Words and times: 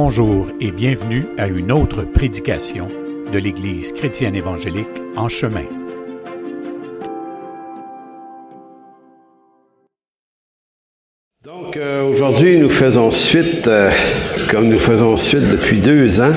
bonjour 0.00 0.46
et 0.60 0.70
bienvenue 0.70 1.26
à 1.38 1.48
une 1.48 1.72
autre 1.72 2.04
prédication 2.04 2.86
de 3.32 3.36
l'Église 3.36 3.90
chrétienne 3.90 4.36
évangélique 4.36 4.86
en 5.16 5.28
chemin. 5.28 5.64
Donc 11.42 11.76
euh, 11.76 12.08
aujourd'hui, 12.08 12.58
nous 12.58 12.70
faisons 12.70 13.10
suite, 13.10 13.66
euh, 13.66 13.90
comme 14.48 14.68
nous 14.68 14.78
faisons 14.78 15.16
suite 15.16 15.48
depuis 15.48 15.80
deux 15.80 16.20
ans, 16.20 16.36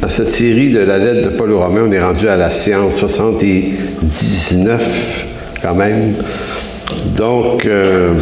à 0.00 0.08
cette 0.08 0.30
série 0.30 0.70
de 0.70 0.80
la 0.80 0.96
lettre 0.96 1.32
de 1.32 1.36
Paul 1.36 1.52
aux 1.52 1.60
Romains. 1.60 1.88
On 1.88 1.92
est 1.92 2.02
rendu 2.02 2.26
à 2.26 2.36
la 2.36 2.50
séance 2.50 2.96
79 2.96 5.26
quand 5.60 5.74
même. 5.74 6.14
Donc, 7.18 7.66
euh, 7.66 8.14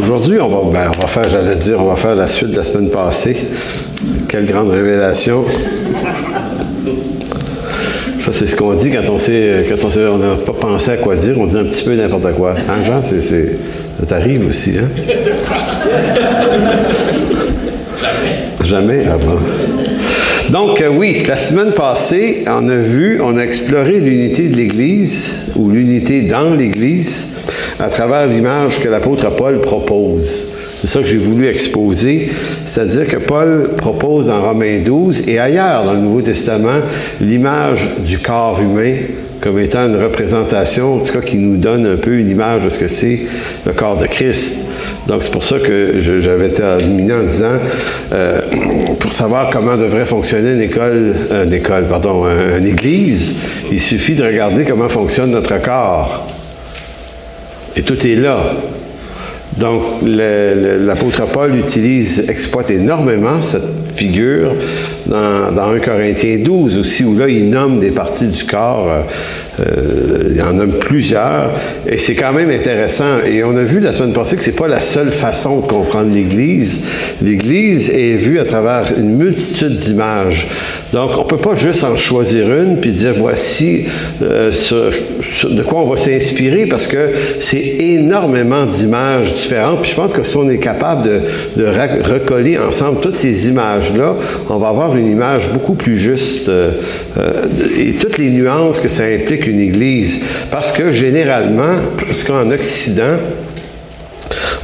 Aujourd'hui, 0.00 0.40
on 0.40 0.48
va, 0.48 0.70
ben, 0.72 0.90
on 0.96 1.00
va 1.00 1.06
faire, 1.06 1.28
j'allais 1.28 1.56
dire, 1.56 1.80
on 1.80 1.84
va 1.84 1.96
faire 1.96 2.14
la 2.14 2.26
suite 2.26 2.50
de 2.50 2.56
la 2.56 2.64
semaine 2.64 2.90
passée. 2.90 3.36
Quelle 4.28 4.46
grande 4.46 4.70
révélation. 4.70 5.44
Ça, 8.20 8.32
c'est 8.32 8.46
ce 8.46 8.56
qu'on 8.56 8.74
dit 8.74 8.90
quand 8.90 9.12
on 9.12 9.18
sait, 9.18 9.64
quand 9.68 9.84
on 9.84 9.90
sait, 9.90 10.00
n'a 10.00 10.34
pas 10.46 10.52
pensé 10.52 10.90
à 10.92 10.96
quoi 10.96 11.14
dire, 11.14 11.38
on 11.38 11.46
dit 11.46 11.58
un 11.58 11.64
petit 11.64 11.84
peu 11.84 11.94
n'importe 11.94 12.32
quoi. 12.34 12.54
Hein, 12.68 12.82
Jean, 12.84 13.02
c'est, 13.02 13.20
c'est, 13.22 13.58
ça 14.00 14.06
t'arrive 14.06 14.48
aussi, 14.48 14.72
hein? 14.78 14.88
Jamais. 18.62 19.04
Jamais 19.04 19.06
avant. 19.06 19.38
Donc, 20.50 20.80
euh, 20.80 20.88
oui, 20.88 21.22
la 21.26 21.36
semaine 21.36 21.72
passée, 21.72 22.44
on 22.46 22.68
a 22.68 22.76
vu, 22.76 23.20
on 23.22 23.36
a 23.36 23.42
exploré 23.42 24.00
l'unité 24.00 24.48
de 24.48 24.56
l'Église, 24.56 25.48
ou 25.56 25.70
l'unité 25.70 26.22
dans 26.22 26.54
l'Église, 26.54 27.28
à 27.78 27.88
travers 27.88 28.26
l'image 28.26 28.80
que 28.80 28.88
l'apôtre 28.88 29.30
Paul 29.30 29.60
propose. 29.60 30.52
C'est 30.80 30.90
ça 30.90 31.00
que 31.00 31.06
j'ai 31.06 31.16
voulu 31.16 31.46
exposer, 31.46 32.30
c'est-à-dire 32.66 33.06
que 33.06 33.16
Paul 33.16 33.70
propose 33.78 34.26
dans 34.26 34.42
Romains 34.42 34.80
12 34.84 35.28
et 35.28 35.38
ailleurs 35.38 35.84
dans 35.84 35.94
le 35.94 36.00
Nouveau 36.00 36.20
Testament 36.20 36.80
l'image 37.22 37.88
du 38.04 38.18
corps 38.18 38.60
humain 38.60 38.94
comme 39.40 39.58
étant 39.58 39.86
une 39.86 39.96
représentation, 39.96 40.96
en 40.96 40.98
tout 41.00 41.12
cas 41.12 41.20
qui 41.20 41.36
nous 41.36 41.56
donne 41.56 41.86
un 41.86 41.96
peu 41.96 42.18
une 42.18 42.30
image 42.30 42.64
de 42.64 42.68
ce 42.70 42.78
que 42.78 42.88
c'est 42.88 43.20
le 43.66 43.72
corps 43.72 43.98
de 43.98 44.06
Christ. 44.06 44.66
Donc 45.06 45.22
c'est 45.22 45.32
pour 45.32 45.44
ça 45.44 45.58
que 45.58 46.00
j'avais 46.00 46.48
terminé 46.48 47.12
en 47.12 47.22
disant, 47.22 47.58
euh, 48.12 48.40
pour 48.98 49.12
savoir 49.12 49.50
comment 49.50 49.76
devrait 49.76 50.06
fonctionner 50.06 50.52
une 50.52 51.52
école, 51.52 51.84
pardon, 51.90 52.24
une 52.58 52.66
église, 52.66 53.34
il 53.70 53.80
suffit 53.80 54.14
de 54.14 54.24
regarder 54.24 54.64
comment 54.64 54.88
fonctionne 54.88 55.30
notre 55.30 55.60
corps. 55.60 56.26
Et 57.76 57.82
tout 57.82 58.06
est 58.06 58.16
là. 58.16 58.40
Donc, 59.56 59.82
l'apôtre 60.02 61.26
Paul 61.26 61.56
utilise, 61.56 62.24
exploite 62.28 62.70
énormément 62.70 63.40
cette 63.40 63.62
figure 63.94 64.52
dans, 65.14 65.52
dans 65.52 65.70
1 65.70 65.78
Corinthiens 65.78 66.38
12 66.38 66.78
aussi, 66.78 67.04
où 67.04 67.16
là, 67.16 67.28
il 67.28 67.48
nomme 67.48 67.80
des 67.80 67.90
parties 67.90 68.26
du 68.26 68.44
corps, 68.44 68.88
euh, 68.90 69.02
euh, 69.60 70.34
il 70.34 70.42
en 70.42 70.54
nomme 70.54 70.78
plusieurs, 70.80 71.52
et 71.86 71.98
c'est 71.98 72.14
quand 72.14 72.32
même 72.32 72.50
intéressant. 72.50 73.20
Et 73.24 73.44
on 73.44 73.56
a 73.56 73.62
vu 73.62 73.78
la 73.78 73.92
semaine 73.92 74.12
passée 74.12 74.36
que 74.36 74.42
c'est 74.42 74.56
pas 74.56 74.66
la 74.66 74.80
seule 74.80 75.10
façon 75.10 75.60
de 75.60 75.66
comprendre 75.66 76.12
l'Église. 76.12 76.80
L'Église 77.22 77.90
est 77.90 78.16
vue 78.16 78.40
à 78.40 78.44
travers 78.44 78.92
une 78.96 79.16
multitude 79.16 79.74
d'images. 79.74 80.48
Donc, 80.92 81.10
on 81.18 81.24
peut 81.24 81.36
pas 81.36 81.54
juste 81.54 81.84
en 81.84 81.96
choisir 81.96 82.52
une 82.52 82.78
puis 82.78 82.92
dire 82.92 83.14
voici 83.16 83.86
euh, 84.22 84.50
de 84.50 85.62
quoi 85.62 85.82
on 85.82 85.86
va 85.86 85.96
s'inspirer 85.96 86.66
parce 86.66 86.86
que 86.86 87.12
c'est 87.40 87.76
énormément 87.78 88.66
d'images 88.66 89.32
différentes. 89.32 89.82
Puis 89.82 89.90
je 89.90 89.96
pense 89.96 90.12
que 90.12 90.22
si 90.22 90.36
on 90.36 90.48
est 90.48 90.58
capable 90.58 91.08
de, 91.08 91.20
de 91.62 91.66
recoller 91.66 92.58
ensemble 92.58 93.00
toutes 93.00 93.16
ces 93.16 93.48
images-là, 93.48 94.16
on 94.48 94.58
va 94.58 94.68
avoir 94.68 94.96
une 94.96 95.03
image 95.06 95.50
beaucoup 95.50 95.74
plus 95.74 95.98
juste 95.98 96.48
euh, 96.48 96.70
euh, 97.18 97.46
et 97.76 97.94
toutes 97.94 98.18
les 98.18 98.30
nuances 98.30 98.80
que 98.80 98.88
ça 98.88 99.04
implique 99.04 99.46
une 99.46 99.60
Église. 99.60 100.20
Parce 100.50 100.72
que 100.72 100.92
généralement, 100.92 101.74
en 102.30 102.50
Occident, 102.50 103.18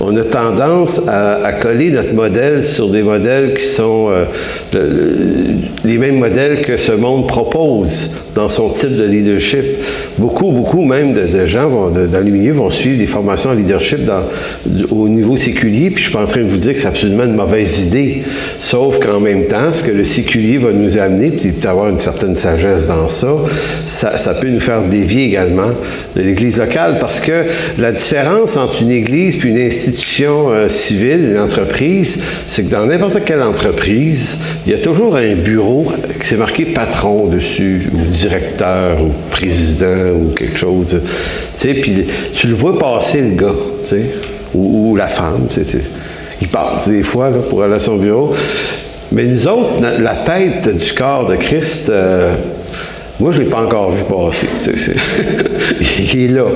on 0.01 0.17
a 0.17 0.25
tendance 0.25 1.03
à, 1.07 1.53
coller 1.61 1.91
notre 1.91 2.15
modèle 2.15 2.65
sur 2.65 2.89
des 2.89 3.03
modèles 3.03 3.53
qui 3.53 3.65
sont 3.65 4.11
euh, 4.11 4.25
les 5.85 5.99
mêmes 5.99 6.19
modèles 6.19 6.63
que 6.63 6.79
ce 6.79 6.93
monde 6.93 7.29
propose 7.29 8.13
dans 8.35 8.49
son 8.49 8.71
type 8.71 8.97
de 8.97 9.05
leadership. 9.05 9.65
Beaucoup, 10.17 10.53
beaucoup 10.53 10.83
même 10.83 11.13
de, 11.13 11.47
gens 11.47 11.69
vont, 11.69 11.91
dans 11.91 12.25
le 12.25 12.31
milieu 12.31 12.53
vont 12.53 12.71
suivre 12.71 12.99
des 12.99 13.07
formations 13.07 13.51
en 13.51 13.55
leadership 13.55 14.01
au 14.91 15.09
niveau 15.09 15.37
séculier, 15.37 15.91
puis 15.91 16.03
je 16.03 16.09
suis 16.09 16.17
pas 16.17 16.23
en 16.23 16.27
train 16.27 16.43
de 16.43 16.49
vous 16.49 16.57
dire 16.57 16.73
que 16.73 16.81
c'est 16.81 16.89
absolument 16.89 17.25
une 17.25 17.35
mauvaise 17.35 17.87
idée, 17.87 18.23
sauf 18.59 19.01
qu'en 19.01 19.21
même 19.21 19.47
temps, 19.47 19.73
ce 19.73 19.83
que 19.83 19.93
le 19.93 20.05
séculier 20.05 20.59
va 20.59 20.73
nous 20.73 20.97
amener, 20.97 21.31
puis 21.31 21.51
peut 21.51 21.69
avoir 21.69 21.89
une 21.89 21.99
certaine 21.99 22.37
sagesse 22.37 22.87
dans 22.87 23.09
ça, 23.09 23.29
ça, 23.85 24.17
ça 24.17 24.35
peut 24.35 24.49
nous 24.49 24.61
faire 24.61 24.83
dévier 24.83 25.25
également 25.25 25.71
de 26.17 26.23
l'Église 26.23 26.59
locale, 26.59 26.99
parce 27.01 27.21
que 27.21 27.45
la 27.79 27.93
différence 27.93 28.57
entre 28.57 28.83
une 28.83 28.91
Église 28.91 29.37
puis 29.37 29.51
une 29.51 29.59
institution 29.59 29.90
euh, 30.31 30.69
civile, 30.69 31.31
une 31.33 31.39
entreprise, 31.39 32.21
c'est 32.47 32.65
que 32.65 32.71
dans 32.71 32.87
n'importe 32.87 33.25
quelle 33.25 33.43
entreprise, 33.43 34.39
il 34.67 34.73
y 34.73 34.75
a 34.75 34.79
toujours 34.79 35.17
un 35.17 35.35
bureau 35.35 35.91
qui 36.21 36.27
s'est 36.27 36.37
marqué 36.37 36.67
patron 36.67 37.27
dessus, 37.27 37.91
ou 37.93 38.11
directeur, 38.11 39.03
ou 39.03 39.11
président, 39.31 40.13
ou 40.15 40.35
quelque 40.35 40.59
chose. 40.59 41.01
Tu 41.59 41.75
puis 41.75 42.07
tu 42.35 42.47
le 42.49 42.55
vois 42.55 42.79
passer, 42.79 43.21
le 43.21 43.37
gars, 43.37 43.55
ou, 44.55 44.97
la 44.97 45.09
femme, 45.09 45.47
tu 45.49 45.65
sais. 45.65 45.83
Il 46.41 46.49
passe 46.49 46.89
des 46.89 47.03
fois 47.03 47.31
pour 47.49 47.63
aller 47.63 47.75
à 47.75 47.79
son 47.79 47.97
bureau. 47.97 48.35
Mais 49.13 49.25
nous 49.25 49.49
autres, 49.49 49.81
la 50.01 50.15
tête 50.15 50.69
du 50.77 50.93
corps 50.93 51.29
de 51.29 51.37
Christ, 51.37 51.91
euh, 51.91 52.37
moi, 53.21 53.33
je 53.33 53.39
ne 53.39 53.45
l'ai 53.45 53.51
pas 53.51 53.63
encore 53.63 53.91
vu 53.91 54.05
passer. 54.05 54.47
il 56.15 56.25
est 56.25 56.29
là. 56.29 56.47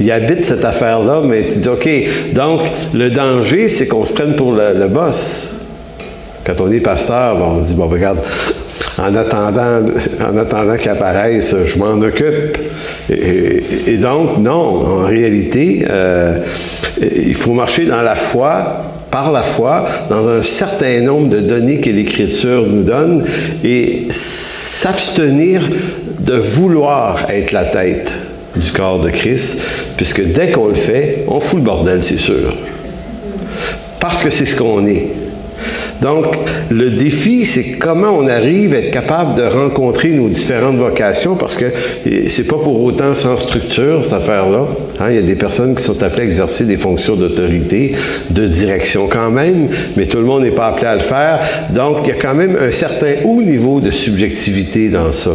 Il 0.00 0.10
habite 0.10 0.42
cette 0.42 0.64
affaire-là, 0.64 1.22
mais 1.24 1.42
tu 1.42 1.58
dis, 1.58 1.68
OK, 1.68 1.88
donc 2.32 2.60
le 2.92 3.10
danger, 3.10 3.68
c'est 3.68 3.86
qu'on 3.86 4.04
se 4.04 4.12
prenne 4.12 4.34
pour 4.34 4.52
le, 4.52 4.88
boss. 4.88 5.60
Quand 6.44 6.60
on 6.60 6.70
est 6.72 6.80
pasteur, 6.80 7.36
on 7.40 7.60
se 7.60 7.68
dit, 7.68 7.74
bon, 7.74 7.86
regarde, 7.86 8.18
en 8.98 9.14
attendant, 9.14 9.80
en 10.20 10.36
attendant 10.36 10.76
qu'il 10.76 10.90
apparaisse, 10.90 11.54
je 11.64 11.78
m'en 11.78 12.00
occupe. 12.00 12.58
Et, 13.10 13.96
donc, 13.96 14.38
non, 14.38 15.02
en 15.02 15.06
réalité, 15.06 15.84
euh, 15.88 16.38
il 17.00 17.34
faut 17.34 17.52
marcher 17.52 17.86
dans 17.86 18.02
la 18.02 18.16
foi, 18.16 18.82
par 19.10 19.32
la 19.32 19.42
foi, 19.42 19.84
dans 20.10 20.28
un 20.28 20.42
certain 20.42 21.00
nombre 21.00 21.28
de 21.28 21.40
données 21.40 21.80
que 21.80 21.90
l'Écriture 21.90 22.66
nous 22.66 22.82
donne 22.82 23.24
et 23.64 24.08
s'abstenir 24.10 25.62
de 26.20 26.34
vouloir 26.34 27.30
être 27.30 27.52
la 27.52 27.64
tête 27.64 28.12
du 28.54 28.70
corps 28.72 29.00
de 29.00 29.10
Christ, 29.10 29.60
puisque 29.96 30.32
dès 30.32 30.50
qu'on 30.50 30.68
le 30.68 30.74
fait, 30.74 31.24
on 31.28 31.40
fout 31.40 31.58
le 31.58 31.64
bordel, 31.64 32.02
c'est 32.02 32.18
sûr. 32.18 32.54
Parce 34.00 34.22
que 34.22 34.30
c'est 34.30 34.46
ce 34.46 34.56
qu'on 34.56 34.86
est. 34.86 35.08
Donc, 36.00 36.26
le 36.70 36.90
défi, 36.90 37.44
c'est 37.44 37.72
comment 37.72 38.12
on 38.16 38.28
arrive 38.28 38.74
à 38.74 38.78
être 38.78 38.92
capable 38.92 39.34
de 39.34 39.42
rencontrer 39.42 40.10
nos 40.10 40.28
différentes 40.28 40.76
vocations, 40.76 41.34
parce 41.34 41.56
que 41.56 41.66
c'est 42.28 42.46
pas 42.46 42.58
pour 42.58 42.82
autant 42.82 43.14
sans 43.14 43.36
structure, 43.36 44.02
cette 44.04 44.12
affaire-là. 44.12 44.66
Hein. 45.00 45.06
Il 45.10 45.16
y 45.16 45.18
a 45.18 45.22
des 45.22 45.34
personnes 45.34 45.74
qui 45.74 45.82
sont 45.82 46.00
appelées 46.02 46.22
à 46.22 46.26
exercer 46.26 46.64
des 46.64 46.76
fonctions 46.76 47.16
d'autorité, 47.16 47.96
de 48.30 48.46
direction 48.46 49.08
quand 49.08 49.30
même, 49.30 49.68
mais 49.96 50.06
tout 50.06 50.18
le 50.18 50.24
monde 50.24 50.44
n'est 50.44 50.52
pas 50.52 50.68
appelé 50.68 50.86
à 50.86 50.94
le 50.94 51.02
faire. 51.02 51.40
Donc, 51.70 51.98
il 52.04 52.08
y 52.10 52.12
a 52.12 52.20
quand 52.20 52.34
même 52.34 52.56
un 52.60 52.70
certain 52.70 53.14
haut 53.24 53.42
niveau 53.42 53.80
de 53.80 53.90
subjectivité 53.90 54.90
dans 54.90 55.10
ça. 55.10 55.32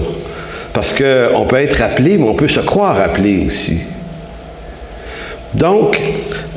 Parce 0.72 0.94
qu'on 0.94 1.46
peut 1.46 1.58
être 1.58 1.82
appelé, 1.82 2.18
mais 2.18 2.28
on 2.28 2.36
peut 2.36 2.48
se 2.48 2.62
croire 2.62 3.00
appelé 3.00 3.44
aussi. 3.46 3.82
Donc, 5.54 6.02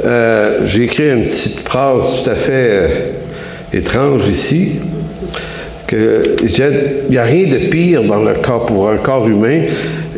euh, 0.04 0.60
j'ai 0.64 0.84
écrit 0.84 1.10
une 1.10 1.24
petite 1.24 1.60
phrase 1.60 2.22
tout 2.22 2.30
à 2.30 2.34
fait 2.34 2.52
euh, 2.52 2.88
étrange 3.72 4.28
ici, 4.28 4.80
que 5.86 6.36
il 6.42 7.10
n'y 7.10 7.18
a 7.18 7.24
rien 7.24 7.48
de 7.48 7.58
pire 7.68 8.02
dans 8.02 8.22
le 8.22 8.34
corps 8.34 8.66
pour 8.66 8.88
un 8.90 8.96
corps 8.96 9.28
humain 9.28 9.62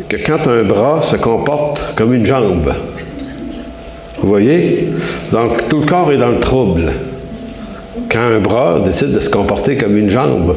que 0.07 0.17
quand 0.17 0.47
un 0.47 0.63
bras 0.63 1.03
se 1.03 1.15
comporte 1.15 1.93
comme 1.95 2.13
une 2.13 2.25
jambe. 2.25 2.73
Vous 4.21 4.27
voyez? 4.27 4.89
Donc, 5.31 5.69
tout 5.69 5.79
le 5.79 5.85
corps 5.85 6.11
est 6.11 6.17
dans 6.17 6.31
le 6.31 6.39
trouble. 6.39 6.91
Quand 8.11 8.19
un 8.19 8.39
bras 8.39 8.81
décide 8.83 9.11
de 9.11 9.19
se 9.19 9.29
comporter 9.29 9.75
comme 9.75 9.95
une 9.95 10.09
jambe, 10.09 10.55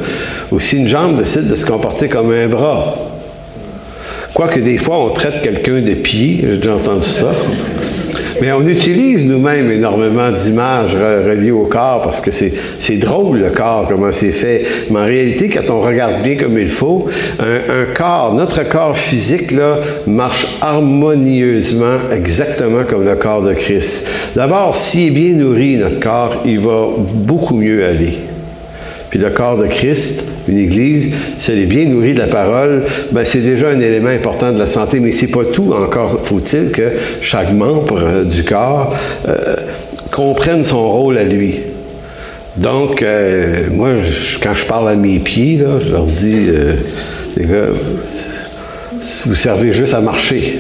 ou 0.51 0.59
si 0.59 0.79
une 0.79 0.89
jambe 0.89 1.17
décide 1.17 1.49
de 1.49 1.55
se 1.55 1.67
comporter 1.67 2.09
comme 2.09 2.33
un 2.33 2.49
bras, 2.49 2.95
Quoique 4.35 4.61
des 4.61 4.79
fois, 4.79 4.99
on 4.99 5.11
traite 5.11 5.43
quelqu'un 5.43 5.83
de 5.83 5.93
pied, 5.93 6.39
j'ai 6.43 6.57
déjà 6.57 6.75
entendu 6.75 7.07
ça. 7.07 7.33
Mais 8.43 8.51
on 8.51 8.67
utilise 8.67 9.25
nous-mêmes 9.29 9.71
énormément 9.71 10.33
d'images 10.33 10.97
reliées 10.97 11.53
au 11.53 11.67
corps 11.67 12.03
parce 12.03 12.21
que 12.21 12.33
c'est 12.33 12.97
drôle 12.97 13.39
le 13.39 13.51
corps, 13.51 13.87
comment 13.89 14.11
c'est 14.11 14.33
fait. 14.33 14.67
Mais 14.91 14.99
en 14.99 15.05
réalité, 15.05 15.49
quand 15.49 15.73
on 15.73 15.81
regarde 15.81 16.23
bien 16.25 16.37
comme 16.37 16.59
il 16.59 16.69
faut, 16.69 17.07
un, 17.39 17.95
corps, 17.97 18.35
notre 18.35 18.69
corps 18.69 18.97
physique, 18.97 19.53
là, 19.53 19.79
marche 20.09 20.59
harmonieusement, 20.61 22.11
exactement 22.13 22.83
comme 22.83 23.05
le 23.05 23.15
corps 23.15 23.43
de 23.43 23.55
Christ. 23.55 24.09
D'abord, 24.35 24.75
s'il 24.75 25.07
est 25.07 25.11
bien 25.11 25.35
nourri, 25.35 25.77
notre 25.77 26.01
corps, 26.01 26.43
il 26.45 26.59
va 26.59 26.89
beaucoup 26.99 27.55
mieux 27.55 27.85
aller. 27.85 28.32
Puis 29.13 29.21
le 29.21 29.29
corps 29.29 29.59
de 29.59 29.67
Christ, 29.67 30.25
une 30.49 30.57
Église, 30.57 31.13
si 31.37 31.53
elle 31.53 31.59
est 31.59 31.67
bien 31.67 31.85
nourrie 31.85 32.15
de 32.15 32.19
la 32.19 32.29
parole, 32.29 32.83
ben 33.11 33.27
c'est 33.27 33.43
déjà 33.43 33.69
un 33.69 33.79
élément 33.79 34.09
important 34.09 34.53
de 34.53 34.59
la 34.59 34.67
santé, 34.67 35.01
mais 35.01 35.13
c'est 35.13 35.27
pas 35.27 35.45
tout. 35.45 35.75
Encore 35.75 36.19
faut-il 36.25 36.71
que 36.71 36.93
chaque 37.21 37.53
membre 37.53 37.99
euh, 37.99 38.25
du 38.25 38.43
corps 38.43 38.95
euh, 39.29 39.55
comprenne 40.11 40.65
son 40.65 40.91
rôle 40.91 41.19
à 41.19 41.25
lui. 41.25 41.61
Donc, 42.57 43.03
euh, 43.03 43.69
moi, 43.71 43.91
quand 44.43 44.55
je 44.55 44.65
parle 44.65 44.89
à 44.89 44.97
mes 44.97 45.19
pieds, 45.19 45.59
je 45.59 45.91
leur 45.91 46.07
dis, 46.07 46.47
les 47.37 47.45
gars, 47.45 47.67
vous 49.27 49.35
servez 49.35 49.73
juste 49.73 49.93
à 49.93 50.01
marcher. 50.01 50.59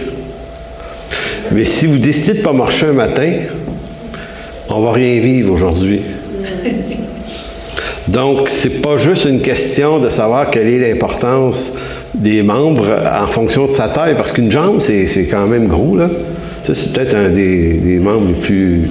Mais 1.52 1.64
si 1.64 1.86
vous 1.86 1.96
décidez 1.96 2.34
de 2.34 2.38
ne 2.40 2.44
pas 2.44 2.52
marcher 2.52 2.84
un 2.84 2.92
matin, 2.92 3.32
on 4.68 4.82
va 4.82 4.92
rien 4.92 5.20
vivre 5.20 5.54
aujourd'hui. 5.54 6.02
Donc, 8.08 8.48
c'est 8.50 8.82
pas 8.82 8.96
juste 8.96 9.26
une 9.26 9.40
question 9.40 9.98
de 9.98 10.08
savoir 10.08 10.50
quelle 10.50 10.68
est 10.68 10.78
l'importance 10.78 11.74
des 12.14 12.42
membres 12.42 12.86
en 13.22 13.26
fonction 13.26 13.66
de 13.66 13.72
sa 13.72 13.88
taille, 13.88 14.14
parce 14.14 14.32
qu'une 14.32 14.50
jambe, 14.50 14.80
c'est 14.80 15.28
quand 15.30 15.46
même 15.46 15.68
gros, 15.68 15.96
là. 15.96 16.08
Ça, 16.64 16.74
c'est 16.74 16.92
peut-être 16.92 17.16
un 17.16 17.28
des, 17.28 17.98
membres 18.00 18.28
les 18.28 18.40
plus 18.40 18.88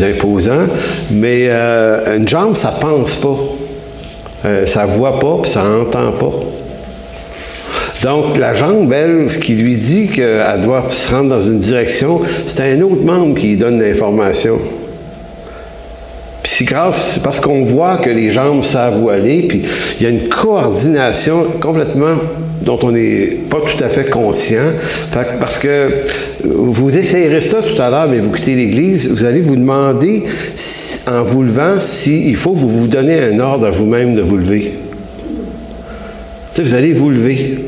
imposants, 0.00 0.66
mais 1.10 1.48
euh, 1.50 2.16
une 2.16 2.26
jambe, 2.26 2.56
ça 2.56 2.74
pense 2.80 3.16
pas. 3.16 3.36
Euh, 4.44 4.66
ça 4.66 4.86
voit 4.86 5.20
pas, 5.20 5.38
puis 5.42 5.50
ça 5.50 5.62
entend 5.62 6.12
pas. 6.12 6.32
Donc, 8.02 8.38
la 8.38 8.54
jambe, 8.54 8.92
elle, 8.92 9.28
ce 9.28 9.38
qui 9.38 9.54
lui 9.54 9.76
dit 9.76 10.08
qu'elle 10.08 10.62
doit 10.62 10.86
se 10.90 11.14
rendre 11.14 11.30
dans 11.30 11.42
une 11.42 11.58
direction, 11.58 12.20
c'est 12.46 12.60
un 12.60 12.80
autre 12.80 13.04
membre 13.04 13.38
qui 13.38 13.56
donne 13.56 13.80
l'information. 13.80 14.58
Grâce, 16.64 17.14
c'est 17.14 17.22
parce 17.22 17.40
qu'on 17.40 17.64
voit 17.64 17.96
que 17.96 18.10
les 18.10 18.30
jambes 18.30 18.64
savent 18.64 19.02
où 19.02 19.10
aller, 19.10 19.42
puis 19.42 19.62
il 19.98 20.02
y 20.02 20.06
a 20.06 20.10
une 20.10 20.28
coordination 20.28 21.44
complètement 21.60 22.16
dont 22.62 22.78
on 22.82 22.92
n'est 22.92 23.38
pas 23.50 23.58
tout 23.60 23.82
à 23.82 23.88
fait 23.88 24.08
conscient. 24.08 24.72
parce 25.12 25.58
que 25.58 26.02
vous 26.44 26.96
essayerez 26.96 27.40
ça 27.40 27.58
tout 27.62 27.80
à 27.80 27.90
l'heure, 27.90 28.08
mais 28.08 28.18
vous 28.18 28.30
quittez 28.30 28.54
l'Église, 28.54 29.10
vous 29.10 29.24
allez 29.24 29.40
vous 29.40 29.56
demander, 29.56 30.24
en 31.06 31.22
vous 31.22 31.42
levant, 31.42 31.80
s'il 31.80 32.36
faut 32.36 32.52
vous 32.52 32.68
vous 32.68 32.86
donner 32.86 33.20
un 33.20 33.38
ordre 33.40 33.66
à 33.66 33.70
vous-même 33.70 34.14
de 34.14 34.22
vous 34.22 34.36
lever. 34.36 34.74
Tu 36.54 36.62
vous 36.62 36.74
allez 36.74 36.92
vous 36.92 37.10
lever. 37.10 37.58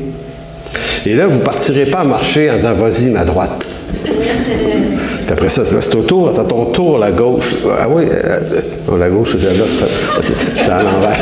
Et 1.05 1.15
là, 1.15 1.27
vous 1.27 1.39
ne 1.39 1.43
partirez 1.43 1.85
pas 1.87 1.99
à 1.99 2.03
marcher 2.03 2.49
en 2.49 2.55
disant, 2.55 2.73
vas-y, 2.73 3.09
ma 3.09 3.25
droite. 3.25 3.65
Puis 5.25 5.33
après 5.33 5.49
ça, 5.49 5.63
c'est 5.65 5.95
au 5.95 6.03
tour, 6.03 6.29
à 6.29 6.43
ton 6.43 6.65
tour, 6.65 6.99
la 6.99 7.11
gauche. 7.11 7.55
Ah 7.79 7.87
oui, 7.89 8.03
euh, 8.11 8.39
non, 8.87 8.97
la 8.97 9.09
gauche, 9.09 9.35
c'est 9.39 9.57
là. 9.57 9.63
C'est 10.21 10.69
à 10.69 10.83
l'envers. 10.83 11.17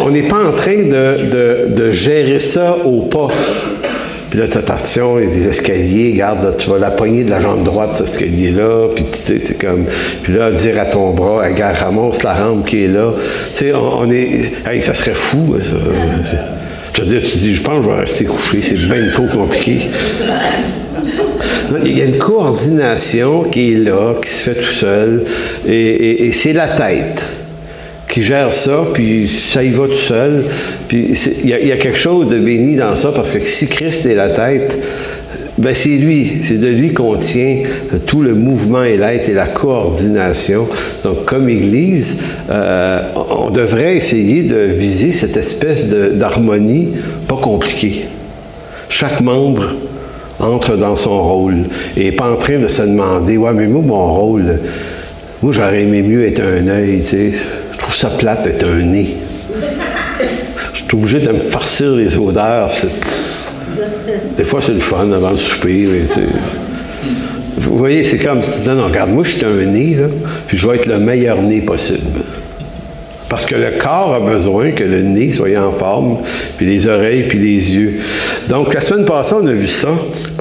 on 0.00 0.10
n'est 0.10 0.28
pas 0.28 0.46
en 0.46 0.52
train 0.52 0.84
de, 0.84 1.74
de, 1.74 1.90
gérer 1.90 2.38
ça 2.38 2.76
au 2.84 3.02
pas. 3.02 3.28
Puis 4.30 4.38
là, 4.38 4.44
attention, 4.44 5.18
il 5.18 5.24
y 5.24 5.28
a 5.28 5.30
des 5.34 5.48
escaliers, 5.48 6.12
garde, 6.12 6.54
tu 6.56 6.70
vas 6.70 6.78
la 6.78 6.92
poignée 6.92 7.24
de 7.24 7.30
la 7.30 7.40
jambe 7.40 7.64
droite, 7.64 7.96
cet 7.96 8.06
escalier-là, 8.06 8.88
puis 8.94 9.04
tu 9.12 9.18
sais, 9.18 9.38
c'est 9.40 9.60
comme, 9.60 9.84
puis 10.22 10.32
là, 10.32 10.50
dire 10.52 10.80
à 10.80 10.86
ton 10.86 11.10
bras, 11.10 11.50
gars, 11.50 11.72
ramasse 11.72 12.22
la 12.22 12.32
rampe 12.32 12.66
qui 12.66 12.84
est 12.84 12.88
là. 12.88 13.12
Tu 13.50 13.58
sais, 13.58 13.72
on, 13.74 14.10
est, 14.10 14.52
hey, 14.66 14.80
ça 14.80 14.94
serait 14.94 15.14
fou, 15.14 15.56
ça. 15.60 15.76
Je 16.94 17.02
veux 17.02 17.08
dire, 17.08 17.20
tu 17.20 17.38
dis, 17.38 17.54
je 17.56 17.62
pense 17.62 17.78
que 17.80 17.90
je 17.90 17.94
vais 17.94 18.00
rester 18.00 18.24
couché, 18.24 18.60
c'est 18.62 18.76
bien 18.76 19.10
trop 19.10 19.26
compliqué. 19.26 19.90
Il 21.84 21.98
y 21.98 22.02
a 22.02 22.04
une 22.04 22.18
coordination 22.18 23.44
qui 23.44 23.72
est 23.72 23.78
là, 23.78 24.14
qui 24.22 24.30
se 24.30 24.50
fait 24.50 24.60
tout 24.60 24.72
seul, 24.72 25.24
et, 25.66 26.30
c'est 26.32 26.52
la 26.52 26.68
tête 26.68 27.24
qui 28.08 28.20
gère 28.20 28.52
ça, 28.52 28.84
puis 28.92 29.26
ça 29.26 29.62
y 29.64 29.70
va 29.70 29.86
tout 29.86 29.92
seul. 29.92 30.44
Puis 30.86 31.18
il 31.44 31.48
y, 31.48 31.72
a 31.72 31.76
quelque 31.76 31.98
chose 31.98 32.28
de 32.28 32.38
béni 32.38 32.76
dans 32.76 32.94
ça, 32.94 33.10
parce 33.14 33.32
que 33.32 33.40
si 33.40 33.68
Christ 33.68 34.04
est 34.04 34.14
la 34.14 34.28
tête, 34.28 34.78
ben 35.58 35.74
c'est 35.74 35.96
lui, 35.96 36.42
c'est 36.44 36.58
de 36.58 36.68
lui 36.68 36.92
qu'on 36.92 37.16
tient 37.16 37.58
tout 38.06 38.20
le 38.20 38.34
mouvement 38.34 38.82
et 38.82 38.96
l'être 38.96 39.28
et 39.28 39.34
la 39.34 39.46
coordination. 39.46 40.66
Donc, 41.04 41.24
comme 41.24 41.48
Église, 41.48 42.18
euh, 42.50 43.00
on 43.30 43.50
devrait 43.50 43.96
essayer 43.96 44.42
de 44.42 44.56
viser 44.56 45.12
cette 45.12 45.36
espèce 45.36 45.88
d'harmonie 45.88 46.88
pas 47.28 47.36
compliquée. 47.36 48.06
Chaque 48.88 49.20
membre 49.20 49.74
entre 50.42 50.76
dans 50.76 50.96
son 50.96 51.22
rôle 51.22 51.64
et 51.96 52.04
n'est 52.04 52.12
pas 52.12 52.30
en 52.30 52.36
train 52.36 52.58
de 52.58 52.68
se 52.68 52.82
demander 52.82 53.36
Ouais, 53.36 53.52
mais 53.52 53.66
moi, 53.66 53.82
mon 53.84 54.12
rôle, 54.12 54.58
moi, 55.42 55.52
j'aurais 55.52 55.82
aimé 55.82 56.02
mieux 56.02 56.26
être 56.26 56.40
un 56.40 56.68
œil, 56.68 56.98
tu 56.98 57.06
sais. 57.06 57.32
Je 57.72 57.78
trouve 57.78 57.94
ça 57.94 58.10
plate 58.10 58.44
d'être 58.44 58.64
un 58.64 58.84
nez. 58.84 59.16
Je 60.72 60.78
suis 60.78 60.86
obligé 60.92 61.20
de 61.20 61.32
me 61.32 61.40
farcir 61.40 61.92
les 61.92 62.16
odeurs. 62.16 62.70
Des 64.36 64.44
fois, 64.44 64.60
c'est 64.60 64.74
le 64.74 64.80
fun 64.80 65.10
avant 65.10 65.30
le 65.30 65.36
souper. 65.36 65.88
vous 67.56 67.76
voyez, 67.76 68.04
c'est 68.04 68.18
comme 68.18 68.42
si 68.42 68.62
tu 68.62 68.68
dis 68.68 68.76
Non, 68.76 68.86
regarde, 68.86 69.10
moi, 69.10 69.24
je 69.24 69.30
suis 69.30 69.44
un 69.44 69.64
nez, 69.66 69.96
là, 69.96 70.06
puis 70.46 70.56
je 70.56 70.68
vais 70.68 70.76
être 70.76 70.86
le 70.86 70.98
meilleur 70.98 71.42
nez 71.42 71.60
possible. 71.60 72.20
Parce 73.28 73.46
que 73.46 73.54
le 73.54 73.78
corps 73.78 74.14
a 74.14 74.20
besoin 74.20 74.72
que 74.72 74.84
le 74.84 75.00
nez 75.00 75.32
soit 75.32 75.56
en 75.56 75.72
forme, 75.72 76.18
puis 76.58 76.66
les 76.66 76.86
oreilles, 76.86 77.22
puis 77.22 77.38
les 77.38 77.76
yeux. 77.76 78.00
Donc, 78.48 78.74
la 78.74 78.82
semaine 78.82 79.06
passée, 79.06 79.34
on 79.40 79.46
a 79.46 79.52
vu 79.52 79.66
ça, 79.66 79.88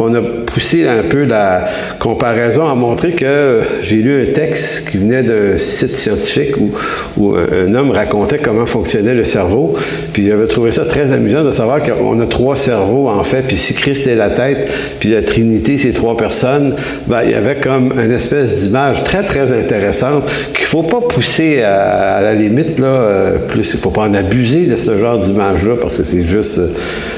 on 0.02 0.14
a 0.14 0.22
poussé 0.22 0.88
un 0.88 1.04
peu 1.04 1.24
la 1.24 1.68
comparaison 2.00 2.68
à 2.68 2.76
montrer 2.76 3.14
que 3.14 3.62
j'ai 3.82 3.98
lu 3.98 4.22
un 4.22 4.32
texte 4.32 4.90
qui 4.90 4.98
venait 4.98 5.24
d'un 5.24 5.58
site 5.58 5.92
scientifique 5.92 6.56
où, 6.58 7.36
un 7.36 7.74
homme 7.76 7.92
racontait 7.92 8.40
comment 8.40 8.66
fonctionnait 8.66 9.14
le 9.14 9.24
cerveau, 9.24 9.76
puis 10.14 10.28
j'avais 10.28 10.48
trouvé 10.48 10.72
ça 10.72 10.86
très 10.86 11.12
amusant 11.12 11.44
de 11.44 11.52
savoir 11.52 11.80
qu'on 11.84 12.20
a 12.20 12.26
trois 12.26 12.56
cerveaux, 12.56 13.10
en 13.10 13.24
fait, 13.24 13.44
puis 13.48 13.56
si 13.56 13.74
Christ 13.74 14.08
est 14.08 14.16
la 14.16 14.30
tête, 14.30 14.70
puis 15.00 15.10
la 15.10 15.22
Trinité, 15.22 15.78
c'est 15.78 15.94
trois 15.94 16.18
personnes, 16.18 16.76
ben, 17.08 17.22
il 17.24 17.32
y 17.32 17.36
avait 17.36 17.56
comme 17.56 17.94
une 17.94 18.12
espèce 18.12 18.64
d'image 18.64 19.04
très, 19.04 19.24
très 19.24 19.52
intéressante 19.52 20.32
qu'il 20.54 20.64
ne 20.64 20.68
faut 20.68 20.84
pas 20.84 21.02
pousser 21.02 21.62
à 21.62 22.22
la 22.22 22.34
limite 22.34 22.80
euh, 22.80 23.38
plus, 23.48 23.72
il 23.74 23.76
ne 23.76 23.82
faut 23.82 23.90
pas 23.90 24.02
en 24.02 24.14
abuser 24.14 24.66
de 24.66 24.76
ce 24.76 24.98
genre 24.98 25.18
d'image-là 25.18 25.76
parce 25.80 25.98
que 25.98 26.04
c'est 26.04 26.24
juste, 26.24 26.62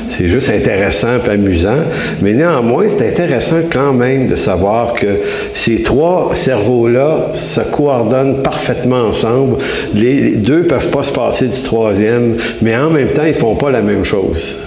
c'est 0.07 0.27
juste 0.27 0.49
intéressant 0.49 1.19
et 1.25 1.29
amusant. 1.29 1.77
Mais 2.21 2.33
néanmoins, 2.33 2.72
c'est 2.87 3.07
intéressant 3.07 3.61
quand 3.71 3.93
même 3.93 4.27
de 4.27 4.35
savoir 4.35 4.93
que 4.93 5.19
ces 5.53 5.83
trois 5.83 6.31
cerveaux-là 6.33 7.29
se 7.33 7.61
coordonnent 7.61 8.41
parfaitement 8.41 9.07
ensemble. 9.07 9.57
Les, 9.93 10.35
deux 10.35 10.63
peuvent 10.63 10.89
pas 10.89 11.03
se 11.03 11.11
passer 11.11 11.47
du 11.47 11.61
troisième, 11.61 12.37
mais 12.61 12.75
en 12.75 12.89
même 12.89 13.09
temps, 13.09 13.25
ils 13.25 13.33
font 13.33 13.55
pas 13.55 13.71
la 13.71 13.81
même 13.81 14.03
chose. 14.03 14.59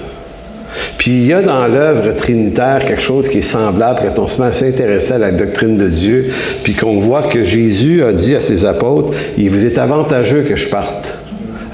Puis 0.98 1.12
il 1.12 1.26
y 1.26 1.32
a 1.32 1.42
dans 1.42 1.66
l'œuvre 1.66 2.14
trinitaire 2.14 2.84
quelque 2.86 3.02
chose 3.02 3.28
qui 3.28 3.38
est 3.38 3.42
semblable 3.42 4.00
quand 4.02 4.22
on 4.22 4.28
se 4.28 4.40
met 4.40 4.48
à 4.48 4.52
s'intéresser 4.52 5.14
à 5.14 5.18
la 5.18 5.32
doctrine 5.32 5.76
de 5.76 5.88
Dieu, 5.88 6.28
puis 6.62 6.74
qu'on 6.74 6.98
voit 6.98 7.22
que 7.22 7.44
Jésus 7.44 8.02
a 8.02 8.12
dit 8.12 8.34
à 8.34 8.40
ses 8.40 8.64
apôtres, 8.64 9.12
il 9.38 9.50
vous 9.50 9.64
est 9.64 9.78
avantageux 9.78 10.42
que 10.42 10.56
je 10.56 10.68
parte 10.68 11.18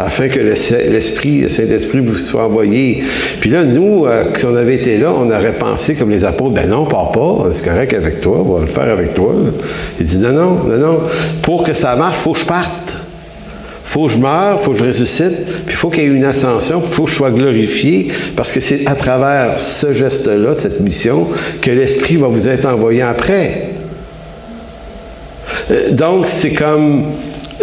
afin 0.05 0.29
que 0.29 0.41
l'Esprit, 0.41 1.41
le 1.41 1.49
Saint-Esprit 1.49 2.01
vous 2.01 2.15
soit 2.15 2.45
envoyé. 2.45 3.03
Puis 3.41 3.51
là, 3.51 3.65
nous, 3.65 4.07
euh, 4.07 4.25
si 4.37 4.45
on 4.47 4.57
avait 4.57 4.77
été 4.77 4.99
là, 4.99 5.13
on 5.17 5.31
aurait 5.31 5.55
pensé 5.59 5.95
comme 5.95 6.11
les 6.11 6.25
apôtres, 6.25 6.55
ben 6.55 6.69
non, 6.69 6.87
pars 6.87 7.13
pas, 7.13 7.49
c'est 7.53 7.65
correct 7.65 7.95
avec 7.95 8.21
toi, 8.21 8.39
on 8.45 8.53
va 8.55 8.61
le 8.61 8.67
faire 8.67 8.91
avec 8.91 9.15
toi. 9.15 9.35
Il 10.01 10.07
dit, 10.07 10.19
non, 10.19 10.33
non, 10.33 10.55
non, 10.69 10.79
non, 10.79 11.01
pour 11.43 11.65
que 11.65 11.73
ça 11.73 11.97
marche, 11.97 12.19
il 12.19 12.23
faut 12.23 12.33
que 12.33 12.41
je 12.41 12.47
parte 12.47 12.97
faut 13.93 14.07
que 14.07 14.13
je 14.13 14.19
meure, 14.19 14.63
faut 14.63 14.71
que 14.71 14.79
je 14.79 14.87
ressuscite, 14.87 15.45
puis 15.67 15.75
il 15.75 15.77
faut 15.77 15.91
qu'il 15.91 16.05
y 16.05 16.07
ait 16.07 16.09
une 16.09 16.25
ascension, 16.25 16.83
il 16.83 16.91
faut 16.91 17.05
que 17.05 17.11
je 17.11 17.17
sois 17.17 17.31
glorifié, 17.31 18.09
parce 18.35 18.51
que 18.51 18.59
c'est 18.59 18.87
à 18.87 18.95
travers 18.95 19.59
ce 19.59 19.93
geste-là, 19.93 20.55
cette 20.55 20.81
mission, 20.81 21.29
que 21.61 21.71
l'Esprit 21.71 22.17
va 22.17 22.29
vous 22.29 22.49
être 22.49 22.65
envoyé 22.65 23.03
après. 23.03 23.69
Euh, 25.71 25.93
donc, 25.93 26.27
c'est 26.27 26.55
comme. 26.55 27.09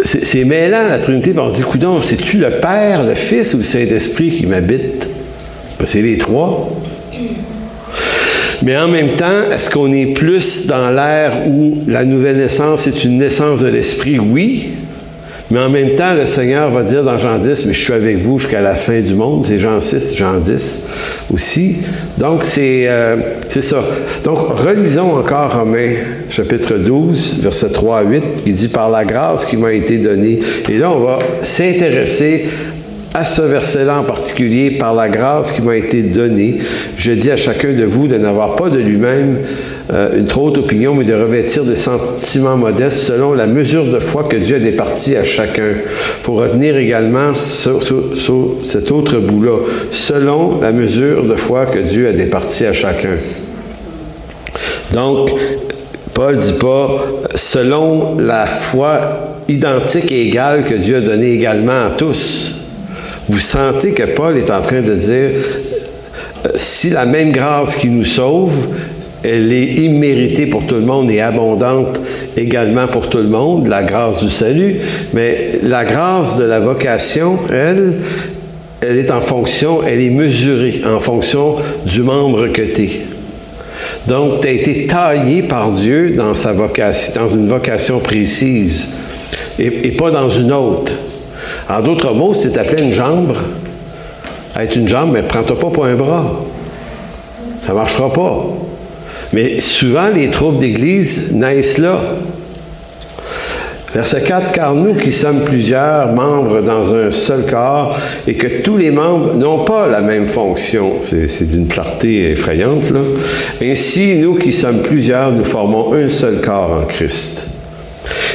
C'est 0.04 0.44
mêlant 0.44 0.88
la 0.88 0.98
Trinité, 0.98 1.32
on 1.36 1.50
se 1.50 1.56
dit, 1.56 1.62
coudon, 1.62 2.02
c'est-tu 2.02 2.38
le 2.38 2.50
Père, 2.60 3.04
le 3.04 3.14
Fils 3.14 3.54
ou 3.54 3.58
le 3.58 3.62
Saint-Esprit 3.62 4.28
qui 4.30 4.46
m'habite? 4.46 5.10
Ben, 5.78 5.86
c'est 5.86 6.02
les 6.02 6.18
trois. 6.18 6.70
Mais 8.62 8.76
en 8.76 8.88
même 8.88 9.16
temps, 9.16 9.50
est-ce 9.50 9.70
qu'on 9.70 9.92
est 9.92 10.06
plus 10.06 10.66
dans 10.66 10.90
l'ère 10.90 11.48
où 11.48 11.78
la 11.86 12.04
nouvelle 12.04 12.36
naissance 12.36 12.86
est 12.86 13.04
une 13.04 13.18
naissance 13.18 13.60
de 13.60 13.68
l'Esprit? 13.68 14.18
Oui. 14.18 14.70
Mais 15.50 15.58
en 15.58 15.68
même 15.68 15.94
temps, 15.96 16.14
le 16.14 16.26
Seigneur 16.26 16.70
va 16.70 16.82
dire 16.82 17.02
dans 17.02 17.18
Jean 17.18 17.38
10, 17.38 17.66
mais 17.66 17.72
je 17.72 17.82
suis 17.82 17.92
avec 17.92 18.18
vous 18.18 18.38
jusqu'à 18.38 18.60
la 18.60 18.74
fin 18.74 19.00
du 19.00 19.14
monde. 19.14 19.44
C'est 19.46 19.58
Jean 19.58 19.80
6, 19.80 20.14
Jean 20.14 20.38
10 20.38 20.86
aussi. 21.34 21.78
Donc, 22.18 22.44
c'est 22.44 22.86
euh, 22.88 23.16
ça. 23.48 23.82
Donc, 24.22 24.50
relisons 24.50 25.16
encore 25.16 25.58
Romains 25.58 25.94
chapitre 26.30 26.78
12, 26.78 27.40
verset 27.42 27.70
3 27.70 27.98
à 27.98 28.02
8, 28.02 28.44
qui 28.44 28.52
dit 28.52 28.68
Par 28.68 28.90
la 28.90 29.04
grâce 29.04 29.44
qui 29.44 29.56
m'a 29.56 29.72
été 29.72 29.98
donnée. 29.98 30.40
Et 30.68 30.78
là, 30.78 30.90
on 30.90 31.00
va 31.00 31.18
s'intéresser 31.42 32.46
à 33.12 33.24
ce 33.24 33.42
verset-là 33.42 33.98
en 33.98 34.04
particulier, 34.04 34.70
par 34.70 34.94
la 34.94 35.08
grâce 35.08 35.50
qui 35.50 35.62
m'a 35.62 35.76
été 35.76 36.04
donnée, 36.04 36.58
je 36.96 37.10
dis 37.10 37.30
à 37.30 37.36
chacun 37.36 37.72
de 37.72 37.82
vous 37.84 38.06
de 38.06 38.16
n'avoir 38.16 38.54
pas 38.54 38.70
de 38.70 38.78
lui-même 38.78 39.38
euh, 39.92 40.16
une 40.16 40.26
trop 40.26 40.46
haute 40.46 40.58
opinion, 40.58 40.94
mais 40.94 41.02
de 41.04 41.14
revêtir 41.14 41.64
des 41.64 41.74
sentiments 41.74 42.56
modestes 42.56 42.98
selon 42.98 43.34
la 43.34 43.48
mesure 43.48 43.90
de 43.90 43.98
foi 43.98 44.24
que 44.24 44.36
Dieu 44.36 44.56
a 44.56 44.60
départie 44.60 45.16
à 45.16 45.24
chacun. 45.24 45.72
Il 45.72 46.24
faut 46.24 46.34
retenir 46.34 46.76
également 46.76 47.34
cet 47.34 48.90
autre 48.92 49.18
bout-là, 49.18 49.58
selon 49.90 50.60
la 50.60 50.70
mesure 50.70 51.24
de 51.24 51.34
foi 51.34 51.66
que 51.66 51.80
Dieu 51.80 52.08
a 52.08 52.12
départie 52.12 52.66
à 52.66 52.72
chacun. 52.72 53.16
Donc, 54.92 55.30
Paul 56.14 56.38
dit 56.38 56.54
pas 56.54 57.04
selon 57.34 58.16
la 58.18 58.46
foi 58.46 59.36
identique 59.48 60.10
et 60.12 60.28
égale 60.28 60.64
que 60.64 60.74
Dieu 60.74 60.96
a 60.96 61.00
donnée 61.00 61.32
également 61.32 61.86
à 61.86 61.90
tous. 61.90 62.66
Vous 63.28 63.38
sentez 63.38 63.92
que 63.92 64.02
Paul 64.02 64.36
est 64.36 64.50
en 64.50 64.60
train 64.60 64.82
de 64.82 64.94
dire, 64.94 65.30
si 66.54 66.90
la 66.90 67.06
même 67.06 67.32
grâce 67.32 67.76
qui 67.76 67.88
nous 67.88 68.04
sauve, 68.04 68.52
elle 69.22 69.52
est 69.52 69.74
imméritée 69.74 70.46
pour 70.46 70.66
tout 70.66 70.76
le 70.76 70.80
monde 70.80 71.10
et 71.10 71.20
abondante 71.20 72.00
également 72.36 72.86
pour 72.86 73.08
tout 73.08 73.18
le 73.18 73.28
monde, 73.28 73.66
la 73.68 73.82
grâce 73.82 74.24
du 74.24 74.30
salut, 74.30 74.76
mais 75.12 75.60
la 75.62 75.84
grâce 75.84 76.36
de 76.36 76.44
la 76.44 76.58
vocation, 76.58 77.38
elle, 77.52 77.98
elle 78.80 78.96
est 78.96 79.10
en 79.10 79.20
fonction, 79.20 79.80
elle 79.86 80.00
est 80.00 80.10
mesurée 80.10 80.80
en 80.86 81.00
fonction 81.00 81.56
du 81.84 82.02
membre 82.02 82.48
que 82.48 82.62
tu 82.62 82.82
es. 82.82 83.09
Donc, 84.06 84.40
tu 84.40 84.48
as 84.48 84.52
été 84.52 84.86
taillé 84.86 85.42
par 85.42 85.70
Dieu 85.70 86.10
dans 86.16 86.34
sa 86.34 86.52
vocation, 86.52 87.12
dans 87.14 87.28
une 87.28 87.48
vocation 87.48 88.00
précise 88.00 88.88
et 89.58 89.92
pas 89.92 90.10
dans 90.10 90.28
une 90.28 90.52
autre. 90.52 90.92
En 91.68 91.80
d'autres 91.82 92.12
mots, 92.12 92.34
c'est 92.34 92.58
appelé 92.58 92.82
une 92.82 92.92
jambe. 92.92 93.36
Être 94.56 94.76
une 94.76 94.88
jambe, 94.88 95.10
mais 95.12 95.22
prends-toi 95.22 95.58
pas 95.58 95.70
pour 95.70 95.84
un 95.84 95.94
bras. 95.94 96.40
Ça 97.62 97.72
ne 97.72 97.78
marchera 97.78 98.12
pas. 98.12 98.48
Mais 99.32 99.60
souvent, 99.60 100.08
les 100.08 100.30
troupes 100.30 100.58
d'Église 100.58 101.32
naissent 101.32 101.78
là. 101.78 102.00
Verset 103.92 104.22
4, 104.22 104.52
car 104.52 104.74
nous 104.74 104.94
qui 104.94 105.10
sommes 105.10 105.40
plusieurs 105.40 106.12
membres 106.12 106.62
dans 106.62 106.94
un 106.94 107.10
seul 107.10 107.44
corps 107.44 107.98
et 108.26 108.34
que 108.34 108.62
tous 108.62 108.76
les 108.76 108.92
membres 108.92 109.34
n'ont 109.34 109.64
pas 109.64 109.88
la 109.88 110.00
même 110.00 110.28
fonction, 110.28 110.98
c'est 111.02 111.48
d'une 111.48 111.66
clarté 111.66 112.30
effrayante. 112.30 112.92
Ainsi, 113.60 114.16
nous 114.18 114.36
qui 114.36 114.52
sommes 114.52 114.82
plusieurs, 114.82 115.32
nous 115.32 115.42
formons 115.42 115.92
un 115.92 116.08
seul 116.08 116.40
corps 116.40 116.82
en 116.82 116.86
Christ. 116.86 117.48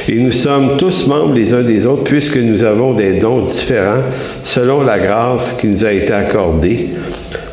Et 0.08 0.20
nous 0.20 0.30
sommes 0.30 0.76
tous 0.76 1.06
membres 1.06 1.34
les 1.34 1.54
uns 1.54 1.62
des 1.62 1.86
autres 1.86 2.04
puisque 2.04 2.36
nous 2.36 2.62
avons 2.62 2.92
des 2.92 3.14
dons 3.14 3.40
différents 3.40 4.04
selon 4.42 4.82
la 4.82 4.98
grâce 4.98 5.54
qui 5.58 5.68
nous 5.68 5.84
a 5.84 5.92
été 5.92 6.12
accordée. 6.12 6.90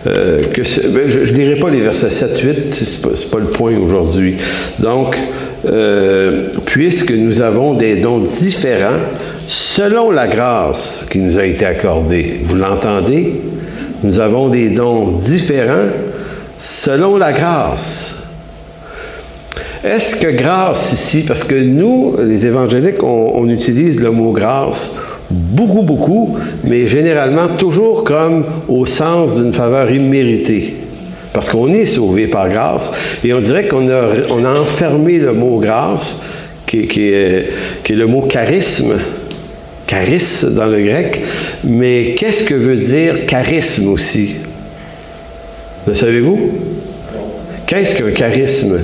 Euh, 0.06 0.42
ben, 0.54 1.08
je 1.08 1.20
ne 1.20 1.38
lirai 1.38 1.56
pas 1.56 1.70
les 1.70 1.80
versets 1.80 2.10
7-8, 2.10 2.66
ce 2.66 3.08
n'est 3.08 3.30
pas, 3.32 3.40
le 3.40 3.46
point 3.46 3.76
aujourd'hui. 3.78 4.36
Donc, 4.80 5.18
euh, 5.66 6.50
puisque 6.66 7.12
nous 7.12 7.42
avons 7.42 7.74
des 7.74 7.98
dons 7.98 8.20
différents 8.20 9.00
selon 9.48 10.12
la 10.12 10.28
grâce 10.28 11.08
qui 11.10 11.20
nous 11.20 11.38
a 11.38 11.46
été 11.46 11.66
accordée. 11.66 12.40
Vous 12.44 12.56
l'entendez? 12.56 13.42
Nous 14.04 14.20
avons 14.20 14.50
des 14.50 14.70
dons 14.70 15.12
différents 15.12 15.90
selon 16.58 17.18
la 17.18 17.32
grâce. 17.32 18.24
Est-ce 19.84 20.16
que 20.16 20.32
grâce 20.32 20.94
ici, 20.94 21.24
parce 21.28 21.44
que 21.44 21.56
nous, 21.56 22.16
les 22.24 22.46
évangéliques, 22.46 23.04
on, 23.04 23.48
utilise 23.50 24.02
le 24.02 24.12
mot 24.12 24.32
grâce 24.32 24.96
beaucoup, 25.30 25.82
beaucoup, 25.82 26.38
mais 26.64 26.88
généralement 26.88 27.48
toujours 27.58 28.04
comme 28.04 28.46
au 28.68 28.86
sens 28.86 29.36
d'une 29.36 29.52
faveur 29.52 29.92
imméritée. 29.92 30.83
Parce 31.34 31.50
qu'on 31.50 31.68
est 31.74 31.86
sauvé 31.86 32.28
par 32.28 32.48
grâce, 32.50 32.92
et 33.24 33.34
on 33.34 33.40
dirait 33.40 33.68
qu'on 33.68 33.90
a, 33.90 34.10
on 34.30 34.46
a 34.46 34.60
enfermé 34.60 35.18
le 35.18 35.34
mot 35.34 35.60
grâce, 35.60 36.22
qui, 36.68 36.80
est, 36.80 37.50
qui 37.84 37.94
est 37.94 37.96
le 37.96 38.08
mot 38.08 38.22
charisme, 38.22 38.94
charisme 39.86 40.54
dans 40.54 40.66
le 40.68 40.82
grec, 40.82 41.22
mais 41.64 42.16
qu'est-ce 42.18 42.44
que 42.44 42.56
veut 42.56 42.76
dire 42.76 43.26
charisme 43.26 43.90
aussi? 43.90 44.36
Le 45.86 45.94
savez-vous? 45.94 46.52
Qu'est-ce 47.68 47.96
qu'un 47.96 48.12
charisme? 48.12 48.80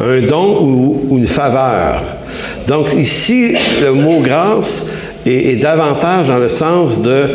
un 0.00 0.20
don 0.22 0.62
ou, 0.62 1.16
une 1.16 1.26
faveur. 1.26 2.02
Donc 2.66 2.94
ici, 2.94 3.54
le 3.82 3.92
mot 3.92 4.20
grâce 4.20 4.86
est, 5.26 5.60
davantage 5.60 6.28
dans 6.28 6.38
le 6.38 6.48
sens 6.48 7.02
de 7.02 7.30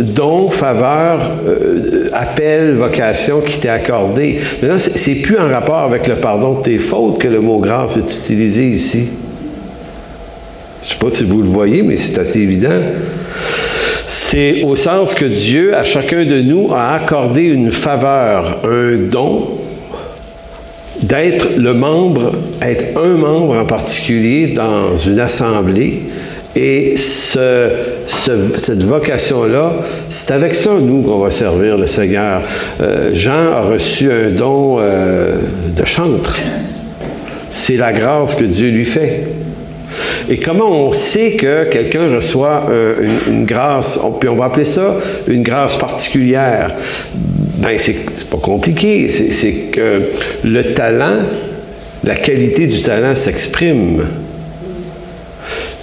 don, 0.00 0.50
faveur, 0.50 1.30
euh, 1.46 2.10
appel, 2.12 2.74
vocation 2.74 3.40
qui 3.40 3.58
t'est 3.58 3.68
accordé. 3.68 4.38
Maintenant, 4.60 4.78
c'est 4.78 5.14
plus 5.16 5.38
en 5.38 5.48
rapport 5.48 5.80
avec 5.80 6.06
le 6.06 6.16
pardon 6.16 6.58
de 6.58 6.62
tes 6.62 6.78
fautes 6.78 7.18
que 7.18 7.28
le 7.28 7.40
mot 7.40 7.58
grâce 7.58 7.96
est 7.96 8.18
utilisé 8.18 8.68
ici. 8.68 9.08
Je 10.82 10.86
ne 10.86 10.92
sais 10.92 10.98
pas 10.98 11.10
si 11.10 11.24
vous 11.24 11.42
le 11.42 11.48
voyez, 11.48 11.82
mais 11.82 11.96
c'est 11.96 12.18
assez 12.18 12.40
évident. 12.40 12.80
C'est 14.08 14.62
au 14.62 14.76
sens 14.76 15.14
que 15.14 15.24
Dieu, 15.24 15.74
à 15.74 15.84
chacun 15.84 16.24
de 16.24 16.40
nous, 16.40 16.70
a 16.72 16.94
accordé 16.94 17.42
une 17.42 17.70
faveur, 17.70 18.60
un 18.64 18.96
don, 19.10 19.58
d'être 21.02 21.56
le 21.56 21.74
membre, 21.74 22.32
être 22.60 22.98
un 22.98 23.14
membre 23.14 23.58
en 23.58 23.64
particulier 23.66 24.48
dans 24.48 24.96
une 24.96 25.18
assemblée. 25.18 26.02
Et 26.56 26.96
ce, 26.96 27.68
cette 28.06 28.82
vocation-là, 28.82 29.76
c'est 30.08 30.32
avec 30.32 30.54
ça, 30.54 30.70
nous, 30.80 31.02
qu'on 31.02 31.18
va 31.18 31.30
servir 31.30 31.78
le 31.78 31.86
Seigneur. 31.86 32.42
Euh, 32.80 33.10
Jean 33.12 33.52
a 33.52 33.62
reçu 33.62 34.10
un 34.10 34.30
don 34.30 34.78
euh, 34.80 35.36
de 35.76 35.84
chantre. 35.84 36.36
C'est 37.50 37.76
la 37.76 37.92
grâce 37.92 38.34
que 38.34 38.44
Dieu 38.44 38.70
lui 38.70 38.84
fait. 38.84 39.28
Et 40.28 40.38
comment 40.38 40.70
on 40.70 40.92
sait 40.92 41.32
que 41.32 41.64
quelqu'un 41.64 42.14
reçoit 42.14 42.66
euh, 42.68 42.94
une, 43.28 43.44
grâce, 43.44 43.98
puis 44.20 44.28
on 44.28 44.36
va 44.36 44.46
appeler 44.46 44.64
ça 44.64 44.96
une 45.28 45.42
grâce 45.42 45.76
particulière? 45.76 46.72
Ben, 47.58 47.76
c'est 47.78 48.28
pas 48.28 48.38
compliqué. 48.38 49.08
C'est 49.08 49.70
que 49.72 50.02
le 50.44 50.74
talent, 50.74 51.16
la 52.04 52.14
qualité 52.16 52.66
du 52.66 52.80
talent 52.80 53.14
s'exprime. 53.14 54.02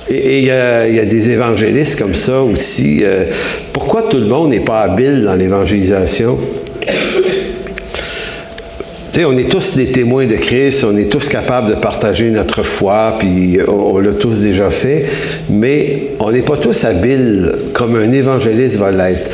Et 0.10 0.40
il 0.40 0.46
y, 0.46 0.52
a 0.52 1.06
des 1.06 1.30
évangélistes 1.32 2.00
comme 2.00 2.14
ça 2.14 2.42
aussi. 2.42 3.02
Euh, 3.04 3.26
pourquoi 3.74 4.04
tout 4.04 4.18
le 4.18 4.28
monde 4.28 4.52
n'est 4.52 4.62
pas 4.62 4.82
habile 4.82 5.24
dans 5.24 5.36
l'évangélisation? 5.36 6.38
On 9.26 9.36
est 9.36 9.50
tous 9.50 9.76
des 9.76 9.88
témoins 9.88 10.28
de 10.28 10.36
Christ, 10.36 10.84
on 10.84 10.96
est 10.96 11.12
tous 11.12 11.28
capables 11.28 11.70
de 11.70 11.76
partager 11.76 12.30
notre 12.30 12.64
foi, 12.64 13.16
puis 13.18 13.58
on, 13.68 13.98
l'a 13.98 14.14
tous 14.14 14.42
déjà 14.42 14.70
fait, 14.70 15.06
mais 15.50 16.12
on 16.20 16.32
n'est 16.32 16.42
pas 16.42 16.58
tous 16.58 16.86
habiles 16.86 17.52
comme 17.74 17.96
un 17.96 18.12
évangéliste 18.12 18.78
va 18.78 18.92
l'être. 18.92 19.32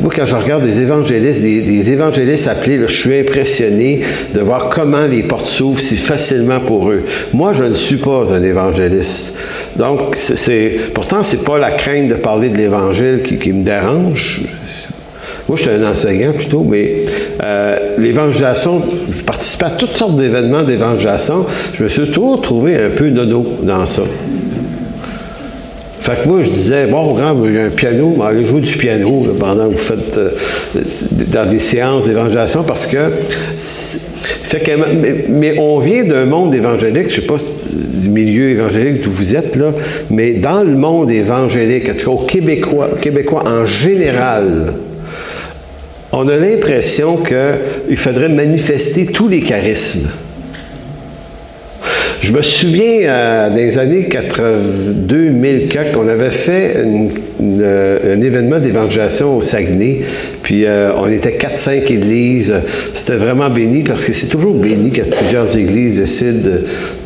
Moi, 0.00 0.12
quand 0.14 0.26
je 0.26 0.36
regarde 0.36 0.64
des 0.64 0.82
évangélistes, 0.82 1.40
des, 1.40 1.92
évangélistes 1.92 2.48
appelés, 2.48 2.80
je 2.86 2.92
suis 2.92 3.20
impressionné 3.20 4.02
de 4.34 4.40
voir 4.40 4.68
comment 4.68 5.06
les 5.06 5.22
portes 5.22 5.46
s'ouvrent 5.46 5.80
si 5.80 5.96
facilement 5.96 6.60
pour 6.60 6.90
eux. 6.90 7.04
Moi, 7.32 7.52
je 7.52 7.64
ne 7.64 7.74
suis 7.74 7.96
pas 7.96 8.32
un 8.32 8.42
évangéliste. 8.42 9.36
Donc, 9.76 10.14
c'est, 10.14 10.76
pourtant, 10.94 11.24
c'est 11.24 11.44
pas 11.44 11.58
la 11.58 11.70
crainte 11.70 12.08
de 12.08 12.14
parler 12.14 12.50
de 12.50 12.56
l'évangile 12.58 13.20
qui, 13.24 13.38
qui 13.38 13.52
me 13.52 13.64
dérange. 13.64 14.42
Moi, 15.52 15.58
je 15.58 15.68
suis 15.68 15.84
un 15.84 15.86
enseignant 15.86 16.32
plutôt, 16.32 16.64
mais 16.66 17.04
euh, 17.44 17.76
l'évangélisation, 17.98 18.80
je 19.10 19.22
participais 19.22 19.66
à 19.66 19.70
toutes 19.72 19.92
sortes 19.92 20.16
d'événements 20.16 20.62
d'évangélisation. 20.62 21.44
Je 21.74 21.82
me 21.82 21.88
suis 21.90 22.10
toujours 22.10 22.40
trouvé 22.40 22.78
un 22.78 22.88
peu 22.88 23.10
nono 23.10 23.46
dans 23.62 23.84
ça. 23.84 24.00
Fait 26.00 26.22
que 26.22 26.26
moi, 26.26 26.42
je 26.42 26.48
disais, 26.48 26.86
bon, 26.86 27.18
y 27.18 27.20
a 27.58 27.64
un 27.64 27.68
piano, 27.68 28.14
mais 28.16 28.24
allez 28.24 28.46
jouer 28.46 28.62
du 28.62 28.78
piano 28.78 29.26
pendant 29.38 29.68
que 29.68 29.74
vous 29.74 29.78
faites 29.78 30.16
euh, 30.16 30.30
dans 31.30 31.46
des 31.46 31.58
séances 31.58 32.06
d'évangélisation 32.06 32.62
parce 32.62 32.86
que. 32.86 33.10
Fait 33.54 34.60
que 34.60 34.70
mais, 35.28 35.58
on 35.58 35.80
vient 35.80 36.04
d'un 36.04 36.24
monde 36.24 36.54
évangélique, 36.54 37.10
je 37.10 37.16
ne 37.16 37.20
sais 37.20 37.26
pas 37.26 37.36
du 38.00 38.08
milieu 38.08 38.52
évangélique 38.52 39.02
d'où 39.02 39.10
vous 39.10 39.36
êtes, 39.36 39.56
là, 39.56 39.74
mais 40.08 40.32
dans 40.32 40.62
le 40.62 40.78
monde 40.78 41.10
évangélique, 41.10 41.90
en 41.90 41.92
tout 41.92 42.04
cas 42.06 42.22
au 42.22 42.96
Québécois 42.96 43.42
en 43.46 43.66
général, 43.66 44.46
on 46.12 46.28
a 46.28 46.36
l'impression 46.36 47.16
qu'il 47.16 47.96
faudrait 47.96 48.28
manifester 48.28 49.06
tous 49.06 49.28
les 49.28 49.40
charismes. 49.40 50.10
Je 52.22 52.30
me 52.30 52.40
souviens, 52.40 53.00
euh, 53.08 53.50
les 53.50 53.78
années 53.78 54.08
82 54.08 55.30
2004, 55.32 55.92
qu'on 55.92 56.06
avait 56.06 56.30
fait 56.30 56.76
un 57.42 58.20
événement 58.20 58.58
d'évangélisation 58.58 59.36
au 59.36 59.40
Saguenay, 59.40 60.02
Puis 60.42 60.64
euh, 60.64 60.92
on 60.96 61.08
était 61.08 61.36
4-5 61.36 61.92
églises. 61.92 62.54
C'était 62.94 63.16
vraiment 63.16 63.50
béni 63.50 63.82
parce 63.82 64.04
que 64.04 64.12
c'est 64.12 64.28
toujours 64.28 64.54
béni 64.54 64.92
quand 64.92 65.08
plusieurs 65.18 65.56
églises 65.56 65.98
décident 65.98 66.50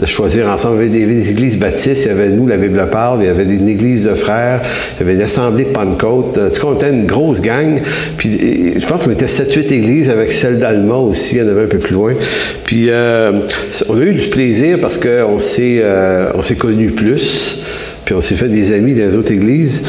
de, 0.00 0.06
choisir 0.06 0.48
ensemble. 0.48 0.84
Il 0.84 0.98
y 0.98 1.02
avait 1.02 1.14
des, 1.14 1.30
églises 1.30 1.58
baptistes, 1.58 2.04
il 2.04 2.08
y 2.08 2.10
avait 2.10 2.28
nous, 2.28 2.46
la 2.46 2.56
Bible 2.56 2.86
parle, 2.90 3.20
il 3.22 3.26
y 3.26 3.28
avait 3.28 3.44
une 3.44 3.68
église 3.68 4.04
de 4.04 4.14
frères, 4.14 4.60
il 4.96 5.00
y 5.00 5.02
avait 5.04 5.14
une 5.14 5.22
assemblée 5.22 5.64
de 5.64 5.70
Pentecôte. 5.70 6.38
En 6.38 6.50
tout 6.50 6.60
cas, 6.60 6.68
on 6.68 6.74
était 6.74 6.90
une 6.90 7.06
grosse 7.06 7.40
gang. 7.40 7.80
Puis 8.18 8.74
je 8.78 8.86
pense 8.86 9.04
qu'on 9.04 9.10
était 9.10 9.26
7-8 9.26 9.72
églises 9.72 10.10
avec 10.10 10.32
celle 10.32 10.58
d'Alma 10.58 10.96
aussi, 10.96 11.36
il 11.36 11.42
y 11.42 11.42
en 11.42 11.48
avait 11.48 11.62
un 11.62 11.68
peu 11.68 11.78
plus 11.78 11.94
loin. 11.94 12.12
Puis 12.64 12.86
euh, 12.90 13.40
on 13.88 13.98
a 13.98 14.02
eu 14.02 14.14
du 14.14 14.28
plaisir 14.28 14.78
parce 14.80 14.98
s'est, 15.38 15.80
euh, 15.82 16.30
on 16.34 16.42
s'est 16.42 16.56
connus 16.56 16.90
plus 16.90 17.62
puis 18.06 18.14
on 18.14 18.20
s'est 18.20 18.36
fait 18.36 18.48
des 18.48 18.72
amis 18.72 18.94
dans 18.94 19.18
autres 19.18 19.32
églises. 19.32 19.82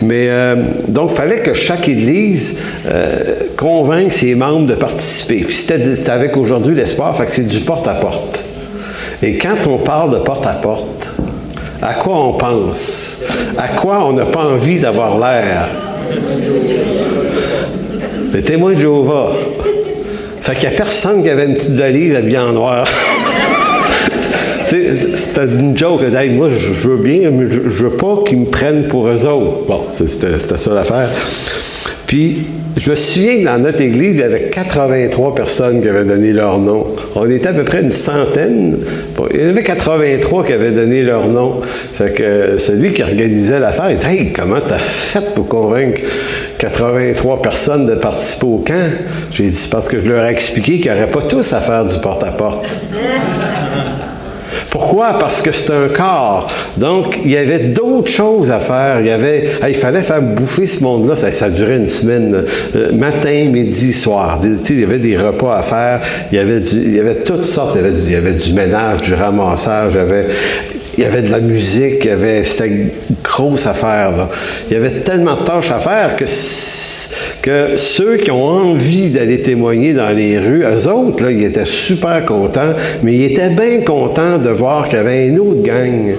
Mais 0.00 0.28
euh, 0.30 0.54
donc, 0.86 1.10
il 1.10 1.16
fallait 1.16 1.40
que 1.40 1.52
chaque 1.52 1.88
église 1.88 2.58
euh, 2.86 3.34
convainque 3.56 4.12
ses 4.12 4.36
membres 4.36 4.68
de 4.68 4.74
participer. 4.74 5.40
Puis 5.40 5.54
c'était 5.56 6.08
avec 6.08 6.36
aujourd'hui 6.36 6.76
l'espoir, 6.76 7.14
fait 7.16 7.26
que 7.26 7.32
c'est 7.32 7.48
du 7.48 7.60
porte-à-porte. 7.60 8.44
Et 9.22 9.36
quand 9.38 9.66
on 9.66 9.78
parle 9.78 10.12
de 10.12 10.18
porte-à-porte, 10.18 11.14
à 11.82 11.94
quoi 11.94 12.16
on 12.16 12.34
pense? 12.34 13.18
À 13.58 13.68
quoi 13.68 14.06
on 14.06 14.12
n'a 14.12 14.24
pas 14.24 14.44
envie 14.44 14.78
d'avoir 14.78 15.18
l'air? 15.18 15.68
Les 18.32 18.42
témoins 18.42 18.74
de 18.74 18.78
Jéhovah. 18.80 19.32
Fait 20.40 20.54
qu'il 20.54 20.68
n'y 20.68 20.74
a 20.74 20.76
personne 20.76 21.22
qui 21.24 21.28
avait 21.28 21.46
une 21.46 21.54
petite 21.54 21.70
valise 21.70 22.14
habillée 22.14 22.38
en 22.38 22.52
noir. 22.52 22.86
c'était 24.64 25.44
une 25.44 25.76
joke. 25.76 26.02
moi, 26.32 26.48
je, 26.50 26.88
veux 26.88 26.96
bien, 26.96 27.30
mais 27.30 27.46
je, 27.50 27.84
veux 27.84 27.90
pas 27.90 28.22
qu'ils 28.26 28.38
me 28.38 28.46
prennent 28.46 28.84
pour 28.88 29.08
eux 29.08 29.26
autres. 29.26 29.64
Bon, 29.66 29.82
c'était 29.90 30.38
ça 30.38 30.74
l'affaire. 30.74 31.10
Puis, 32.06 32.46
je 32.76 32.90
me 32.90 32.94
souviens 32.96 33.38
que 33.38 33.44
dans 33.44 33.58
notre 33.58 33.80
église, 33.80 34.16
il 34.16 34.20
y 34.20 34.22
avait 34.22 34.50
83 34.50 35.34
personnes 35.34 35.80
qui 35.80 35.88
avaient 35.88 36.04
donné 36.04 36.32
leur 36.32 36.58
nom. 36.58 36.86
On 37.14 37.28
était 37.30 37.48
à 37.48 37.52
peu 37.52 37.64
près 37.64 37.82
une 37.82 37.92
centaine. 37.92 38.78
il 39.32 39.40
y 39.40 39.46
en 39.46 39.50
avait 39.50 39.62
83 39.62 40.44
qui 40.44 40.52
avaient 40.52 40.72
donné 40.72 41.02
leur 41.02 41.28
nom. 41.28 41.60
Fait 41.94 42.12
que 42.12 42.58
celui 42.58 42.92
qui 42.92 43.02
organisait 43.02 43.60
l'affaire, 43.60 43.90
il 43.90 43.98
dit 43.98 44.06
Hey, 44.06 44.32
comment 44.32 44.60
t'as 44.66 44.78
fait 44.78 45.34
pour 45.34 45.48
convaincre 45.48 46.02
83 46.58 47.42
personnes 47.42 47.86
de 47.86 47.94
participer 47.94 48.46
au 48.46 48.58
camp? 48.58 48.90
J'ai 49.30 49.44
dit 49.44 49.56
C'est 49.56 49.70
parce 49.70 49.88
que 49.88 50.00
je 50.00 50.06
leur 50.06 50.24
ai 50.24 50.30
expliqué 50.30 50.80
qu'ils 50.80 50.90
n'auraient 50.90 51.10
pas 51.10 51.22
tous 51.22 51.52
à 51.52 51.60
faire 51.60 51.84
du 51.84 51.98
porte-à-porte. 52.00 52.62
porte 52.62 52.64
à 52.64 52.92
porte 52.92 53.53
pourquoi? 54.74 55.20
Parce 55.20 55.40
que 55.40 55.52
c'est 55.52 55.72
un 55.72 55.86
corps. 55.86 56.48
Donc, 56.76 57.20
il 57.24 57.30
y 57.30 57.36
avait 57.36 57.60
d'autres 57.60 58.10
choses 58.10 58.50
à 58.50 58.58
faire. 58.58 58.98
Il, 58.98 59.06
y 59.06 59.10
avait, 59.10 59.48
il 59.68 59.76
fallait 59.76 60.02
faire 60.02 60.20
bouffer 60.20 60.66
ce 60.66 60.82
monde-là. 60.82 61.14
Ça, 61.14 61.48
durait 61.48 61.76
une 61.76 61.86
semaine, 61.86 62.44
euh, 62.74 62.90
matin, 62.92 63.44
midi, 63.52 63.92
soir. 63.92 64.40
il 64.42 64.80
y 64.80 64.82
avait 64.82 64.98
des 64.98 65.16
repas 65.16 65.58
à 65.58 65.62
faire. 65.62 66.00
Il 66.32 66.38
y 66.38 66.40
avait, 66.40 66.58
il 66.58 66.92
y 66.92 66.98
avait 66.98 67.22
toutes 67.22 67.44
sortes. 67.44 67.76
Il 67.76 67.82
y 67.82 67.84
avait, 67.86 67.96
il 67.96 68.10
y 68.10 68.16
avait 68.16 68.32
du 68.32 68.52
ménage, 68.52 69.02
du 69.02 69.14
ramassage. 69.14 69.92
Il 69.94 70.00
il 70.96 71.02
y 71.02 71.06
avait 71.06 71.22
de 71.22 71.30
la 71.30 71.40
musique, 71.40 72.04
il 72.04 72.10
avait, 72.10 72.44
c'était 72.44 72.68
une 72.68 72.90
grosse 73.22 73.66
affaire. 73.66 74.28
Il 74.68 74.74
y 74.74 74.76
avait 74.76 75.00
tellement 75.00 75.36
de 75.36 75.44
tâches 75.44 75.70
à 75.70 75.78
faire 75.78 76.16
que, 76.16 76.24
que 77.42 77.76
ceux 77.76 78.16
qui 78.18 78.30
ont 78.30 78.44
envie 78.44 79.10
d'aller 79.10 79.42
témoigner 79.42 79.92
dans 79.92 80.14
les 80.14 80.38
rues, 80.38 80.64
eux 80.64 80.88
autres, 80.88 81.24
là, 81.24 81.30
ils 81.30 81.44
étaient 81.44 81.64
super 81.64 82.24
contents, 82.24 82.74
mais 83.02 83.14
ils 83.14 83.24
étaient 83.32 83.50
bien 83.50 83.80
contents 83.80 84.38
de 84.38 84.50
voir 84.50 84.88
qu'il 84.88 84.98
y 84.98 85.00
avait 85.00 85.26
une 85.26 85.38
autre 85.40 85.62
gang 85.62 86.14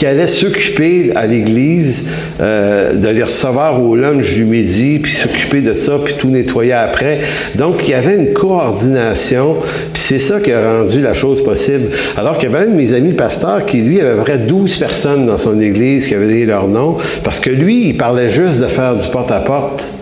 qui 0.00 0.06
allait 0.06 0.28
s'occuper 0.28 1.12
à 1.14 1.26
l'église 1.26 2.06
euh, 2.40 2.94
de 2.94 3.08
les 3.08 3.22
recevoir 3.22 3.84
au 3.84 3.94
lunch 3.94 4.32
du 4.32 4.46
midi, 4.46 4.98
puis 4.98 5.12
s'occuper 5.12 5.60
de 5.60 5.74
ça, 5.74 5.98
puis 6.02 6.14
tout 6.14 6.30
nettoyer 6.30 6.72
après. 6.72 7.18
Donc, 7.56 7.82
il 7.86 7.90
y 7.90 7.92
avait 7.92 8.14
une 8.14 8.32
coordination, 8.32 9.56
puis 9.92 10.02
c'est 10.02 10.18
ça 10.18 10.40
qui 10.40 10.52
a 10.52 10.78
rendu 10.78 11.02
la 11.02 11.12
chose 11.12 11.44
possible. 11.44 11.90
Alors 12.16 12.38
qu'il 12.38 12.50
y 12.50 12.54
avait 12.54 12.64
un 12.64 12.70
de 12.70 12.76
mes 12.76 12.94
amis 12.94 13.12
pasteurs 13.12 13.66
qui, 13.66 13.82
lui, 13.82 14.00
avait 14.00 14.12
à 14.12 14.14
peu 14.14 14.22
près 14.22 14.38
12 14.38 14.78
personnes 14.78 15.26
dans 15.26 15.36
son 15.36 15.60
église 15.60 16.06
qui 16.06 16.14
avaient 16.14 16.28
donné 16.28 16.46
leur 16.46 16.66
nom, 16.66 16.96
parce 17.22 17.38
que 17.38 17.50
lui, 17.50 17.88
il 17.88 17.98
parlait 17.98 18.30
juste 18.30 18.58
de 18.58 18.68
faire 18.68 18.96
du 18.96 19.06
porte-à-porte. 19.08 19.99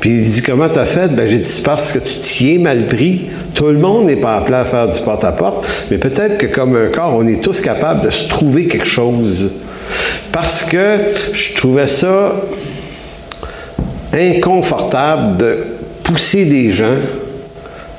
Puis 0.00 0.10
il 0.10 0.30
dit 0.30 0.42
Comment 0.42 0.68
t'as 0.68 0.86
fait? 0.86 1.08
Ben 1.08 1.28
j'ai 1.28 1.38
dit 1.38 1.62
parce 1.64 1.92
que 1.92 1.98
tu 1.98 2.18
t'y 2.20 2.54
es 2.54 2.58
mal 2.58 2.86
pris. 2.86 3.26
Tout 3.54 3.66
le 3.66 3.78
monde 3.78 4.06
n'est 4.06 4.16
pas 4.16 4.36
appelé 4.36 4.56
à 4.56 4.64
faire 4.64 4.88
du 4.88 4.98
porte-à-porte, 5.00 5.68
mais 5.90 5.98
peut-être 5.98 6.38
que 6.38 6.46
comme 6.46 6.74
un 6.74 6.88
corps, 6.88 7.14
on 7.16 7.26
est 7.26 7.42
tous 7.42 7.60
capables 7.60 8.02
de 8.02 8.10
se 8.10 8.28
trouver 8.28 8.66
quelque 8.66 8.86
chose. 8.86 9.52
Parce 10.32 10.64
que 10.64 10.98
je 11.32 11.54
trouvais 11.54 11.88
ça 11.88 12.32
inconfortable 14.12 15.36
de 15.36 15.66
pousser 16.02 16.44
des 16.44 16.72
gens 16.72 16.96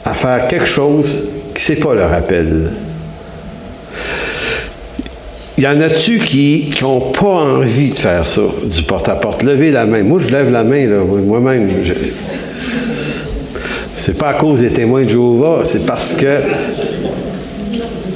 à 0.05 0.13
faire 0.13 0.47
quelque 0.47 0.65
chose 0.65 1.23
qui 1.53 1.71
n'est 1.71 1.79
pas 1.79 1.93
leur 1.93 2.11
appel. 2.11 2.71
Il 5.61 5.65
y 5.65 5.67
en 5.67 5.79
a-tu 5.79 6.17
qui 6.17 6.71
n'ont 6.81 7.11
pas 7.11 7.27
envie 7.27 7.91
de 7.91 7.95
faire 7.95 8.25
ça, 8.25 8.41
du 8.65 8.81
porte-à-porte? 8.81 9.43
Levez 9.43 9.69
la 9.69 9.85
main. 9.85 10.01
Moi, 10.01 10.19
je 10.19 10.27
lève 10.29 10.49
la 10.49 10.63
main, 10.63 10.87
moi-même. 11.23 11.69
C'est 13.95 14.17
pas 14.17 14.29
à 14.29 14.33
cause 14.33 14.61
des 14.61 14.71
témoins 14.71 15.03
de 15.03 15.09
Jéhovah, 15.09 15.59
c'est 15.63 15.85
parce 15.85 16.15
que 16.15 16.39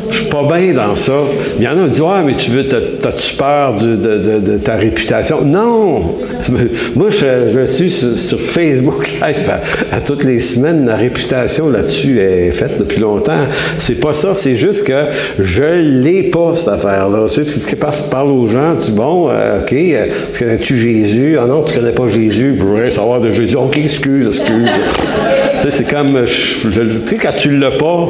je 0.09 0.17
suis 0.17 0.25
pas 0.27 0.43
bien 0.43 0.73
dans 0.73 0.95
ça. 0.95 1.13
Il 1.57 1.63
y 1.63 1.67
en 1.67 1.77
a 1.77 1.83
qui 1.83 1.89
disent 1.89 2.01
Ouais, 2.01 2.23
mais 2.25 2.33
tu 2.33 2.51
veux, 2.51 2.67
t'as-tu 2.67 3.35
peur 3.35 3.75
de, 3.75 4.57
ta 4.57 4.75
réputation? 4.75 5.43
Non! 5.43 6.17
Moi, 6.95 7.09
je, 7.09 7.65
suis 7.65 7.89
sur, 7.89 8.39
Facebook 8.39 9.09
Live 9.21 9.51
à, 9.91 9.99
toutes 10.01 10.23
les 10.23 10.39
semaines. 10.39 10.85
La 10.85 10.95
réputation 10.95 11.69
là-dessus 11.69 12.19
est 12.19 12.51
faite 12.51 12.77
depuis 12.77 12.99
longtemps. 12.99 13.47
C'est 13.77 13.99
pas 13.99 14.13
ça, 14.13 14.33
c'est 14.33 14.55
juste 14.55 14.85
que 14.85 15.05
je 15.39 15.81
l'ai 15.81 16.23
pas, 16.23 16.53
cette 16.55 16.69
affaire-là. 16.69 17.27
Tu 17.29 17.43
sais, 17.43 17.59
tu 17.61 17.75
parles 18.09 18.31
aux 18.31 18.47
gens, 18.47 18.75
tu 18.75 18.91
dis 18.91 18.97
Bon, 18.97 19.29
euh, 19.29 19.61
OK, 19.61 19.73
euh, 19.73 20.05
tu 20.31 20.39
connais-tu 20.39 20.77
Jésus? 20.77 21.37
Ah 21.41 21.45
non, 21.47 21.63
tu 21.63 21.73
connais 21.73 21.91
pas 21.91 22.07
Jésus, 22.07 22.55
pour 22.59 22.77
savoir 22.91 23.19
de 23.19 23.31
Jésus. 23.31 23.55
OK, 23.55 23.77
excuse, 23.77 24.27
excuse. 24.27 24.69
tu 25.55 25.61
sais, 25.61 25.71
c'est 25.71 25.89
comme, 25.89 26.19
tu 26.25 27.07
sais, 27.07 27.17
quand 27.17 27.35
tu 27.37 27.57
l'as 27.57 27.71
pas, 27.71 28.07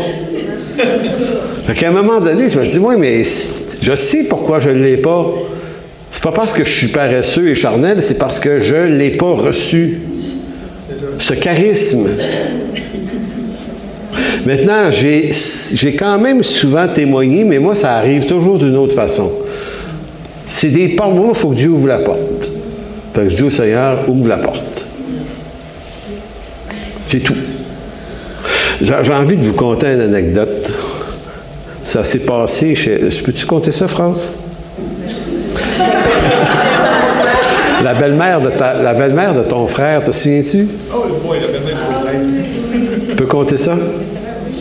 fait 1.66 1.74
qu'à 1.74 1.90
un 1.90 1.92
moment 1.92 2.22
donné, 2.22 2.50
je 2.50 2.60
me 2.60 2.66
dis, 2.66 2.80
oui, 2.80 2.96
mais 2.98 3.24
je 3.24 3.96
sais 3.96 4.26
pourquoi 4.26 4.60
je 4.60 4.70
ne 4.70 4.84
l'ai 4.84 4.98
pas. 4.98 5.34
C'est 6.12 6.24
pas 6.24 6.32
parce 6.32 6.54
que 6.54 6.64
je 6.64 6.72
suis 6.72 6.88
paresseux 6.90 7.50
et 7.50 7.56
charnel, 7.56 8.02
c'est 8.02 8.18
parce 8.18 8.40
que 8.40 8.62
je 8.62 8.76
ne 8.76 8.98
l'ai 8.98 9.12
pas 9.12 9.32
reçu. 9.32 10.02
Ce 11.18 11.34
charisme. 11.34 12.08
Maintenant, 14.46 14.92
j'ai 14.92 15.96
quand 15.98 16.20
même 16.20 16.44
souvent 16.44 16.88
témoigné, 16.88 17.44
mais 17.44 17.58
moi, 17.58 17.74
ça 17.74 17.96
arrive 17.96 18.26
toujours 18.26 18.60
d'une 18.60 18.78
autre 18.78 18.94
façon. 18.94 19.32
C'est 20.48 20.70
des 20.70 20.90
portes. 20.90 21.16
Moi, 21.16 21.30
il 21.30 21.36
faut 21.36 21.50
que 21.50 21.56
Dieu 21.56 21.70
ouvre 21.70 21.88
la 21.88 22.00
porte. 22.00 22.52
Fait 23.14 23.24
que 23.24 23.30
je 23.30 23.36
dis 23.38 23.44
au 23.44 23.50
Seigneur, 23.50 24.08
ouvre 24.08 24.28
la 24.30 24.38
porte. 24.38 24.86
C'est 27.06 27.22
tout. 27.22 27.36
J'ai 28.82 29.14
envie 29.14 29.38
de 29.38 29.44
vous 29.44 29.54
conter 29.54 29.88
une 29.88 30.02
anecdote. 30.02 30.72
Ça 31.86 32.04
s'est 32.04 32.20
passé 32.20 32.74
chez. 32.74 32.98
Peux-tu 33.24 33.46
compter 33.46 33.72
ça, 33.72 33.88
France? 33.88 34.32
la 37.84 37.94
belle-mère 37.94 38.42
de, 38.42 38.50
la 38.58 38.96
belle-mère 38.96 39.36
de 39.36 39.44
ton 39.44 39.68
frère, 39.68 40.02
te 40.02 40.12
souviens-tu? 40.12 40.68
Oh, 40.92 41.04
le 41.08 41.40
la 41.40 41.48
belle-mère 41.48 41.76
de 41.76 41.94
frère. 42.04 43.08
Tu 43.08 43.16
peux 43.16 43.28
compter 43.28 43.58
ça? 43.58 43.78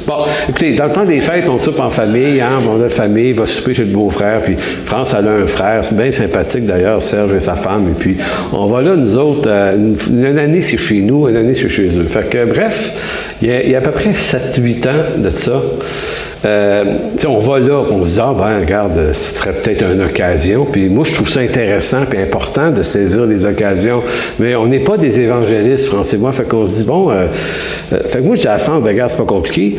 Bon, 0.07 0.17
écoutez, 0.47 0.75
dans 0.75 0.85
le 0.85 0.93
temps 0.93 1.07
des 1.07 1.23
fêtes, 1.23 1.49
on 1.49 1.57
soupe 1.57 1.81
en 1.81 1.89
famille, 1.89 2.43
hein, 2.43 2.61
on 2.69 2.79
a 2.83 2.91
famille, 2.91 3.33
va 3.33 3.47
souper 3.47 3.73
chez 3.73 3.87
le 3.87 3.93
beau-frère, 3.93 4.43
puis 4.43 4.57
France, 4.85 5.15
elle 5.19 5.27
a 5.27 5.33
un 5.33 5.47
frère, 5.47 5.83
c'est 5.83 5.97
bien 5.97 6.13
sympathique 6.13 6.67
d'ailleurs, 6.67 7.01
Serge 7.01 7.33
et 7.33 7.41
sa 7.41 7.55
femme, 7.55 7.89
et 7.89 7.99
puis 7.99 8.19
on 8.53 8.67
va 8.67 8.83
là, 8.83 8.97
nous 8.97 9.17
autres, 9.17 9.49
euh, 9.51 9.95
une, 10.11 10.39
année 10.39 10.61
c'est 10.61 10.77
chez 10.77 11.01
nous, 11.01 11.27
une 11.27 11.37
année 11.37 11.55
c'est 11.55 11.71
chez 11.71 11.89
eux. 11.89 12.05
Fait 12.05 12.29
que, 12.29 12.45
bref, 12.45 12.93
il 13.41 13.49
y 13.49 13.75
a, 13.75 13.79
à 13.79 13.81
peu 13.81 13.93
près 13.93 14.11
7-8 14.11 14.89
ans 14.89 14.93
de 15.17 15.31
ça. 15.31 15.63
Euh, 16.45 16.85
on 17.27 17.39
va 17.39 17.59
là, 17.59 17.83
on 17.91 18.05
se 18.05 18.15
dit, 18.15 18.21
ah 18.21 18.35
ben, 18.37 18.61
regarde, 18.61 19.13
ce 19.15 19.35
serait 19.35 19.53
peut-être 19.53 19.85
une 19.91 20.03
occasion. 20.03 20.67
Puis 20.71 20.89
moi, 20.89 21.05
je 21.05 21.15
trouve 21.15 21.29
ça 21.29 21.41
intéressant 21.41 22.03
et 22.13 22.23
important 22.23 22.71
de 22.71 22.83
saisir 22.83 23.25
les 23.25 23.47
occasions. 23.47 24.03
Mais 24.39 24.55
on 24.55 24.67
n'est 24.67 24.81
pas 24.81 24.97
des 24.97 25.21
évangélistes, 25.21 25.87
Français 25.87 26.19
moi. 26.19 26.33
Fait 26.33 26.45
qu'on 26.45 26.67
se 26.67 26.79
dit, 26.79 26.85
bon, 26.85 27.11
euh, 27.11 27.27
euh, 27.93 28.03
fait 28.09 28.19
que 28.19 28.25
moi, 28.25 28.37
je 28.37 28.43
France, 28.43 28.83
ben, 28.83 28.91
regarde, 28.91 29.11
c'est 29.11 29.17
pas 29.17 29.25
compliqué. 29.25 29.77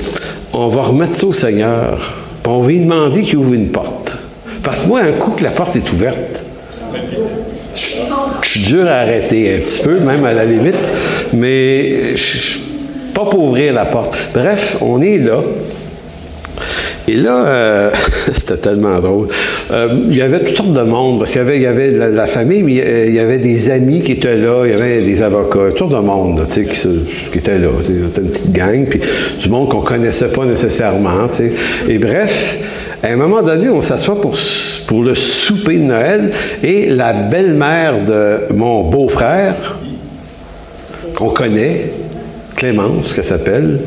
On 0.54 0.68
va 0.68 0.82
remettre 0.82 1.14
ça 1.14 1.28
au 1.28 1.34
Seigneur. 1.34 2.14
Puis 2.42 2.52
on 2.52 2.62
va 2.62 2.68
lui 2.68 2.80
demander 2.80 3.22
qu'il 3.22 3.38
ouvre 3.38 3.54
une 3.54 3.70
porte. 3.70 4.18
Parce 4.64 4.84
que 4.84 4.88
moi, 4.88 5.02
un 5.02 5.12
coup 5.12 5.32
que 5.32 5.44
la 5.44 5.52
porte 5.52 5.76
est 5.76 5.92
ouverte, 5.92 6.46
je, 7.76 8.50
suis 8.50 8.62
dur 8.62 8.88
à 8.88 8.96
arrêter 8.96 9.56
un 9.56 9.60
petit 9.60 9.84
peu, 9.84 10.00
même 10.00 10.24
à 10.26 10.34
la 10.34 10.46
limite, 10.46 10.76
mais 11.34 12.16
je, 12.16 12.58
pas 13.14 13.26
pour 13.26 13.44
ouvrir 13.44 13.74
la 13.74 13.86
porte. 13.86 14.18
Bref, 14.34 14.78
on 14.82 15.02
est 15.02 15.18
là. 15.18 15.40
Et 17.08 17.16
là, 17.16 17.46
euh, 17.46 17.92
c'était 18.34 18.58
tellement 18.58 19.00
drôle. 19.00 19.28
Euh, 19.72 19.90
il 20.10 20.16
y 20.16 20.22
avait 20.22 20.40
toutes 20.40 20.56
sortes 20.56 20.74
de 20.74 20.82
monde, 20.82 21.20
parce 21.20 21.32
qu'il 21.32 21.42
y 21.42 21.44
avait, 21.44 21.58
il 21.58 21.64
y 21.64 21.68
avait 21.68 21.92
la, 21.92 22.28
famille, 22.28 22.64
mais 22.64 23.08
il 23.08 23.14
y 23.14 23.20
avait 23.20 23.38
des 23.38 23.70
amis 23.70 24.02
qui 24.02 24.14
étaient 24.14 24.38
là, 24.38 24.66
il 24.66 24.72
y 24.72 24.74
avait 24.74 25.02
des 25.02 25.22
avocats, 25.22 25.70
toutes 25.70 25.78
sortes 25.78 25.94
de 25.94 26.00
monde 26.00 26.44
sais, 26.48 26.66
qui, 26.66 27.38
étaient 27.38 27.60
là. 27.60 27.70
C'était 27.82 28.22
une 28.22 28.30
petite 28.30 28.52
gang, 28.52 28.86
puis 28.86 29.00
du 29.40 29.50
monde 29.50 29.70
qu'on 29.70 29.82
connaissait 29.82 30.30
pas 30.30 30.46
nécessairement. 30.46 31.28
Et 31.88 31.98
bref, 31.98 32.58
à 33.04 33.08
un 33.10 33.16
moment 33.16 33.44
donné, 33.44 33.70
on 33.70 33.82
s'assoit 33.82 34.20
pour, 34.20 34.36
pour 34.88 35.04
le 35.04 35.14
souper 35.14 35.78
de 35.78 35.84
Noël, 35.84 36.32
et 36.64 36.88
la 36.88 37.14
belle-mère 37.14 38.04
de 38.04 38.54
mon 38.54 38.84
beau-frère, 38.84 39.78
qu'on 41.16 41.30
connaît, 41.30 41.92
Clémence, 42.56 43.14
qu'elle 43.14 43.24
s'appelle, 43.24 43.80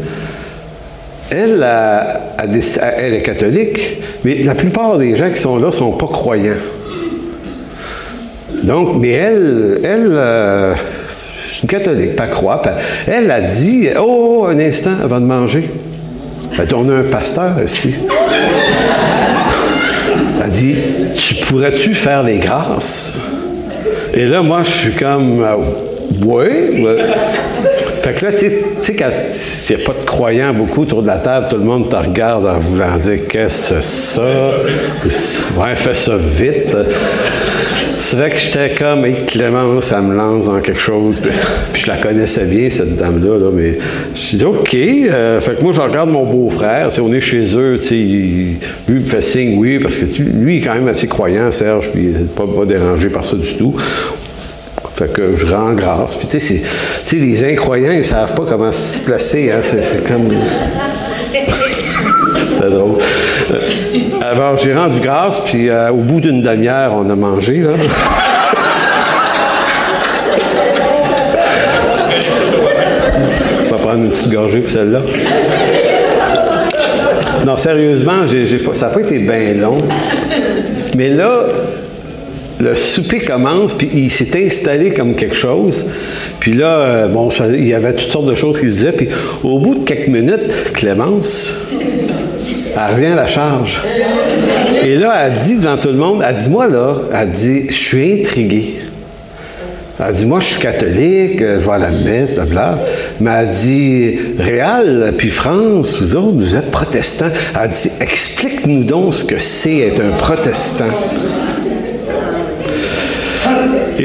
elle, 1.30 3.14
est 3.14 3.22
catholique, 3.22 4.02
mais 4.24 4.42
la 4.42 4.54
plupart 4.54 4.98
des 4.98 5.16
gens 5.16 5.30
qui 5.30 5.40
sont 5.40 5.58
là 5.58 5.66
ne 5.66 5.70
sont 5.70 5.92
pas 5.92 6.06
croyants. 6.06 6.54
Donc, 8.62 8.96
mais 9.00 9.10
elle, 9.10 9.80
elle, 9.84 10.10
euh, 10.12 10.74
catholique, 11.68 12.16
pas 12.16 12.26
croix, 12.26 12.62
elle 13.06 13.30
a 13.30 13.40
dit 13.40 13.88
Oh, 13.98 14.46
un 14.48 14.58
instant 14.58 14.96
avant 15.02 15.20
de 15.20 15.26
manger. 15.26 15.68
On 16.74 16.88
a 16.90 16.94
un 16.94 17.02
pasteur 17.02 17.52
ici. 17.64 17.94
Elle 20.36 20.42
a 20.44 20.48
dit 20.48 20.74
Tu 21.16 21.34
pourrais-tu 21.36 21.94
faire 21.94 22.22
les 22.22 22.38
grâces? 22.38 23.14
Et 24.14 24.26
là, 24.26 24.42
moi, 24.42 24.62
je 24.64 24.70
suis 24.70 24.92
comme 24.92 25.42
euh, 25.42 25.56
Oui. 26.24 26.86
Fait 28.08 28.14
que 28.14 28.24
là, 28.24 28.32
tu 28.32 28.50
sais, 28.80 28.94
quand 28.94 29.10
il 29.68 29.76
n'y 29.76 29.82
a 29.82 29.84
pas 29.84 29.92
de 29.92 30.04
croyants 30.04 30.54
beaucoup 30.54 30.82
autour 30.82 31.02
de 31.02 31.08
la 31.08 31.16
table, 31.16 31.48
tout 31.50 31.58
le 31.58 31.64
monde 31.64 31.90
te 31.90 31.96
regarde 31.96 32.46
en 32.46 32.58
voulant 32.58 32.96
dire 32.96 33.26
Qu'est-ce 33.28 33.74
que 33.74 33.80
c'est 33.80 33.82
ça? 33.82 34.50
Ouais, 35.58 35.76
fais 35.76 35.92
ça 35.92 36.16
vite. 36.16 36.74
C'est 37.98 38.16
vrai 38.16 38.30
que 38.30 38.36
j'étais 38.38 38.70
comme, 38.70 39.04
hey, 39.04 39.26
Clément, 39.26 39.82
ça 39.82 40.00
me 40.00 40.14
lance 40.14 40.46
dans 40.46 40.60
quelque 40.60 40.80
chose. 40.80 41.20
Puis, 41.20 41.82
je 41.82 41.86
la 41.86 41.98
connaissais 41.98 42.46
bien, 42.46 42.70
cette 42.70 42.96
dame-là, 42.96 43.38
là, 43.38 43.50
mais 43.52 43.76
je 44.14 44.36
dit, 44.36 44.44
OK. 44.44 44.74
Euh, 44.74 45.40
fait 45.42 45.58
que 45.58 45.62
moi, 45.62 45.72
je 45.72 45.80
regarde 45.80 46.08
mon 46.08 46.24
beau-frère. 46.24 46.88
On 47.02 47.12
est 47.12 47.20
chez 47.20 47.44
eux, 47.56 47.76
lui, 47.90 48.56
il 48.88 48.94
me 48.94 49.00
fait 49.02 49.20
signe, 49.20 49.58
oui, 49.58 49.80
parce 49.80 49.96
que 49.96 50.22
lui, 50.22 50.56
il 50.56 50.62
est 50.62 50.66
quand 50.66 50.74
même 50.74 50.88
assez 50.88 51.08
croyant, 51.08 51.50
Serge, 51.50 51.90
puis 51.92 52.04
il 52.04 52.12
n'est 52.12 52.24
pas 52.24 52.46
dérangé 52.64 53.10
par 53.10 53.24
ça 53.24 53.36
du 53.36 53.54
tout. 53.54 53.74
Fait 54.98 55.12
que 55.12 55.36
je 55.36 55.46
rends 55.46 55.74
grâce. 55.74 56.16
Puis 56.16 56.26
tu 56.26 56.40
sais, 56.40 56.60
les 57.12 57.44
incroyants, 57.44 57.92
ils 57.92 58.04
savent 58.04 58.34
pas 58.34 58.42
comment 58.48 58.72
se 58.72 58.98
placer. 58.98 59.52
Hein? 59.52 59.60
C'est, 59.62 60.04
comme... 60.04 60.28
C'était 62.50 62.68
drôle. 62.68 62.98
Euh, 63.52 63.60
alors, 64.20 64.56
j'ai 64.56 64.74
rendu 64.74 64.98
grâce, 64.98 65.40
puis 65.44 65.68
euh, 65.68 65.92
au 65.92 65.98
bout 65.98 66.18
d'une 66.18 66.42
demi-heure, 66.42 66.94
on 66.94 67.08
a 67.08 67.14
mangé, 67.14 67.60
là. 67.60 67.70
on 73.66 73.70
va 73.70 73.76
prendre 73.76 74.02
une 74.02 74.10
petite 74.10 74.32
gorgée 74.32 74.62
pour 74.62 74.72
celle-là. 74.72 75.02
Non, 77.46 77.54
sérieusement, 77.54 78.26
ça 78.72 78.88
n'a 78.88 78.92
pas 78.94 79.00
été 79.00 79.20
bien 79.20 79.54
long. 79.54 79.78
Mais 80.96 81.10
là, 81.10 81.44
le 82.60 82.74
souper 82.74 83.20
commence, 83.20 83.74
puis 83.74 83.88
il 83.94 84.10
s'est 84.10 84.44
installé 84.44 84.90
comme 84.90 85.14
quelque 85.14 85.36
chose. 85.36 85.86
Puis 86.40 86.52
là, 86.52 86.78
euh, 86.78 87.08
bon, 87.08 87.28
il 87.54 87.66
y 87.66 87.74
avait 87.74 87.94
toutes 87.94 88.10
sortes 88.10 88.26
de 88.26 88.34
choses 88.34 88.58
qu'il 88.58 88.70
se 88.70 88.76
disaient. 88.76 88.92
Puis 88.92 89.08
au 89.42 89.58
bout 89.58 89.76
de 89.76 89.84
quelques 89.84 90.08
minutes, 90.08 90.72
Clémence, 90.74 91.52
elle 92.76 92.94
revient 92.94 93.06
à 93.06 93.16
la 93.16 93.26
charge. 93.26 93.80
Et 94.82 94.96
là, 94.96 95.26
elle 95.26 95.34
dit 95.34 95.56
devant 95.56 95.76
tout 95.76 95.88
le 95.88 95.94
monde, 95.94 96.24
elle 96.26 96.36
dit, 96.36 96.48
moi 96.48 96.68
là, 96.68 96.96
elle 97.12 97.28
dit, 97.28 97.66
je 97.68 97.74
suis 97.74 98.20
intriguée. 98.20 98.74
Elle 100.00 100.14
dit, 100.14 100.26
moi, 100.26 100.38
je 100.38 100.46
suis 100.46 100.60
catholique, 100.60 101.40
je 101.40 101.66
vais 101.66 101.72
à 101.72 101.78
la 101.78 101.90
messe, 101.90 102.30
blablabla. 102.30 102.78
Mais 103.20 103.30
elle 103.30 103.48
dit, 103.48 104.18
Réal, 104.38 105.12
puis 105.18 105.28
France, 105.28 106.00
vous 106.00 106.14
autres, 106.14 106.36
vous 106.36 106.56
êtes 106.56 106.70
protestants. 106.70 107.30
Elle 107.60 107.68
dit, 107.68 107.90
explique-nous 108.00 108.84
donc 108.84 109.12
ce 109.12 109.24
que 109.24 109.38
c'est 109.38 109.78
être 109.78 110.00
un 110.00 110.12
protestant. 110.12 110.84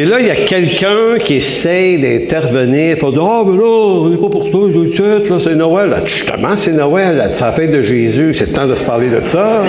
Et 0.03 0.05
là, 0.05 0.19
il 0.19 0.27
y 0.27 0.31
a 0.31 0.35
quelqu'un 0.35 1.17
qui 1.17 1.35
essaie 1.35 1.97
d'intervenir 1.97 2.97
pour 2.97 3.13
dire 3.13 3.23
Ah, 3.23 3.39
oh, 3.39 3.45
mais 3.45 3.55
là, 3.55 3.63
on 3.63 4.09
n'est 4.09 4.17
pas 4.17 4.27
pour 4.27 4.43
ça, 4.43 4.51
là, 4.51 5.39
c'est 5.41 5.55
Noël. 5.55 5.93
justement, 6.03 6.57
c'est 6.57 6.73
Noël, 6.73 7.23
c'est 7.31 7.45
la 7.45 7.51
fête 7.53 7.71
de 7.71 7.81
Jésus, 7.81 8.33
c'est 8.33 8.47
le 8.47 8.51
temps 8.51 8.67
de 8.67 8.75
se 8.75 8.83
parler 8.83 9.07
de 9.07 9.21
ça. 9.21 9.63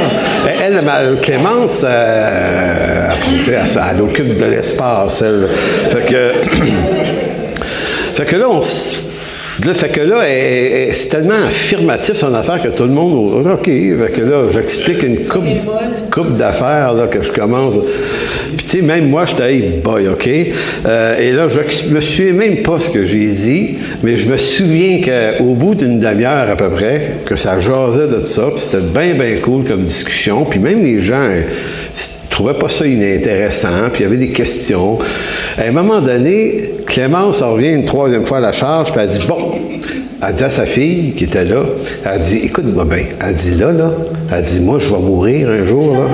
Elle, 0.61 0.83
Clémence, 1.23 1.85
euh, 1.87 3.11
elle, 3.47 4.01
occupe 4.01 4.37
de 4.37 4.47
l'espace, 4.47 5.23
elle. 5.23 5.47
Fait 5.53 6.05
que, 6.05 6.33
fait 8.17 8.25
que 8.25 8.35
là, 8.35 8.49
on 8.51 8.61
fait 9.73 9.89
que 9.89 10.01
là, 10.01 10.19
c'est 10.93 11.09
tellement 11.09 11.47
affirmatif 11.47 12.15
son 12.15 12.35
affaire 12.35 12.61
que 12.61 12.69
tout 12.69 12.85
le 12.85 12.91
monde. 12.91 13.47
OK. 13.47 13.65
Que 13.65 14.21
là, 14.21 14.49
j'explique 14.53 15.03
une 15.03 15.25
coupe, 15.25 16.37
d'affaires 16.37 16.95
que 17.11 17.23
je 17.23 17.33
commence. 17.33 17.75
Puis, 18.57 18.67
tu 18.67 18.79
sais, 18.79 18.83
même 18.83 19.09
moi, 19.09 19.25
j'étais, 19.25 19.55
hey 19.55 19.81
boy, 19.83 20.09
OK? 20.09 20.29
Euh, 20.87 21.19
et 21.19 21.33
là, 21.33 21.49
je 21.49 21.89
me 21.89 22.01
souviens 22.01 22.33
même 22.33 22.57
pas 22.59 22.79
ce 22.79 22.91
que 22.91 23.05
j'ai 23.05 23.27
dit, 23.27 23.79
mais 24.03 24.17
je 24.17 24.29
me 24.29 24.37
souviens 24.37 25.01
qu'au 25.01 25.55
bout 25.55 25.75
d'une 25.75 25.99
demi-heure 25.99 26.51
à 26.51 26.57
peu 26.57 26.69
près, 26.71 27.13
que 27.25 27.37
ça 27.37 27.59
jasait 27.59 28.09
de 28.09 28.21
ça, 28.21 28.49
puis 28.51 28.61
c'était 28.61 28.83
bien, 28.83 29.15
bien 29.15 29.37
cool 29.43 29.65
comme 29.65 29.85
discussion. 29.85 30.45
Puis 30.45 30.61
même 30.61 30.83
les 30.83 31.01
gens 31.01 31.23
ne 31.23 31.43
trouvaient 32.31 32.55
pas 32.55 32.69
ça 32.69 32.87
inintéressant, 32.87 33.91
puis 33.93 34.03
il 34.03 34.05
y 34.05 34.07
avait 34.07 34.17
des 34.17 34.31
questions. 34.31 34.99
À 35.57 35.63
un 35.63 35.73
moment 35.73 36.01
donné, 36.01 36.75
Clémence 36.87 37.43
revient 37.43 37.73
une 37.73 37.85
troisième 37.85 38.25
fois 38.25 38.39
à 38.39 38.41
la 38.41 38.53
charge, 38.53 38.93
puis 38.93 39.01
elle 39.01 39.09
dit 39.09 39.27
Bon, 39.27 39.54
elle 40.27 40.35
dit 40.35 40.45
à 40.45 40.51
sa 40.51 40.67
fille 40.67 41.13
qui 41.17 41.25
était 41.25 41.45
là, 41.45 41.63
elle 42.05 42.21
dit 42.21 42.41
Écoute-moi 42.45 42.85
bien. 42.85 43.05
Elle 43.21 43.35
dit 43.35 43.55
Là, 43.57 43.73
là, 43.73 43.93
elle 44.33 44.45
dit 44.45 44.61
Moi, 44.61 44.79
je 44.79 44.89
vais 44.89 45.01
mourir 45.01 45.51
un 45.51 45.65
jour, 45.65 45.95
là. 45.95 46.07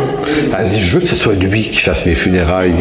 Elle 0.58 0.66
dit 0.66 0.80
Je 0.80 0.94
veux 0.94 1.00
que 1.00 1.08
ce 1.08 1.16
soit 1.16 1.34
lui 1.34 1.64
qui 1.70 1.80
fasse 1.80 2.06
mes 2.06 2.14
funérailles. 2.14 2.72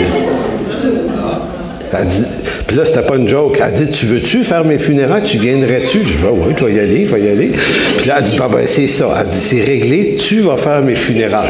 Elle 1.92 2.08
dit, 2.08 2.24
puis 2.68 2.78
là, 2.78 2.86
c'était 2.86 3.02
pas 3.02 3.16
une 3.16 3.28
joke. 3.28 3.60
Elle 3.66 3.72
dit, 3.74 3.90
tu 3.92 4.06
veux-tu 4.06 4.44
faire 4.44 4.64
mes 4.64 4.78
funérailles? 4.78 5.24
Tu 5.24 5.40
viendrais-tu? 5.40 6.04
Je 6.04 6.18
dis, 6.18 6.24
oui, 6.32 6.54
je 6.56 6.66
vais 6.66 6.74
y 6.74 6.80
aller, 6.80 7.08
je 7.08 7.16
vais 7.16 7.22
y 7.22 7.30
aller. 7.30 7.52
Puis 7.98 8.08
là, 8.08 8.18
elle 8.20 8.26
dit, 8.26 8.38
ben, 8.38 8.50
c'est 8.68 8.88
ça. 8.88 9.08
Elle 9.20 9.28
dit, 9.28 9.40
c'est 9.40 9.62
réglé, 9.62 10.16
tu 10.16 10.42
vas 10.42 10.56
faire 10.56 10.84
mes 10.84 10.94
funérailles. 10.94 11.50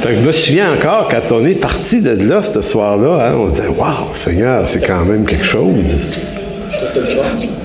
Fait 0.00 0.08
que 0.10 0.16
je 0.16 0.20
me 0.20 0.32
souviens 0.32 0.72
encore, 0.72 1.08
quand 1.08 1.36
on 1.36 1.44
est 1.44 1.54
parti 1.54 2.02
de 2.02 2.28
là, 2.28 2.42
ce 2.42 2.60
soir-là, 2.60 3.28
hein, 3.28 3.36
on 3.38 3.48
disait, 3.48 3.68
waouh, 3.68 4.14
Seigneur, 4.14 4.66
c'est 4.66 4.84
quand 4.84 5.04
même 5.04 5.24
quelque 5.24 5.46
chose. 5.46 6.16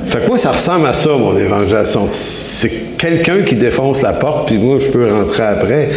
Fait 0.08 0.20
que 0.20 0.28
moi, 0.28 0.38
ça 0.38 0.52
ressemble 0.52 0.88
à 0.88 0.94
ça, 0.94 1.12
mon 1.12 1.36
évangélisation. 1.38 2.08
C'est 2.12 2.98
quelqu'un 2.98 3.42
qui 3.44 3.56
défonce 3.56 4.02
la 4.02 4.14
porte, 4.14 4.48
puis 4.48 4.58
moi, 4.58 4.78
je 4.80 4.90
peux 4.90 5.12
rentrer 5.12 5.44
après. 5.44 5.90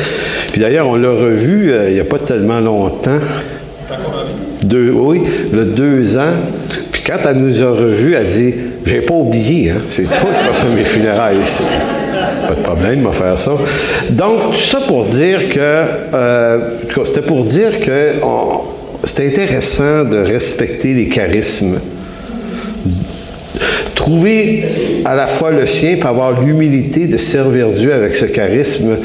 Puis 0.52 0.60
d'ailleurs, 0.60 0.88
on 0.88 0.96
l'a 0.96 1.10
revu 1.10 1.72
euh, 1.72 1.88
il 1.88 1.94
n'y 1.94 2.00
a 2.00 2.04
pas 2.04 2.18
tellement 2.18 2.60
longtemps. 2.60 3.18
Deux, 4.62 4.90
oui, 4.90 5.22
le 5.52 5.64
deux 5.64 6.16
ans. 6.16 6.32
Puis 6.92 7.02
quand 7.02 7.18
elle 7.28 7.36
nous 7.38 7.62
a 7.62 7.70
revus, 7.70 8.14
elle 8.14 8.26
dit 8.26 8.54
J'ai 8.86 9.00
pas 9.00 9.14
oublié, 9.14 9.70
hein, 9.70 9.82
c'est 9.90 10.04
toi 10.04 10.30
qui 10.30 10.46
vas 10.46 10.54
faire 10.54 10.70
mes 10.70 10.84
funérailles 10.84 11.42
ici. 11.44 11.62
Pas 12.48 12.54
de 12.54 12.60
problème, 12.60 13.02
va 13.02 13.12
faire 13.12 13.38
ça. 13.38 13.52
Donc, 14.10 14.52
tout 14.52 14.58
ça 14.58 14.80
pour 14.86 15.04
dire 15.04 15.48
que, 15.48 15.58
euh, 15.60 16.58
c'était 17.04 17.22
pour 17.22 17.44
dire 17.44 17.80
que 17.80 18.12
c'est 19.04 19.26
intéressant 19.26 20.04
de 20.04 20.18
respecter 20.18 20.94
les 20.94 21.08
charismes 21.08 21.80
trouver 23.94 24.64
à 25.04 25.14
la 25.14 25.26
fois 25.26 25.50
le 25.50 25.66
sien, 25.66 25.96
pour 25.96 26.10
avoir 26.10 26.40
l'humilité 26.42 27.06
de 27.06 27.16
servir 27.16 27.68
Dieu 27.68 27.92
avec 27.92 28.14
ce 28.14 28.26
charisme. 28.26 28.96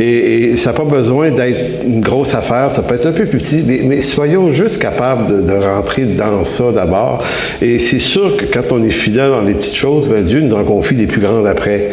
Et, 0.00 0.56
ça 0.56 0.70
n'a 0.70 0.76
pas 0.76 0.84
besoin 0.84 1.30
d'être 1.30 1.84
une 1.84 2.00
grosse 2.00 2.34
affaire, 2.34 2.70
ça 2.70 2.82
peut 2.82 2.94
être 2.94 3.06
un 3.06 3.12
peu 3.12 3.26
petit, 3.26 3.62
mais, 3.66 4.00
soyons 4.00 4.50
juste 4.50 4.80
capables 4.80 5.46
de, 5.46 5.52
rentrer 5.52 6.04
dans 6.04 6.44
ça 6.44 6.72
d'abord. 6.72 7.22
Et 7.60 7.78
c'est 7.78 7.98
sûr 7.98 8.36
que 8.36 8.46
quand 8.46 8.72
on 8.72 8.82
est 8.82 8.90
fidèle 8.90 9.30
dans 9.30 9.42
les 9.42 9.54
petites 9.54 9.76
choses, 9.76 10.08
ben, 10.08 10.24
Dieu 10.24 10.40
nous 10.40 10.54
en 10.54 10.64
confie 10.64 10.94
des 10.94 11.06
plus 11.06 11.20
grandes 11.20 11.46
après. 11.46 11.90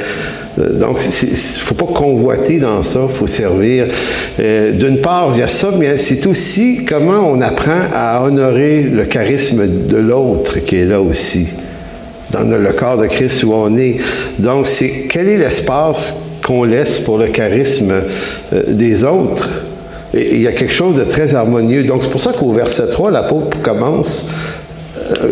Euh, 0.59 0.73
donc, 0.73 0.99
il 1.21 1.29
ne 1.29 1.35
faut 1.35 1.75
pas 1.75 1.85
convoiter 1.85 2.59
dans 2.59 2.81
ça, 2.81 3.01
il 3.09 3.13
faut 3.13 3.27
servir. 3.27 3.87
Euh, 4.39 4.71
d'une 4.71 5.01
part, 5.01 5.31
il 5.33 5.39
y 5.39 5.43
a 5.43 5.47
ça, 5.47 5.71
mais 5.77 5.97
c'est 5.97 6.25
aussi 6.27 6.85
comment 6.85 7.29
on 7.29 7.41
apprend 7.41 7.81
à 7.93 8.23
honorer 8.23 8.83
le 8.83 9.05
charisme 9.05 9.67
de 9.67 9.97
l'autre 9.97 10.59
qui 10.59 10.77
est 10.77 10.85
là 10.85 11.01
aussi 11.01 11.47
dans 12.31 12.43
le 12.43 12.73
corps 12.73 12.97
de 12.97 13.07
Christ 13.07 13.43
où 13.43 13.53
on 13.53 13.75
est. 13.77 13.97
Donc, 14.39 14.67
c'est 14.67 15.07
quel 15.09 15.29
est 15.29 15.37
l'espace 15.37 16.15
qu'on 16.43 16.63
laisse 16.63 16.99
pour 16.99 17.17
le 17.17 17.27
charisme 17.27 17.93
euh, 18.53 18.63
des 18.67 19.03
autres? 19.03 19.49
Il 20.13 20.41
y 20.41 20.47
a 20.47 20.53
quelque 20.53 20.73
chose 20.73 20.95
de 20.95 21.03
très 21.03 21.35
harmonieux. 21.35 21.83
Donc, 21.83 22.01
c'est 22.01 22.09
pour 22.09 22.21
ça 22.21 22.31
qu'au 22.31 22.51
verset 22.51 22.87
3, 22.87 23.11
l'apôtre 23.11 23.61
commence, 23.61 24.25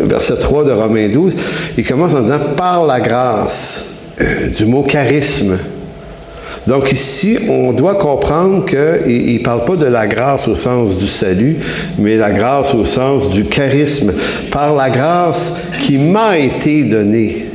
verset 0.02 0.34
3 0.36 0.64
de 0.64 0.72
Romains 0.72 1.08
12, 1.08 1.34
il 1.78 1.86
commence 1.86 2.12
en 2.12 2.20
disant 2.20 2.40
par 2.54 2.84
la 2.84 3.00
grâce, 3.00 3.93
euh, 4.20 4.48
du 4.48 4.66
mot 4.66 4.82
charisme. 4.82 5.58
Donc 6.66 6.92
ici, 6.92 7.38
on 7.48 7.72
doit 7.72 7.96
comprendre 7.96 8.64
qu'il 8.64 9.34
ne 9.34 9.42
parle 9.42 9.64
pas 9.64 9.76
de 9.76 9.86
la 9.86 10.06
grâce 10.06 10.48
au 10.48 10.54
sens 10.54 10.96
du 10.96 11.06
salut, 11.06 11.58
mais 11.98 12.16
la 12.16 12.30
grâce 12.30 12.74
au 12.74 12.84
sens 12.84 13.28
du 13.28 13.44
charisme. 13.44 14.12
Par 14.50 14.74
la 14.74 14.88
grâce 14.88 15.52
qui 15.82 15.98
m'a 15.98 16.38
été 16.38 16.84
donnée. 16.84 17.46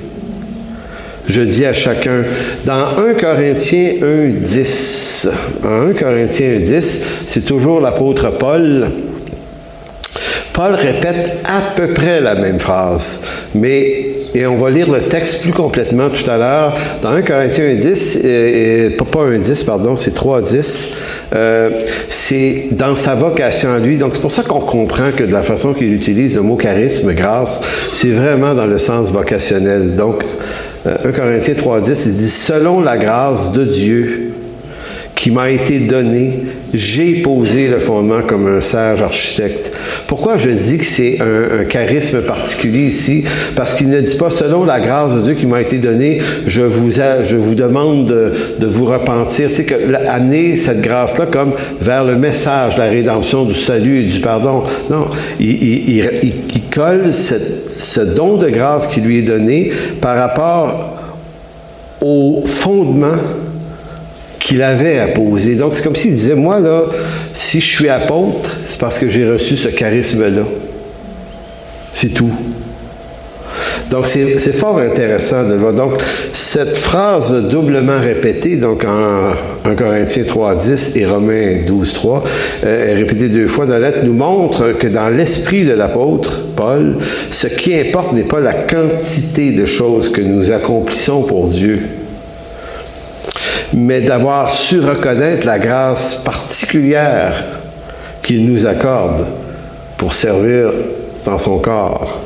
Je 1.28 1.42
dis 1.42 1.66
à 1.66 1.74
chacun, 1.74 2.24
dans 2.66 2.98
1 2.98 3.14
Corinthiens 3.14 3.94
1, 4.02 4.28
10, 4.42 5.30
en 5.64 5.90
1 5.90 5.94
Corinthiens 5.94 6.56
1, 6.58 6.60
10, 6.60 7.02
c'est 7.28 7.46
toujours 7.46 7.80
l'apôtre 7.80 8.32
Paul. 8.38 8.92
Paul 10.54 10.74
répète 10.74 11.38
à 11.46 11.76
peu 11.76 11.94
près 11.94 12.20
la 12.20 12.36
même 12.36 12.60
phrase, 12.60 13.22
mais 13.54 14.19
et 14.34 14.46
on 14.46 14.58
va 14.58 14.70
lire 14.70 14.92
le 14.92 15.00
texte 15.00 15.42
plus 15.42 15.52
complètement 15.52 16.10
tout 16.10 16.30
à 16.30 16.38
l'heure. 16.38 16.76
Dans 17.02 17.10
1 17.10 17.22
Corinthiens 17.24 17.74
10, 17.74 18.16
et, 18.24 18.98
pas 18.98 19.22
1 19.22 19.40
10, 19.40 19.64
pardon, 19.64 19.96
c'est 19.96 20.14
3 20.14 20.42
10. 20.42 20.90
Euh, 21.36 21.70
c'est 22.10 22.68
dans 22.72 22.96
sa 22.96 23.16
vocation 23.16 23.72
à 23.72 23.80
lui. 23.80 23.98
Donc 23.98 24.14
c'est 24.14 24.22
pour 24.22 24.32
ça 24.32 24.44
qu'on 24.44 24.60
comprend 24.60 25.12
que 25.16 25.24
de 25.24 25.32
la 25.32 25.42
façon 25.42 25.74
qu'il 25.74 25.94
utilise 25.94 26.36
le 26.36 26.42
mot 26.42 26.56
charisme, 26.56 27.14
grâce, 27.14 27.62
c'est 27.92 28.12
vraiment 28.12 28.54
dans 28.54 28.68
le 28.68 28.78
sens 28.78 29.12
vocationnel. 29.12 29.96
Donc 29.96 30.24
1 30.86 30.90
euh, 30.90 31.12
Corinthiens 31.12 31.56
3 31.56 31.82
10, 31.82 32.06
il 32.06 32.14
dit 32.14 32.30
selon 32.30 32.82
la 32.82 32.98
grâce 32.98 33.52
de 33.52 33.64
Dieu 33.64 34.34
qui 35.16 35.32
m'a 35.32 35.50
été 35.50 35.80
donné, 35.80 36.46
j'ai 36.74 37.22
posé 37.22 37.68
le 37.68 37.80
fondement 37.80 38.22
comme 38.22 38.48
un 38.48 38.62
sage 38.62 39.02
architecte. 39.02 39.74
Pourquoi 40.08 40.38
je 40.38 40.50
dis 40.50 40.78
que 40.78 40.86
c'est 40.86 41.20
un, 41.22 41.66
charisme 41.66 42.22
particulier 42.22 42.88
ici? 42.88 43.24
Parce 43.56 43.74
qu'il 43.74 43.90
ne 43.90 44.00
dit 44.02 44.16
pas, 44.16 44.30
selon 44.30 44.66
la 44.66 44.80
grâce 44.80 45.16
de 45.16 45.22
Dieu 45.22 45.34
qui 45.34 45.46
m'a 45.46 45.62
été 45.62 45.78
donnée, 45.78 46.20
je 46.46 46.62
vous, 46.62 46.92
je 46.92 47.38
vous 47.38 47.56
demande 47.56 48.06
de, 48.06 48.68
vous 48.68 48.86
repentir. 48.86 49.50
Tu 49.50 49.56
sais, 49.56 49.64
que, 49.66 49.96
amener 50.08 50.58
cette 50.58 50.82
grâce-là 50.82 51.26
comme 51.26 51.54
vers 51.82 52.06
le 52.06 52.16
message, 52.16 52.78
la 52.78 52.86
rédemption, 52.86 53.46
du 53.46 53.56
salut 53.56 54.02
et 54.02 54.06
du 54.06 54.20
pardon. 54.20 54.64
Non, 54.90 55.06
il, 55.40 55.90
il 55.90 56.62
colle 56.74 57.14
cette, 57.14 57.70
ce 57.70 58.02
don 58.02 58.38
de 58.38 58.50
grâce 58.50 58.88
qui 58.88 59.02
lui 59.02 59.20
est 59.20 59.24
donné 59.24 59.72
par 60.02 60.16
rapport 60.18 60.98
au 62.02 62.44
fondement 62.46 63.18
qu'il 64.40 64.62
avait 64.62 65.00
à 65.00 65.08
poser. 65.08 65.56
Donc, 65.56 65.74
c'est 65.74 65.84
comme 65.84 65.96
s'il 65.96 66.14
disait, 66.14 66.36
moi, 66.36 66.60
là, 66.60 66.84
si 67.34 67.60
je 67.60 67.66
suis 67.66 67.90
apôtre, 67.90 68.58
c'est 68.66 68.80
parce 68.80 68.98
que 68.98 69.10
j'ai 69.10 69.30
reçu 69.30 69.58
ce 69.58 69.68
charisme-là. 69.68 70.44
C'est 71.94 72.10
tout. 72.10 72.32
Donc, 73.90 74.06
c'est 74.08 74.54
fort 74.54 74.78
intéressant 74.78 75.48
de 75.48 75.56
voir. 75.56 75.74
Donc, 75.74 75.94
cette 76.32 76.78
phrase 76.78 77.50
doublement 77.50 78.00
répétée, 78.00 78.56
donc 78.56 78.86
en 78.86 79.32
1 79.68 79.76
Corinthiens 79.76 80.24
3.10 80.24 80.98
et 80.98 81.06
Romains 81.08 81.64
12.3, 81.68 82.22
euh, 82.64 82.94
répétée 82.96 83.30
deux 83.30 83.48
fois 83.48 83.66
dans 83.66 83.74
la 83.74 83.92
lettre, 83.92 84.00
nous 84.04 84.14
montre 84.14 84.74
que 84.78 84.88
dans 84.88 85.10
l'esprit 85.10 85.66
de 85.66 85.74
l'apôtre 85.74 86.42
Paul, 86.56 86.98
ce 87.32 87.48
qui 87.48 87.74
importe 87.74 88.14
n'est 88.14 88.24
pas 88.24 88.40
la 88.40 88.54
quantité 88.54 89.52
de 89.54 89.66
choses 89.66 90.12
que 90.12 90.22
nous 90.22 90.52
accomplissons 90.52 91.24
pour 91.24 91.48
Dieu, 91.48 91.82
mais 93.74 94.02
d'avoir 94.02 94.50
su 94.50 94.80
reconnaître 94.80 95.46
la 95.46 95.60
grâce 95.60 96.16
particulière 96.16 97.44
qu'il 98.22 98.52
nous 98.52 98.66
accorde 98.66 99.26
pour 99.98 100.14
servir 100.14 100.72
dans 101.26 101.40
son 101.40 101.60
corps. 101.60 102.22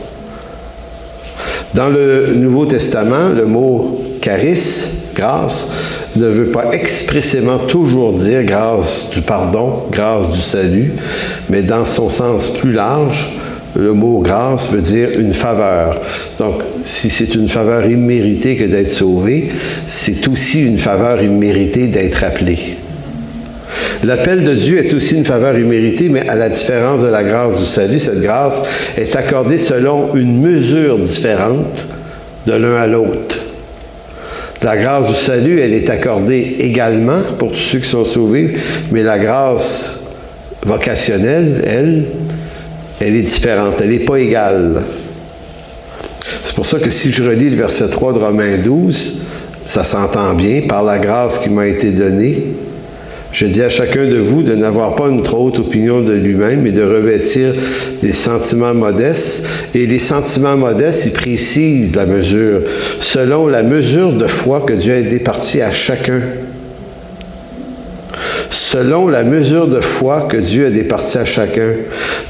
Dans 1.74 1.90
le 1.90 2.36
Nouveau 2.36 2.66
Testament, 2.66 3.30
le 3.30 3.46
mot 3.46 4.02
charis, 4.22 4.86
grâce, 5.16 5.68
ne 6.16 6.28
veut 6.28 6.52
pas 6.52 6.72
expressément 6.72 7.58
toujours 7.58 8.14
dire 8.14 8.44
grâce 8.44 9.10
du 9.10 9.22
pardon, 9.22 9.84
grâce 9.92 10.30
du 10.30 10.40
salut, 10.40 10.94
mais 11.50 11.64
dans 11.64 11.86
son 11.86 12.10
sens 12.10 12.50
plus 12.50 12.72
large, 12.72 13.38
le 13.76 13.94
mot 13.94 14.20
grâce 14.20 14.72
veut 14.72 14.82
dire 14.82 15.10
une 15.18 15.34
faveur. 15.34 16.00
Donc, 16.38 16.62
si 16.84 17.10
c'est 17.10 17.36
une 17.36 17.48
faveur 17.48 17.86
imméritée 17.86 18.56
que 18.56 18.66
d'être 18.66 18.90
sauvé, 18.90 19.50
c'est 19.88 20.28
aussi 20.28 20.64
une 20.64 20.78
faveur 20.78 21.22
imméritée 21.22 21.88
d'être 21.88 22.24
appelé. 22.24 22.78
L'appel 24.04 24.44
de 24.44 24.54
Dieu 24.54 24.80
est 24.80 24.94
aussi 24.94 25.16
une 25.16 25.26
faveur 25.26 25.58
imméritée, 25.58 26.10
mais 26.10 26.28
à 26.28 26.36
la 26.36 26.50
différence 26.50 27.02
de 27.02 27.08
la 27.08 27.24
grâce 27.24 27.60
du 27.60 27.66
salut, 27.66 28.00
cette 28.00 28.22
grâce 28.22 28.62
est 28.98 29.16
accordée 29.16 29.58
selon 29.58 30.14
une 30.14 30.42
mesure 30.42 31.00
différente 31.00 31.88
de 32.46 32.54
l'un 32.54 32.76
à 32.76 32.88
l'autre. 32.88 33.40
La 34.62 34.78
grâce 34.78 35.08
du 35.08 35.16
salut, 35.16 35.60
elle 35.60 35.74
est 35.74 35.90
accordée 35.90 36.58
également 36.60 37.20
pour 37.38 37.52
tous 37.52 37.58
ceux 37.58 37.80
qui 37.80 37.90
sont 37.90 38.06
sauvés, 38.06 38.56
mais 38.92 39.04
la 39.04 39.18
grâce 39.20 40.04
vocationnelle, 40.66 41.64
elle, 41.66 42.04
elle 43.00 43.16
est 43.16 43.22
différente, 43.22 43.82
elle 43.82 43.90
n'est 43.90 44.00
pas 44.00 44.18
égale. 44.18 44.84
C'est 46.44 46.56
pour 46.56 46.66
ça 46.66 46.80
que 46.80 46.90
si 46.90 47.12
je 47.12 47.24
relis 47.24 47.50
le 47.50 47.56
verset 47.56 47.90
3 47.90 48.14
de 48.14 48.20
Romains 48.20 48.58
12, 48.58 49.22
ça 49.66 49.84
s'entend 49.84 50.34
bien, 50.34 50.62
par 50.68 50.84
la 50.84 51.00
grâce 51.00 51.38
qui 51.38 51.50
m'a 51.50 51.68
été 51.68 51.92
donnée, 51.92 52.54
je 53.34 53.48
dis 53.48 53.64
à 53.64 53.70
chacun 53.70 54.06
de 54.06 54.18
vous 54.18 54.44
de 54.44 54.54
n'avoir 54.54 54.96
pas 54.96 55.08
une 55.08 55.24
trop 55.24 55.48
haute 55.48 55.58
opinion 55.58 56.02
de 56.02 56.14
lui-même, 56.14 56.62
mais 56.62 56.72
de 56.72 56.84
revêtir 56.84 57.56
des 58.00 58.12
sentiments 58.12 58.76
modestes. 58.76 59.44
Et 59.74 59.88
les 59.88 59.98
sentiments 59.98 60.56
modestes, 60.56 61.06
ils 61.06 61.12
précisent 61.12 61.96
la 61.96 62.06
mesure, 62.06 62.62
selon 63.00 63.48
la 63.48 63.64
mesure 63.64 64.14
de 64.14 64.28
foi 64.28 64.62
que 64.62 64.74
Dieu 64.74 64.94
a 64.94 65.02
départie 65.02 65.62
à 65.62 65.72
chacun 65.72 66.22
selon 68.54 69.08
la 69.08 69.24
mesure 69.24 69.68
de 69.68 69.82
foi 69.82 70.28
que 70.30 70.38
Dieu 70.38 70.68
a 70.68 70.70
départi 70.70 71.18
à 71.18 71.26
chacun. 71.26 71.72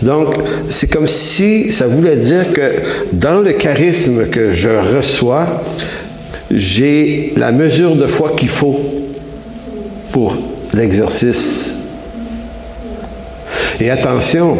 Donc, 0.02 0.36
c'est 0.70 0.88
comme 0.88 1.08
si 1.08 1.72
ça 1.72 1.88
voulait 1.88 2.16
dire 2.16 2.54
que 2.54 2.62
dans 3.12 3.42
le 3.42 3.52
charisme 3.54 4.28
que 4.28 4.52
je 4.52 4.70
reçois, 4.70 5.62
j'ai 6.50 7.34
la 7.36 7.52
mesure 7.52 7.96
de 7.96 8.08
foi 8.08 8.34
qu'il 8.38 8.50
faut 8.50 8.80
pour 10.12 10.38
l'exercice. 10.74 11.76
Et 13.82 13.90
attention, 13.90 14.58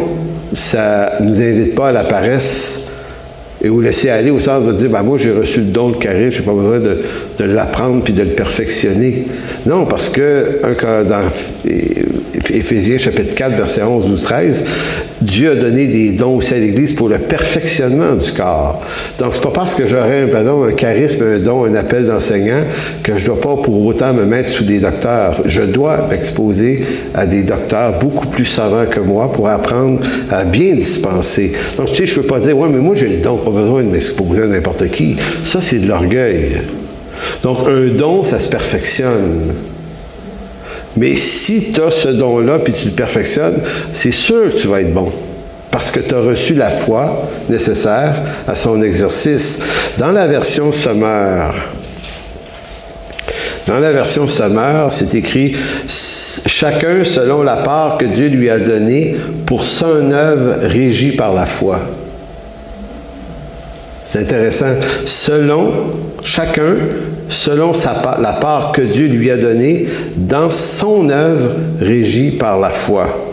ça 0.52 1.16
ne 1.20 1.30
nous 1.30 1.40
invite 1.40 1.74
pas 1.74 1.88
à 1.88 1.92
la 1.92 2.04
paresse 2.04 2.88
et 3.64 3.68
vous 3.68 3.80
laisser 3.80 4.10
aller 4.10 4.30
au 4.30 4.38
sens 4.38 4.64
de 4.66 4.72
dire, 4.72 4.90
ben 4.90 5.02
moi 5.02 5.16
j'ai 5.16 5.32
reçu 5.32 5.60
le 5.60 5.66
don 5.66 5.88
de 5.88 5.96
charisme, 5.96 6.30
je 6.30 6.38
n'ai 6.40 6.44
pas 6.44 6.52
besoin 6.52 6.80
de, 6.80 6.98
de 7.38 7.44
l'apprendre 7.44 8.04
puis 8.04 8.12
de 8.12 8.22
le 8.22 8.30
perfectionner. 8.30 9.24
Non, 9.64 9.86
parce 9.86 10.10
que 10.10 10.60
dans 11.08 11.30
Éphésiens 12.50 12.98
chapitre 12.98 13.34
4, 13.34 13.56
verset 13.56 13.82
11, 13.82 14.08
12, 14.08 14.22
13, 14.22 14.64
Dieu 15.22 15.52
a 15.52 15.54
donné 15.54 15.86
des 15.86 16.12
dons 16.12 16.36
aussi 16.36 16.52
à 16.52 16.58
l'Église 16.58 16.92
pour 16.92 17.08
le 17.08 17.18
perfectionnement 17.18 18.14
du 18.14 18.32
corps. 18.32 18.82
Donc, 19.18 19.34
c'est 19.34 19.42
pas 19.42 19.50
parce 19.50 19.74
que 19.74 19.86
j'aurais 19.86 20.26
pardon, 20.26 20.64
un 20.64 20.72
charisme, 20.72 21.24
un 21.24 21.38
don, 21.38 21.64
un 21.64 21.74
appel 21.74 22.06
d'enseignant 22.06 22.60
que 23.02 23.16
je 23.16 23.22
ne 23.22 23.26
dois 23.26 23.40
pas 23.40 23.62
pour 23.62 23.84
autant 23.86 24.12
me 24.12 24.26
mettre 24.26 24.50
sous 24.50 24.64
des 24.64 24.80
docteurs. 24.80 25.40
Je 25.46 25.62
dois 25.62 26.06
m'exposer 26.10 26.84
à 27.14 27.26
des 27.26 27.42
docteurs 27.42 27.98
beaucoup 27.98 28.26
plus 28.26 28.44
savants 28.44 28.86
que 28.90 29.00
moi 29.00 29.32
pour 29.32 29.48
apprendre 29.48 30.00
à 30.30 30.44
bien 30.44 30.74
dispenser. 30.74 31.52
Donc, 31.78 31.88
tu 31.88 31.94
sais, 31.94 32.06
je 32.06 32.18
ne 32.18 32.22
peux 32.22 32.28
pas 32.28 32.40
dire, 32.40 32.58
ouais, 32.58 32.68
mais 32.68 32.80
moi 32.80 32.94
j'ai 32.94 33.08
le 33.08 33.18
don, 33.18 33.36
besoin 33.54 33.82
de 33.82 33.88
m'exposer 33.88 34.42
à 34.42 34.46
n'importe 34.46 34.88
qui. 34.88 35.16
Ça, 35.44 35.60
c'est 35.60 35.78
de 35.78 35.88
l'orgueil. 35.88 36.60
Donc, 37.42 37.66
un 37.68 37.94
don, 37.94 38.22
ça 38.22 38.38
se 38.38 38.48
perfectionne. 38.48 39.54
Mais 40.96 41.16
si 41.16 41.72
tu 41.72 41.80
as 41.80 41.90
ce 41.90 42.08
don-là 42.08 42.60
puis 42.60 42.72
tu 42.72 42.86
le 42.86 42.92
perfectionnes, 42.92 43.60
c'est 43.92 44.12
sûr 44.12 44.50
que 44.50 44.56
tu 44.60 44.68
vas 44.68 44.80
être 44.80 44.92
bon. 44.92 45.10
Parce 45.70 45.90
que 45.90 46.00
tu 46.00 46.14
as 46.14 46.20
reçu 46.20 46.54
la 46.54 46.70
foi 46.70 47.28
nécessaire 47.48 48.14
à 48.46 48.54
son 48.54 48.80
exercice. 48.82 49.60
Dans 49.98 50.12
la 50.12 50.28
version 50.28 50.70
sommaire, 50.70 51.54
dans 53.66 53.78
la 53.78 53.92
version 53.92 54.26
sommaire, 54.26 54.88
c'est 54.90 55.14
écrit 55.14 55.56
chacun 55.88 57.02
selon 57.02 57.42
la 57.42 57.56
part 57.56 57.98
que 57.98 58.04
Dieu 58.04 58.28
lui 58.28 58.50
a 58.50 58.60
donnée 58.60 59.16
pour 59.46 59.64
son 59.64 60.12
œuvre 60.12 60.58
régie 60.60 61.12
par 61.12 61.34
la 61.34 61.46
foi. 61.46 61.80
C'est 64.04 64.20
intéressant. 64.20 64.74
Selon 65.04 65.72
chacun 66.22 66.76
selon 67.28 67.72
sa, 67.72 68.18
la 68.20 68.34
part 68.34 68.72
que 68.72 68.82
Dieu 68.82 69.06
lui 69.06 69.30
a 69.30 69.36
donnée 69.36 69.86
dans 70.16 70.50
son 70.50 71.08
œuvre 71.08 71.50
régie 71.80 72.32
par 72.32 72.60
la 72.60 72.70
foi. 72.70 73.32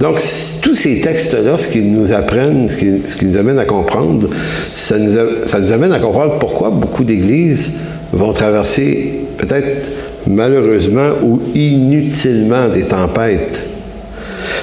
Donc, 0.00 0.20
tous 0.62 0.74
ces 0.74 1.00
textes-là, 1.00 1.58
ce 1.58 1.68
qu'ils 1.68 1.92
nous 1.92 2.12
apprennent, 2.12 2.68
ce 2.68 2.76
qui, 3.16 3.24
nous 3.24 3.36
amène 3.36 3.58
à 3.58 3.64
comprendre, 3.64 4.28
ça 4.72 4.98
nous 4.98 5.72
amène 5.72 5.92
à 5.92 5.98
comprendre 5.98 6.38
pourquoi 6.38 6.70
beaucoup 6.70 7.04
d'églises 7.04 7.72
vont 8.12 8.32
traverser, 8.32 9.20
peut-être 9.36 9.90
malheureusement 10.26 11.10
ou 11.22 11.40
inutilement, 11.54 12.68
des 12.68 12.84
tempêtes. 12.84 13.64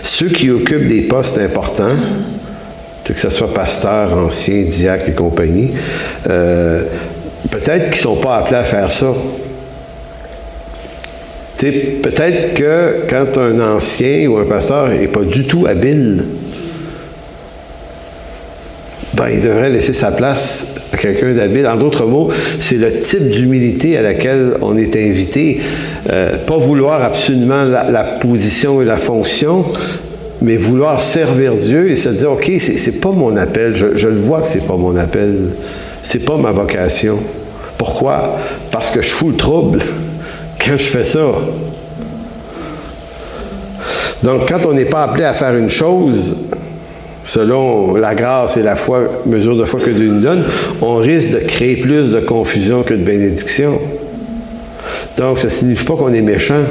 Ceux 0.02 0.30
qui 0.30 0.50
occupent 0.50 0.88
des 0.88 1.02
postes 1.02 1.38
importants, 1.38 1.96
que 3.13 3.20
ce 3.20 3.30
soit 3.30 3.54
pasteur, 3.54 4.17
ancien, 4.17 4.63
diacre 4.63 5.10
et 5.10 5.13
compagnie, 5.13 5.74
euh, 6.30 6.84
Peut-être 7.52 7.91
qu'ils 7.91 8.10
ne 8.10 8.15
sont 8.15 8.15
pas 8.17 8.38
appelés 8.38 8.58
à 8.58 8.63
faire 8.63 8.91
ça. 8.91 9.13
Peut-être 11.60 12.54
que 12.54 13.06
quand 13.10 13.38
un 13.39 13.60
ancien 13.60 14.28
ou 14.28 14.38
un 14.38 14.46
pasteur 14.46 14.89
n'est 14.89 15.08
pas 15.08 15.22
du 15.24 15.48
tout 15.48 15.65
habile, 15.65 16.24
ben, 19.13 19.30
il 19.32 19.41
devrait 19.41 19.72
laisser 19.72 19.93
sa 19.93 20.12
place 20.12 20.76
à 20.93 20.98
quelqu'un 20.98 21.34
d'habile. 21.34 21.65
En 21.65 21.78
d'autres 21.78 22.06
mots, 22.06 22.30
c'est 22.60 22.76
le 22.76 22.96
type 22.96 23.30
d'humilité 23.30 23.98
à 23.98 24.04
laquelle 24.04 24.54
on 24.62 24.78
est 24.78 24.96
invité. 24.96 25.60
Euh, 26.12 26.38
pas 26.46 26.58
vouloir 26.58 27.02
absolument 27.02 27.63
la, 27.63 28.04
position 28.04 28.82
et 28.82 28.86
la 28.86 28.98
fonction, 28.98 29.63
mais 30.41 30.56
vouloir 30.56 31.02
servir 31.02 31.54
Dieu 31.54 31.89
et 31.89 31.95
se 31.95 32.10
dire, 32.10 32.32
OK, 32.32 32.52
c'est 32.60 33.00
pas 33.00 33.12
mon 33.12 33.36
appel. 33.38 33.76
Je, 33.76 34.08
le 34.08 34.15
vois 34.15 34.41
que 34.41 34.50
c'est 34.50 34.67
pas 34.67 34.76
mon 34.76 34.95
appel. 34.95 35.52
C'est 36.04 36.26
pas 36.26 36.38
ma 36.38 36.52
vocation. 36.52 37.19
Pourquoi? 37.78 38.38
Parce 38.71 38.91
que 38.91 39.02
je 39.02 39.10
fous 39.10 39.30
le 39.30 39.36
trouble 39.36 39.80
quand 40.63 40.78
je 40.78 40.84
fais 40.84 41.04
ça. 41.04 41.32
Donc, 44.23 44.47
quand 44.47 44.65
on 44.65 44.73
n'est 44.73 44.86
pas 44.86 45.04
appelé 45.04 45.23
à 45.23 45.34
faire 45.34 45.56
une 45.56 45.69
chose, 45.69 46.45
selon 47.23 47.95
la 47.95 48.15
grâce 48.15 48.58
et 48.58 48.63
la 48.63 48.76
foi, 48.76 49.21
mesure 49.26 49.56
de 49.58 49.65
foi 49.65 49.80
que 49.80 49.89
Dieu 49.89 50.10
nous 50.10 50.21
donne, 50.21 50.43
on 50.82 50.95
risque 50.95 51.34
de 51.34 51.39
créer 51.39 51.78
plus 51.78 52.12
de 52.12 52.19
confusion 52.19 52.84
que 52.84 52.93
de 52.93 53.04
bénédiction. 53.04 53.80
Donc, 55.17 55.39
ça 55.39 55.45
ne 55.45 55.52
signifie 55.52 55.86
pas 55.86 55.95
qu'on 55.95 56.13
est 56.13 56.21
méchant. 56.21 56.62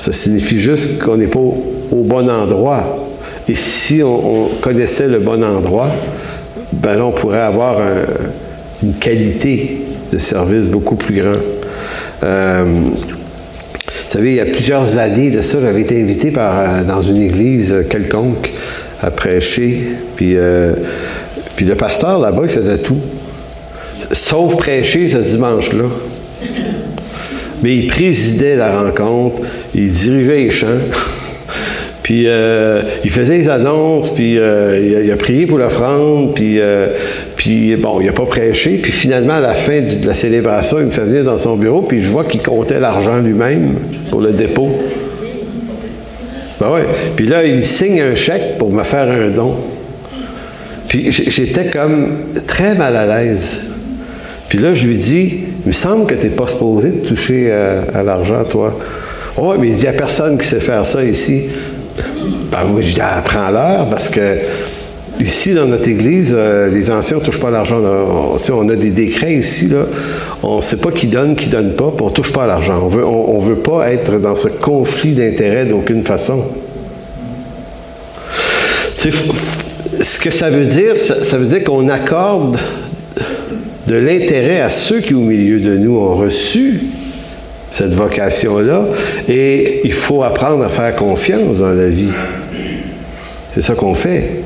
Ça 0.00 0.12
signifie 0.12 0.58
juste 0.58 0.98
qu'on 0.98 1.18
n'est 1.18 1.26
pas 1.26 1.38
au, 1.38 2.02
bon 2.02 2.30
endroit. 2.30 3.06
Et 3.46 3.54
si 3.54 4.02
on, 4.02 4.48
connaissait 4.62 5.08
le 5.08 5.18
bon 5.18 5.44
endroit, 5.44 5.90
ben 6.72 6.96
là, 6.96 7.04
on 7.04 7.12
pourrait 7.12 7.40
avoir 7.40 7.76
une 8.82 8.94
qualité 8.94 9.82
de 10.10 10.16
service 10.16 10.68
beaucoup 10.68 10.96
plus 10.96 11.20
grande. 11.20 11.42
Euh, 12.22 12.64
vous 12.64 14.10
savez, 14.10 14.30
il 14.30 14.36
y 14.36 14.40
a 14.40 14.46
plusieurs 14.46 14.96
années 14.96 15.30
de 15.30 15.42
ça, 15.42 15.58
j'avais 15.60 15.82
été 15.82 16.00
invité 16.00 16.30
par, 16.30 16.58
euh, 16.58 16.84
dans 16.84 17.02
une 17.02 17.20
église 17.20 17.84
quelconque 17.90 18.52
à 19.02 19.10
prêcher. 19.10 19.92
Puis, 20.16 20.32
euh, 20.36 20.72
puis 21.56 21.66
le 21.66 21.74
pasteur 21.74 22.18
là-bas, 22.18 22.42
il 22.44 22.48
faisait 22.48 22.78
tout. 22.78 22.98
Sauf 24.10 24.56
prêcher 24.56 25.08
ce 25.10 25.18
dimanche-là. 25.18 25.84
Mais 27.62 27.76
il 27.76 27.86
présidait 27.86 28.56
la 28.56 28.82
rencontre, 28.82 29.42
il 29.74 29.90
dirigeait 29.90 30.36
les 30.36 30.50
chants. 30.50 30.66
Puis 32.02 32.24
euh, 32.26 32.82
il 33.04 33.10
faisait 33.10 33.38
les 33.38 33.48
annonces, 33.48 34.12
puis 34.12 34.36
euh, 34.36 35.04
il, 35.04 35.12
a, 35.12 35.16
prié 35.16 35.46
pour 35.46 35.58
l'offrande, 35.58 36.34
puis, 36.34 36.58
puis 37.36 37.76
bon, 37.76 38.00
il 38.00 38.06
n'a 38.06 38.12
pas 38.12 38.24
prêché. 38.24 38.80
Puis 38.82 38.90
finalement, 38.90 39.34
à 39.34 39.40
la 39.40 39.54
fin 39.54 39.80
de 39.80 40.06
la 40.06 40.14
célébration, 40.14 40.80
il 40.80 40.86
me 40.86 40.90
fait 40.90 41.02
venir 41.02 41.22
dans 41.22 41.38
son 41.38 41.54
bureau, 41.54 41.82
puis 41.82 42.02
je 42.02 42.10
vois 42.10 42.24
qu'il 42.24 42.42
comptait 42.42 42.80
l'argent 42.80 43.18
lui-même 43.18 43.76
pour 44.10 44.20
le 44.20 44.32
dépôt. 44.32 44.70
Ben 46.60 46.70
ouais. 46.70 46.82
Puis 47.16 47.26
là, 47.26 47.44
il 47.44 47.56
me 47.56 47.62
signe 47.62 48.02
un 48.02 48.14
chèque 48.14 48.58
pour 48.58 48.70
me 48.70 48.84
faire 48.84 49.10
un 49.10 49.30
don. 49.30 49.56
Puis 50.88 51.10
j'étais 51.10 51.66
comme 51.66 52.18
très 52.46 52.74
mal 52.74 52.96
à 52.96 53.06
l'aise. 53.06 53.69
Puis 54.50 54.58
là, 54.58 54.74
je 54.74 54.86
lui 54.86 54.96
dis, 54.96 55.44
il 55.64 55.68
me 55.68 55.72
semble 55.72 56.04
que 56.06 56.14
tu 56.14 56.26
n'es 56.26 56.34
pas 56.34 56.46
supposé 56.46 56.90
de 56.90 57.06
toucher 57.06 57.46
euh, 57.50 57.82
à, 57.94 58.02
l'argent, 58.02 58.44
toi. 58.44 58.78
Oh, 59.38 59.54
mais 59.58 59.68
il 59.68 59.76
n'y 59.76 59.86
a 59.86 59.92
personne 59.92 60.36
qui 60.36 60.46
sait 60.46 60.60
faire 60.60 60.84
ça 60.84 61.02
ici. 61.02 61.44
Ben 62.52 62.64
moi, 62.64 62.82
je 62.82 62.92
dis, 62.92 63.00
apprends-leur, 63.00 63.88
parce 63.88 64.10
que 64.10 64.20
Ici, 65.20 65.52
dans 65.52 65.66
notre 65.66 65.86
Église, 65.86 66.34
euh, 66.34 66.70
les 66.70 66.90
anciens 66.90 67.18
ne 67.18 67.22
touchent 67.22 67.40
pas 67.40 67.48
à 67.48 67.50
l'argent. 67.50 67.78
On, 67.78 68.68
a 68.70 68.76
des 68.76 68.90
décrets 68.90 69.34
ici. 69.34 69.68
Là. 69.68 69.84
On 70.42 70.56
ne 70.56 70.62
sait 70.62 70.78
pas 70.78 70.90
qui 70.90 71.08
donne, 71.08 71.36
qui 71.36 71.48
ne 71.48 71.52
donne 71.52 71.72
pas, 71.74 71.90
puis 71.94 72.02
on 72.02 72.08
ne 72.08 72.14
touche 72.14 72.32
pas 72.32 72.44
à 72.44 72.46
l'argent. 72.46 72.80
On 72.82 72.88
veut, 72.88 73.04
on, 73.04 73.38
veut 73.38 73.56
pas 73.56 73.92
être 73.92 74.18
dans 74.18 74.34
ce 74.34 74.48
conflit 74.48 75.12
d'intérêts 75.12 75.66
d'aucune 75.66 76.04
façon. 76.04 76.42
ce 78.96 80.20
que 80.20 80.30
ça 80.30 80.48
veut 80.48 80.64
dire, 80.64 80.96
ça, 80.96 81.36
veut 81.36 81.46
dire 81.46 81.64
qu'on 81.64 81.90
accorde 81.90 82.56
de 83.90 83.96
l'intérêt 83.96 84.60
à 84.60 84.70
ceux 84.70 85.00
qui, 85.00 85.14
au 85.14 85.20
milieu 85.20 85.58
de 85.58 85.76
nous, 85.76 85.96
ont 85.96 86.14
reçu 86.14 86.80
cette 87.72 87.92
vocation-là, 87.92 88.84
et 89.28 89.80
il 89.82 89.92
faut 89.92 90.22
apprendre 90.22 90.64
à 90.64 90.68
faire 90.68 90.94
confiance 90.94 91.58
dans 91.58 91.74
la 91.74 91.88
vie. 91.88 92.12
C'est 93.52 93.62
ça 93.62 93.74
qu'on 93.74 93.96
fait. 93.96 94.42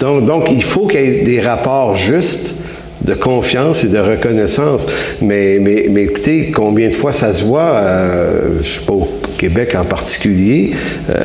Donc, 0.00 0.50
il 0.50 0.64
faut 0.64 0.88
qu'il 0.88 1.00
y 1.00 1.04
ait 1.04 1.22
des 1.22 1.40
rapports 1.40 1.94
justes 1.94 2.56
de 3.02 3.14
confiance 3.14 3.84
et 3.84 3.88
de 3.88 3.98
reconnaissance. 3.98 4.86
Mais, 5.20 5.58
mais, 5.60 5.86
mais 5.90 6.04
écoutez, 6.04 6.50
combien 6.50 6.88
de 6.88 6.94
fois 6.94 7.12
ça 7.12 7.32
se 7.32 7.44
voit, 7.44 7.76
euh, 7.76 8.58
je 8.62 8.68
ne 8.68 8.80
sais 8.80 8.86
pas 8.86 8.94
au 8.94 9.08
Québec 9.38 9.76
en 9.78 9.84
particulier, 9.84 10.72
euh, 11.08 11.22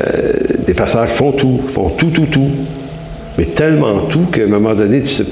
des 0.64 0.74
pasteurs 0.74 1.10
qui 1.10 1.16
font 1.16 1.32
tout, 1.32 1.60
font 1.68 1.88
tout, 1.90 2.10
tout, 2.10 2.26
tout. 2.26 2.50
Mais 3.38 3.44
tellement 3.44 4.00
tout 4.00 4.26
qu'à 4.32 4.44
un 4.44 4.46
moment 4.46 4.74
donné, 4.74 5.02
tu 5.02 5.08
sais, 5.08 5.24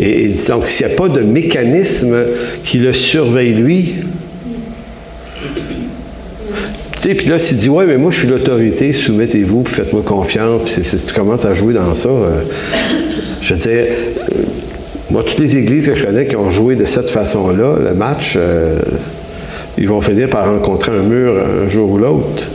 et, 0.00 0.28
donc 0.48 0.66
s'il 0.66 0.86
n'y 0.86 0.92
a 0.92 0.96
pas 0.96 1.08
de 1.08 1.20
mécanisme 1.20 2.16
qui 2.64 2.78
le 2.78 2.92
surveille 2.92 3.52
lui, 3.52 3.96
puis 7.12 7.26
là, 7.26 7.38
s'il 7.38 7.58
dit, 7.58 7.68
ouais, 7.68 7.84
mais 7.84 7.98
moi, 7.98 8.10
je 8.10 8.20
suis 8.20 8.28
l'autorité, 8.28 8.94
soumettez-vous, 8.94 9.64
faites-moi 9.66 10.02
confiance, 10.02 10.62
puis 10.64 10.82
tu 10.82 11.12
commences 11.12 11.44
à 11.44 11.52
jouer 11.52 11.74
dans 11.74 11.92
ça. 11.92 12.08
Euh, 12.08 12.42
je 13.42 13.52
veux 13.52 13.60
dire, 13.60 13.72
euh, 13.72 14.42
moi, 15.10 15.22
toutes 15.22 15.40
les 15.40 15.58
églises 15.58 15.88
que 15.88 15.94
je 15.94 16.06
connais 16.06 16.26
qui 16.26 16.36
ont 16.36 16.48
joué 16.48 16.76
de 16.76 16.86
cette 16.86 17.10
façon-là, 17.10 17.76
le 17.78 17.92
match, 17.92 18.34
euh, 18.38 18.78
ils 19.76 19.88
vont 19.88 20.00
finir 20.00 20.30
par 20.30 20.46
rencontrer 20.46 20.92
un 20.92 21.02
mur 21.02 21.34
un 21.36 21.68
jour 21.68 21.90
ou 21.90 21.98
l'autre. 21.98 22.48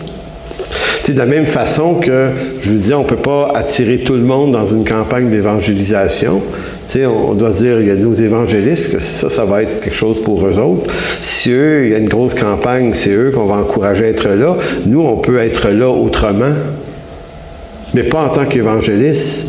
De 1.10 1.18
la 1.18 1.26
même 1.26 1.48
façon 1.48 1.96
que, 1.96 2.30
je 2.60 2.72
vous 2.72 2.78
dis, 2.78 2.94
on 2.94 3.02
ne 3.02 3.08
peut 3.08 3.16
pas 3.16 3.52
attirer 3.56 4.00
tout 4.00 4.14
le 4.14 4.22
monde 4.22 4.52
dans 4.52 4.68
une 4.68 4.86
campagne 4.86 5.30
d'évangélisation 5.30 6.42
on, 6.98 7.34
doit 7.34 7.52
dire, 7.52 7.80
il 7.82 7.88
y 7.88 7.92
a 7.92 7.96
nos 7.96 8.14
évangélistes, 8.14 8.94
que 8.94 9.00
ça, 9.00 9.30
ça 9.30 9.46
va 9.46 9.64
être 9.64 9.84
quelque 9.84 9.96
chose 9.96 10.22
pour 10.22 10.46
eux 10.46 10.60
autres. 10.60 10.92
Si 11.22 11.52
eux, 11.52 11.86
il 11.86 11.92
y 11.92 11.96
a 11.96 12.00
une 12.00 12.10
grosse 12.10 12.34
campagne, 12.34 12.94
c'est 12.94 13.12
eux 13.12 13.32
qu'on 13.34 13.46
va 13.46 13.58
encourager 13.58 14.06
à 14.06 14.08
être 14.10 14.30
là. 14.30 14.56
Nous, 14.86 15.02
on 15.02 15.18
peut 15.18 15.38
être 15.38 15.70
là 15.70 15.90
autrement, 15.90 16.54
mais 17.94 18.04
pas 18.04 18.26
en 18.26 18.30
tant 18.30 18.46
qu'évangéliste. 18.46 19.48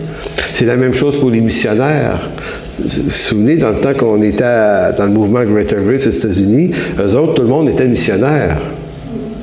C'est 0.53 0.67
la 0.67 0.77
même 0.77 0.95
chose 0.95 1.19
pour 1.19 1.31
les 1.31 1.41
missionnaires. 1.41 2.31
Vous 2.79 3.05
vous 3.05 3.11
souvenez, 3.11 3.57
dans 3.57 3.71
le 3.71 3.79
temps 3.79 3.95
qu'on 3.95 4.23
était 4.23 4.93
dans 4.97 5.05
le 5.05 5.13
mouvement 5.13 5.43
Greater 5.45 5.83
Grace 5.83 6.07
aux 6.07 6.11
États-Unis, 6.11 6.73
eux 6.99 7.17
autres, 7.17 7.35
tout 7.35 7.43
le 7.43 7.49
monde 7.49 7.69
était 7.69 7.87
missionnaire. 7.87 8.59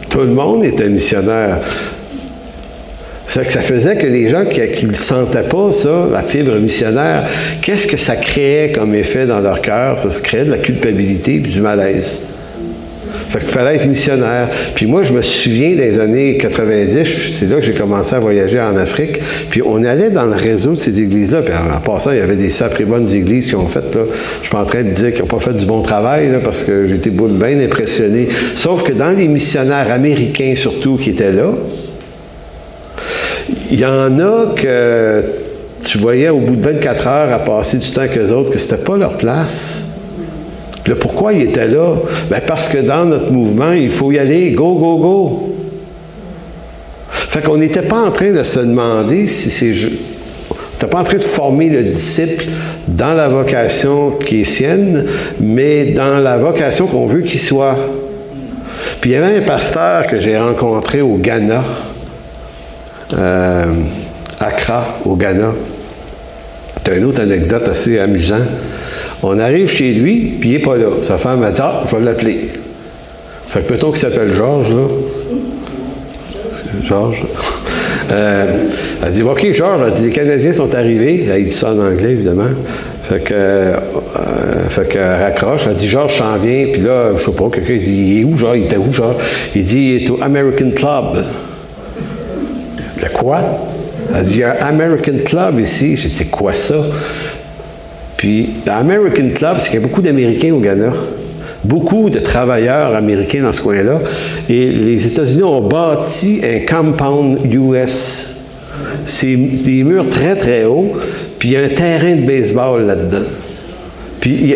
Tout 0.09 0.19
le 0.19 0.27
monde 0.27 0.63
était 0.63 0.89
missionnaire. 0.89 1.59
Ça, 3.27 3.43
ça 3.43 3.61
faisait 3.61 3.97
que 3.97 4.07
les 4.07 4.29
gens 4.29 4.45
qui 4.45 4.85
ne 4.85 4.93
sentaient 4.93 5.43
pas, 5.43 5.71
ça, 5.73 6.07
la 6.11 6.23
fibre 6.23 6.55
missionnaire, 6.55 7.27
qu'est-ce 7.61 7.87
que 7.87 7.97
ça 7.97 8.15
créait 8.15 8.71
comme 8.71 8.95
effet 8.95 9.25
dans 9.25 9.41
leur 9.41 9.61
cœur? 9.61 9.99
Ça, 9.99 10.09
créait 10.21 10.45
de 10.45 10.51
la 10.51 10.57
culpabilité 10.57 11.35
et 11.35 11.39
du 11.39 11.59
malaise. 11.59 12.21
Fait 13.29 13.39
qu'il 13.39 13.49
fallait 13.49 13.75
être 13.75 13.85
missionnaire. 13.85 14.49
Puis 14.73 14.85
moi, 14.85 15.03
je 15.03 15.11
me 15.11 15.21
souviens 15.21 15.75
des 15.75 15.99
années 15.99 16.37
90, 16.37 17.33
c'est 17.33 17.49
là 17.49 17.57
que 17.57 17.63
j'ai 17.63 17.73
commencé 17.73 18.15
à 18.15 18.19
voyager 18.19 18.61
en 18.61 18.77
Afrique. 18.77 19.19
Puis 19.49 19.61
on 19.61 19.83
allait 19.83 20.09
dans 20.09 20.25
le 20.25 20.35
réseau 20.35 20.71
de 20.71 20.77
ces 20.77 21.01
églises-là. 21.01 21.41
Puis 21.41 21.53
en, 21.53 21.81
passant, 21.81 22.11
il 22.11 22.19
y 22.19 22.21
avait 22.21 22.37
des 22.37 22.49
sacrées 22.49 22.85
bonnes 22.85 23.11
églises 23.13 23.47
qui 23.47 23.55
ont 23.55 23.67
fait, 23.67 23.93
là, 23.93 24.03
je 24.37 24.43
suis 24.43 24.51
pas 24.51 24.61
en 24.61 24.65
train 24.65 24.83
de 24.83 24.91
dire 24.91 25.11
qu'ils 25.11 25.21
n'ont 25.21 25.27
pas 25.27 25.39
fait 25.39 25.53
du 25.53 25.65
bon 25.65 25.81
travail, 25.81 26.29
parce 26.41 26.63
que 26.63 26.87
j'étais 26.87 27.09
bien 27.09 27.59
impressionné. 27.59 28.29
Sauf 28.55 28.83
que 28.83 28.93
dans 28.93 29.11
les 29.11 29.27
missionnaires 29.27 29.91
américains, 29.91 30.53
surtout, 30.55 30.95
qui 30.95 31.09
étaient 31.09 31.33
là, 31.33 31.51
il 33.71 33.79
y 33.79 33.85
en 33.85 34.19
a 34.19 34.53
que 34.55 35.23
tu 35.85 35.97
voyais 35.97 36.29
au 36.29 36.39
bout 36.39 36.55
de 36.55 36.61
24 36.61 37.07
heures 37.07 37.33
à 37.33 37.39
passer 37.39 37.77
du 37.77 37.91
temps 37.91 38.07
qu'eux 38.11 38.31
autres, 38.31 38.51
que 38.51 38.57
c'était 38.57 38.83
pas 38.83 38.97
leur 38.97 39.17
place. 39.17 39.85
Le 40.85 40.95
pourquoi 40.95 41.33
ils 41.33 41.43
étaient 41.43 41.67
là? 41.67 41.95
Ben 42.29 42.41
parce 42.45 42.69
que 42.69 42.77
dans 42.77 43.05
notre 43.05 43.31
mouvement, 43.31 43.73
il 43.73 43.89
faut 43.89 44.11
y 44.11 44.19
aller, 44.19 44.51
go, 44.51 44.75
go, 44.75 44.97
go. 44.97 45.55
Fait 47.09 47.41
qu'on 47.41 47.57
n'était 47.57 47.81
pas 47.81 48.01
en 48.01 48.11
train 48.11 48.31
de 48.31 48.43
se 48.43 48.59
demander 48.59 49.27
si 49.27 49.51
c'est. 49.51 49.73
On 50.49 50.55
n'était 50.73 50.87
pas 50.87 50.99
en 50.99 51.03
train 51.03 51.17
de 51.17 51.23
former 51.23 51.69
le 51.69 51.83
disciple 51.83 52.45
dans 52.87 53.13
la 53.13 53.27
vocation 53.27 54.11
qui 54.11 54.41
est 54.41 54.45
sienne, 54.45 55.05
mais 55.39 55.87
dans 55.87 56.19
la 56.19 56.37
vocation 56.37 56.87
qu'on 56.87 57.05
veut 57.05 57.21
qu'il 57.21 57.39
soit. 57.39 57.75
Puis 59.01 59.11
il 59.11 59.13
y 59.13 59.15
avait 59.17 59.37
un 59.37 59.41
pasteur 59.41 60.07
que 60.07 60.19
j'ai 60.19 60.37
rencontré 60.37 61.01
au 61.01 61.15
Ghana, 61.17 61.63
euh, 63.13 63.65
Accra, 64.39 64.99
au 65.05 65.15
Ghana. 65.15 65.53
C'est 66.85 66.97
une 66.97 67.03
autre 67.03 67.21
anecdote 67.21 67.67
assez 67.67 67.99
amusante. 67.99 68.47
On 69.21 69.37
arrive 69.39 69.67
chez 69.67 69.93
lui, 69.93 70.37
puis 70.39 70.49
il 70.49 70.53
n'est 70.53 70.63
pas 70.63 70.77
là. 70.77 70.87
Sa 71.01 71.17
femme 71.17 71.43
a 71.43 71.51
dit 71.51 71.59
Ah, 71.61 71.83
je 71.85 71.95
vais 71.97 72.03
l'appeler. 72.03 72.49
Fait 73.45 73.61
que 73.61 73.73
peut-on 73.73 73.91
qu'il 73.91 73.99
s'appelle 73.99 74.31
Georges, 74.31 74.71
là 74.71 74.87
Georges. 76.83 77.23
Euh, 78.09 78.45
elle 79.05 79.11
dit 79.11 79.21
OK, 79.21 79.51
Georges, 79.51 80.01
les 80.01 80.11
Canadiens 80.11 80.53
sont 80.53 80.73
arrivés. 80.73 81.27
Elle 81.29 81.43
dit 81.43 81.51
ça 81.51 81.73
en 81.73 81.79
anglais, 81.79 82.11
évidemment. 82.11 82.47
Fait 83.03 83.21
que, 83.21 83.33
euh, 83.33 83.75
fait 84.69 84.87
que 84.87 84.97
raccroche, 84.97 85.67
elle 85.67 85.75
dit 85.75 85.89
Georges 85.89 86.15
s'en 86.15 86.37
vient, 86.37 86.67
puis 86.71 86.83
là, 86.83 87.11
je 87.17 87.25
sais 87.25 87.31
pas, 87.31 87.49
quelqu'un 87.49 87.75
dit 87.75 87.95
Il 87.95 88.21
est 88.21 88.23
où, 88.23 88.37
genre 88.37 88.55
Il 88.55 88.63
était 88.63 88.77
où, 88.77 88.93
genre 88.93 89.17
Il 89.53 89.61
dit 89.61 89.77
Il 89.77 90.03
est 90.03 90.09
au 90.09 90.19
American 90.21 90.71
Club. 90.71 91.25
Le 93.01 93.09
quoi? 93.09 93.39
Elle 94.15 94.23
dit 94.23 94.33
Il 94.33 94.39
y 94.39 94.43
a 94.43 94.65
un 94.65 94.69
American 94.69 95.19
Club 95.23 95.59
ici. 95.59 95.95
J'ai 95.97 96.09
dit 96.09 96.13
C'est 96.13 96.31
quoi 96.31 96.53
ça? 96.53 96.75
Puis, 98.17 98.49
l'American 98.65 99.29
Club, 99.35 99.57
c'est 99.59 99.69
qu'il 99.69 99.79
y 99.79 99.83
a 99.83 99.87
beaucoup 99.87 100.01
d'Américains 100.01 100.51
au 100.51 100.59
Ghana 100.59 100.91
beaucoup 101.63 102.09
de 102.09 102.19
travailleurs 102.19 102.95
américains 102.95 103.43
dans 103.43 103.53
ce 103.53 103.61
coin-là. 103.61 104.01
Et 104.49 104.69
les 104.69 105.05
États-Unis 105.05 105.43
ont 105.43 105.61
bâti 105.61 106.41
un 106.43 106.65
compound 106.65 107.39
US. 107.53 108.35
C'est 109.05 109.35
des 109.35 109.83
murs 109.83 110.09
très, 110.09 110.35
très 110.35 110.65
hauts, 110.65 110.93
puis 111.39 111.49
il 111.49 111.51
y 111.53 111.57
a 111.57 111.63
un 111.63 111.69
terrain 111.69 112.15
de 112.15 112.25
baseball 112.25 112.85
là-dedans. 112.85 113.25
Puis 114.19 114.53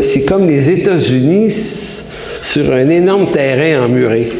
c'est 0.00 0.24
comme 0.24 0.46
les 0.46 0.70
États-Unis 0.70 2.02
sur 2.42 2.72
un 2.72 2.88
énorme 2.88 3.30
terrain 3.30 3.84
emmuré. 3.86 4.30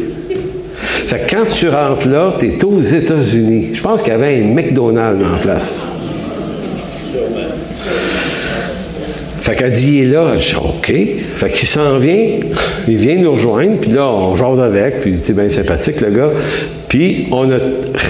Quand 1.29 1.45
tu 1.51 1.69
rentres 1.69 2.09
là, 2.09 2.35
tu 2.39 2.47
es 2.47 2.65
aux 2.65 2.81
États-Unis. 2.81 3.71
Je 3.73 3.83
pense 3.83 4.03
qu'il 4.03 4.13
y 4.13 4.17
avait 4.17 4.43
un 4.43 4.55
McDonald's 4.55 5.25
en 5.25 5.39
place. 5.39 5.93
Fait 9.43 9.55
qu'elle 9.55 9.73
dit, 9.73 9.99
il 9.99 10.05
est 10.05 10.13
là. 10.13 10.39
Je 10.39 10.49
dis, 10.49 10.57
OK. 10.57 10.93
Fait 11.35 11.51
qu'il 11.51 11.69
s'en 11.69 11.99
vient, 11.99 12.39
il 12.89 12.97
vient 12.97 13.17
nous 13.17 13.33
rejoindre, 13.33 13.77
puis 13.79 13.91
là, 13.91 14.07
on 14.07 14.35
jase 14.35 14.59
avec, 14.59 15.03
puis 15.03 15.21
c'est 15.23 15.35
bien 15.35 15.51
sympathique, 15.51 16.01
le 16.01 16.11
gars. 16.11 16.31
Puis 16.89 17.29
on 17.31 17.51
a 17.51 17.57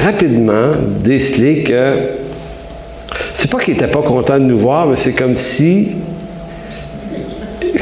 rapidement 0.05 0.73
décelé 1.03 1.65
que 1.65 1.95
c'est 3.35 3.51
pas 3.51 3.59
qu'il 3.59 3.75
n'était 3.75 3.89
pas 3.89 4.03
content 4.03 4.39
de 4.39 4.45
nous 4.45 4.59
voir, 4.59 4.87
mais 4.87 4.97
c'est 4.97 5.13
comme 5.13 5.35
si. 5.37 5.97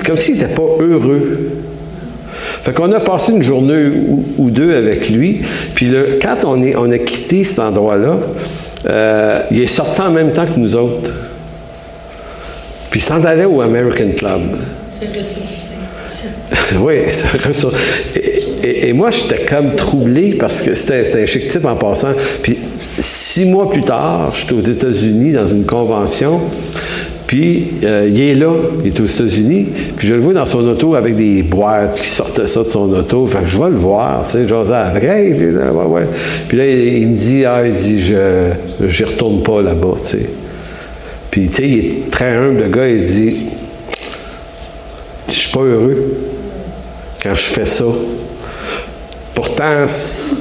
Comme 0.06 0.16
s'il 0.16 0.36
n'était 0.36 0.54
pas 0.54 0.62
heureux. 0.80 1.50
Fait 2.62 2.72
qu'on 2.72 2.92
a 2.92 3.00
passé 3.00 3.32
une 3.32 3.42
journée 3.42 3.90
ou, 4.38 4.50
deux 4.50 4.74
avec 4.74 5.10
lui. 5.10 5.40
Puis 5.74 5.86
le, 5.86 6.18
quand 6.22 6.44
on, 6.44 6.62
est, 6.62 6.76
on 6.76 6.90
a 6.90 6.98
quitté 6.98 7.42
cet 7.42 7.58
endroit-là, 7.58 8.18
euh, 8.88 9.42
il 9.50 9.60
est 9.60 9.66
sorti 9.66 10.00
en 10.00 10.10
même 10.10 10.32
temps 10.32 10.46
que 10.46 10.58
nous 10.58 10.76
autres. 10.76 11.12
Puis 12.90 13.00
il 13.00 13.02
s'en 13.02 13.24
allait 13.24 13.46
au 13.46 13.60
American 13.60 14.10
Club. 14.16 14.58
C'est 14.88 15.08
ressourcé. 15.08 15.72
oui, 16.80 16.94
c'est 17.12 17.46
ressourcé. 17.46 17.76
Et, 18.62 18.92
moi, 18.92 19.10
j'étais 19.10 19.44
comme 19.44 19.74
troublé 19.74 20.34
parce 20.34 20.62
que 20.62 20.74
c'était 20.74 21.22
un 21.22 21.26
chic 21.26 21.48
type 21.48 21.64
en 21.64 21.74
passant. 21.74 22.12
Puis 22.42 22.58
six 22.98 23.46
mois 23.46 23.70
plus 23.70 23.80
tard, 23.80 24.32
j'étais 24.34 24.52
aux 24.52 24.60
États-Unis 24.60 25.32
dans 25.32 25.46
une 25.46 25.64
convention. 25.64 26.42
Puis 27.32 27.64
euh, 27.82 28.10
il 28.12 28.20
est 28.20 28.34
là, 28.34 28.52
il 28.84 28.88
est 28.88 29.00
aux 29.00 29.06
États-Unis. 29.06 29.66
Puis 29.96 30.06
je 30.06 30.12
le 30.12 30.20
vois 30.20 30.34
dans 30.34 30.44
son 30.44 30.68
auto 30.68 30.96
avec 30.96 31.16
des 31.16 31.42
boîtes 31.42 31.98
qui 31.98 32.06
sortaient 32.06 32.46
ça 32.46 32.62
de 32.62 32.68
son 32.68 32.92
auto. 32.92 33.26
Fait 33.26 33.38
que 33.38 33.46
je 33.46 33.56
vais 33.56 33.70
le 33.70 33.76
voir, 33.76 34.22
tu 34.22 34.32
sais, 34.32 34.46
genre 34.46 34.68
ouais, 34.68 35.86
ouais. 35.86 36.06
Puis 36.46 36.58
là, 36.58 36.66
il, 36.66 37.08
me 37.08 37.14
dit, 37.14 37.46
ah, 37.46 37.66
il 37.66 37.72
dit, 37.72 38.02
je 38.02 38.52
n'y 38.84 39.10
retourne 39.10 39.42
pas 39.42 39.62
là-bas, 39.62 39.94
tu 40.02 40.08
sais. 40.08 40.30
Puis, 41.30 41.48
tu 41.48 41.54
sais, 41.54 41.68
il 41.70 41.78
est 41.78 42.10
très 42.10 42.36
humble, 42.36 42.64
le 42.64 42.68
gars, 42.68 42.86
il 42.86 43.02
dit 43.02 43.36
Je 45.28 45.32
suis 45.32 45.52
pas 45.52 45.60
heureux 45.60 46.14
quand 47.22 47.34
je 47.34 47.44
fais 47.44 47.64
ça. 47.64 47.86
Pourtant, 49.32 49.86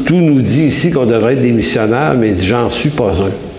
tout 0.06 0.16
nous 0.18 0.42
dit 0.42 0.66
ici 0.66 0.92
qu'on 0.92 1.06
devrait 1.06 1.36
être 1.36 1.42
des 1.42 1.54
missionnaires, 1.54 2.16
mais 2.20 2.36
j'en 2.36 2.70
suis 2.70 2.90
pas 2.90 3.14
un. 3.22 3.51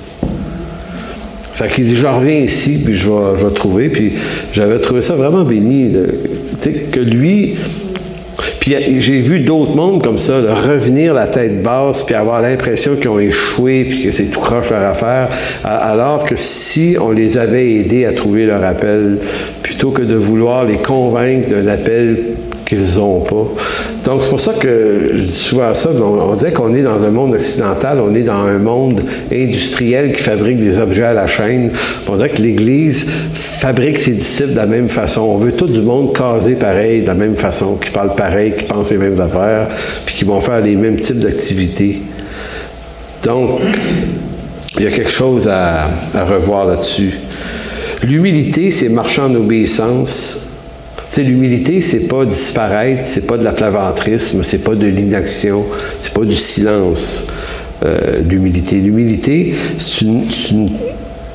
Fait 1.55 1.69
qu'il 1.69 1.85
dit, 1.85 1.97
je 1.97 2.07
reviens 2.07 2.39
ici, 2.39 2.81
puis 2.85 2.95
je 2.95 3.11
vais, 3.11 3.55
trouver. 3.55 3.89
Puis 3.89 4.15
j'avais 4.53 4.79
trouvé 4.79 5.03
ça 5.03 5.15
vraiment 5.15 5.45
béni. 5.45 5.93
Tu 6.61 6.73
sais, 6.73 6.73
que 6.91 7.01
lui, 7.01 7.57
puis 8.63 8.77
j'ai 9.01 9.21
vu 9.21 9.41
d'autres 9.41 9.75
mondes 9.75 10.03
comme 10.05 10.19
ça, 10.19 10.41
revenir 10.41 11.15
la 11.15 11.27
tête 11.27 11.63
basse, 11.63 12.05
puis 12.05 12.15
avoir 12.15 12.41
l'impression 12.41 12.95
qu'ils 12.95 13.09
ont 13.09 13.19
échoué, 13.19 13.85
puis 13.89 14.05
que 14.05 14.13
c'est 14.13 14.27
tout 14.27 14.39
croche 14.39 14.71
leur 14.71 14.85
affaire, 14.85 15.29
alors 15.65 16.25
que 16.25 16.37
si 16.37 16.97
on 17.01 17.11
les 17.11 17.39
avait 17.39 17.73
aidés 17.73 18.05
à 18.05 18.13
trouver 18.13 18.47
leur 18.47 18.65
appel, 18.65 19.19
plutôt 19.63 19.91
que 19.91 20.03
de 20.03 20.15
vouloir 20.15 20.65
les 20.65 20.77
convaincre 20.77 21.51
d'un 21.51 21.67
appel 21.67 22.19
qu'ils 22.73 22.99
n'ont 22.99 23.21
pas. 23.21 23.47
Donc, 24.05 24.23
c'est 24.23 24.31
pour 24.31 24.41
ça 24.41 24.55
que 24.55 25.11
je 25.15 25.25
dis 25.25 25.35
souvent 25.35 25.75
ça, 25.75 25.91
on, 25.91 26.35
dit 26.37 26.51
qu'on 26.53 26.75
est 26.75 26.83
dans 26.83 27.05
un 27.05 27.11
monde 27.11 27.35
occidental, 27.35 28.01
on 28.01 28.15
est 28.15 28.23
dans 28.23 28.45
un 28.47 28.59
monde 28.59 29.03
industriel 29.31 30.15
qui 30.15 30.23
fabrique 30.23 30.57
des 30.57 30.79
objets 30.79 31.05
à 31.05 31.13
la 31.13 31.27
chaîne. 31.27 31.71
On 32.09 32.17
dirait 32.17 32.31
que 32.31 32.41
l'Église 32.41 33.07
fabrique 33.35 33.99
ses 33.99 34.13
disciples 34.13 34.53
de 34.53 34.57
la 34.57 34.67
même 34.67 34.89
façon. 34.89 35.21
On 35.21 35.37
veut 35.37 35.53
tout 35.53 35.67
du 35.67 35.83
monde 35.83 36.17
caser 36.17 36.55
pareil, 36.55 37.03
de 37.03 37.09
la 37.09 37.15
même 37.15 37.37
façon, 37.37 37.77
qui 37.77 37.91
parle 37.91 38.15
pareil, 38.15 38.55
qui 38.57 38.65
pense 38.65 38.91
les 38.91 38.99
mêmes 38.99 39.21
affaires, 39.21 39.69
puis 40.07 40.15
qui 40.15 40.25
vont 40.25 40.41
faire 40.41 40.61
les 40.61 40.77
mêmes 40.77 40.99
types 40.99 41.21
d'activités. 41.21 42.01
Donc, 43.23 43.61
il 44.79 44.85
y 44.85 44.87
a 44.87 44.91
quelque 44.91 45.11
chose 45.11 45.47
à, 45.47 45.91
à 46.15 46.25
revoir 46.25 46.67
là-dessus. 46.67 47.13
L'humilité, 48.03 48.71
c'est 48.71 48.89
marcher 48.89 49.21
en 49.21 49.35
obéissance 49.35 50.49
sais, 51.15 51.23
l'humilité, 51.23 51.81
c'est 51.81 52.09
pas 52.09 52.25
disparaître, 52.25 53.03
c'est 53.05 53.27
pas 53.27 53.37
de 53.37 53.45
la 53.45 53.53
plaventrisme, 53.53 54.43
c'est 54.43 54.65
pas 54.65 54.75
de 54.75 54.87
l'inaction, 54.87 55.65
c'est 56.01 56.15
pas 56.15 56.25
du 56.25 56.37
silence. 56.37 57.27
Euh, 57.85 58.21
l'humilité. 58.29 58.77
L'humilité, 58.77 59.55
c'est 59.77 60.03
une, 60.03 60.29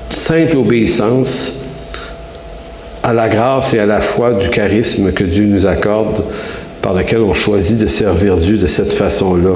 simple 0.09 0.55
obéissance 0.55 1.55
à 3.03 3.13
la 3.13 3.27
grâce 3.27 3.73
et 3.73 3.79
à 3.79 3.85
la 3.85 3.99
foi 3.99 4.33
du 4.33 4.49
charisme 4.49 5.11
que 5.11 5.25
Dieu 5.25 5.45
nous 5.45 5.67
accorde, 5.67 6.23
par 6.81 6.93
lequel 6.93 7.19
on 7.19 7.33
choisit 7.33 7.77
de 7.77 7.87
servir 7.87 8.37
Dieu 8.37 8.57
de 8.57 8.67
cette 8.67 8.93
façon-là. 8.93 9.55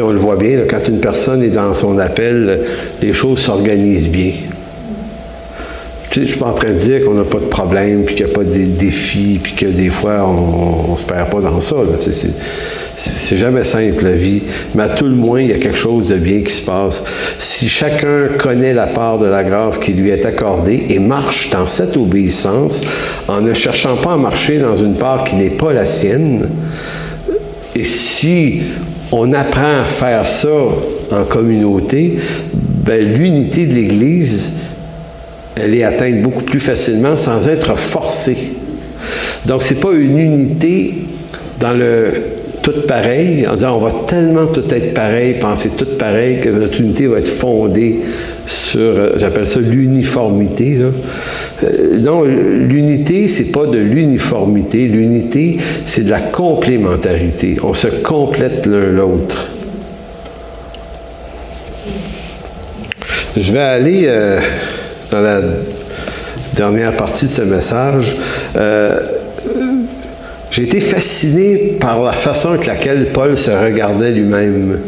on 0.00 0.10
le 0.10 0.18
voit 0.18 0.36
bien, 0.36 0.60
quand 0.68 0.86
une 0.86 1.00
personne 1.00 1.42
est 1.42 1.48
dans 1.48 1.74
son 1.74 1.98
appel, 1.98 2.60
les 3.02 3.12
choses 3.12 3.40
s'organisent 3.40 4.10
bien. 4.10 4.32
Je 6.10 6.20
ne 6.20 6.26
suis 6.26 6.38
pas 6.38 6.48
en 6.48 6.54
train 6.54 6.70
de 6.70 6.78
dire 6.78 7.04
qu'on 7.04 7.14
n'a 7.14 7.24
pas 7.24 7.38
de 7.38 7.44
problème, 7.44 8.04
puis 8.04 8.16
qu'il 8.16 8.26
n'y 8.26 8.32
a 8.32 8.34
pas 8.34 8.42
de 8.42 8.64
défis, 8.64 9.38
puis 9.40 9.54
que 9.54 9.66
des 9.66 9.90
fois, 9.90 10.26
on 10.26 10.92
ne 10.92 10.96
se 10.96 11.04
perd 11.04 11.30
pas 11.30 11.40
dans 11.40 11.60
ça. 11.60 11.76
C'est 12.96 13.36
jamais 13.36 13.62
simple, 13.62 14.02
la 14.02 14.14
vie. 14.14 14.42
Mais 14.74 14.82
à 14.82 14.88
tout 14.88 15.04
le 15.04 15.14
moins, 15.14 15.40
il 15.40 15.50
y 15.50 15.52
a 15.52 15.58
quelque 15.58 15.78
chose 15.78 16.08
de 16.08 16.16
bien 16.16 16.40
qui 16.40 16.52
se 16.52 16.62
passe. 16.62 17.04
Si 17.38 17.68
chacun 17.68 18.26
connaît 18.38 18.74
la 18.74 18.88
part 18.88 19.18
de 19.18 19.26
la 19.26 19.44
grâce 19.44 19.78
qui 19.78 19.92
lui 19.92 20.10
est 20.10 20.26
accordée 20.26 20.86
et 20.88 20.98
marche 20.98 21.50
dans 21.50 21.68
cette 21.68 21.96
obéissance, 21.96 22.80
en 23.28 23.40
ne 23.40 23.54
cherchant 23.54 23.96
pas 23.98 24.14
à 24.14 24.16
marcher 24.16 24.58
dans 24.58 24.76
une 24.76 24.96
part 24.96 25.22
qui 25.22 25.36
n'est 25.36 25.50
pas 25.50 25.72
la 25.72 25.86
sienne, 25.86 26.50
et 27.76 27.84
si 27.84 28.62
on 29.12 29.32
apprend 29.32 29.82
à 29.82 29.84
faire 29.84 30.26
ça 30.26 30.48
en 31.12 31.24
communauté, 31.24 32.16
ben, 32.84 33.00
l'unité 33.00 33.66
de 33.66 33.74
l'Église, 33.74 34.52
elle 35.56 35.74
est 35.74 35.84
atteinte 35.84 36.22
beaucoup 36.22 36.44
plus 36.44 36.60
facilement 36.60 37.16
sans 37.16 37.48
être 37.48 37.78
forcée. 37.78 38.54
Donc, 39.46 39.62
ce 39.62 39.74
n'est 39.74 39.80
pas 39.80 39.92
une 39.92 40.18
unité 40.18 40.94
dans 41.58 41.72
le 41.72 42.12
tout 42.62 42.86
pareil, 42.86 43.46
en 43.46 43.54
disant 43.54 43.76
on 43.76 43.80
va 43.80 43.92
tellement 44.06 44.46
tout 44.46 44.64
être 44.72 44.92
pareil, 44.92 45.34
penser 45.40 45.70
tout 45.76 45.96
pareil, 45.98 46.40
que 46.40 46.50
notre 46.50 46.80
unité 46.80 47.06
va 47.06 47.18
être 47.18 47.28
fondée 47.28 48.00
sur, 48.44 48.80
euh, 48.80 49.12
j'appelle 49.16 49.46
ça 49.46 49.60
l'uniformité. 49.60 50.78
Euh, 50.78 51.98
non, 52.00 52.24
l'unité, 52.24 53.28
c'est 53.28 53.50
pas 53.52 53.66
de 53.66 53.78
l'uniformité. 53.78 54.86
L'unité, 54.88 55.56
c'est 55.86 56.04
de 56.04 56.10
la 56.10 56.20
complémentarité. 56.20 57.56
On 57.62 57.74
se 57.74 57.88
complète 57.88 58.66
l'un 58.66 58.90
l'autre. 58.90 59.48
Je 63.36 63.52
vais 63.52 63.58
aller. 63.60 64.02
Euh, 64.06 64.38
dans 65.10 65.20
la 65.20 65.40
dernière 66.54 66.96
partie 66.96 67.26
de 67.26 67.30
ce 67.30 67.42
message, 67.42 68.16
euh, 68.56 68.98
j'ai 70.50 70.64
été 70.64 70.80
fasciné 70.80 71.76
par 71.80 72.02
la 72.02 72.12
façon 72.12 72.50
avec 72.50 72.66
laquelle 72.66 73.06
Paul 73.12 73.38
se 73.38 73.50
regardait 73.50 74.10
lui-même. 74.10 74.78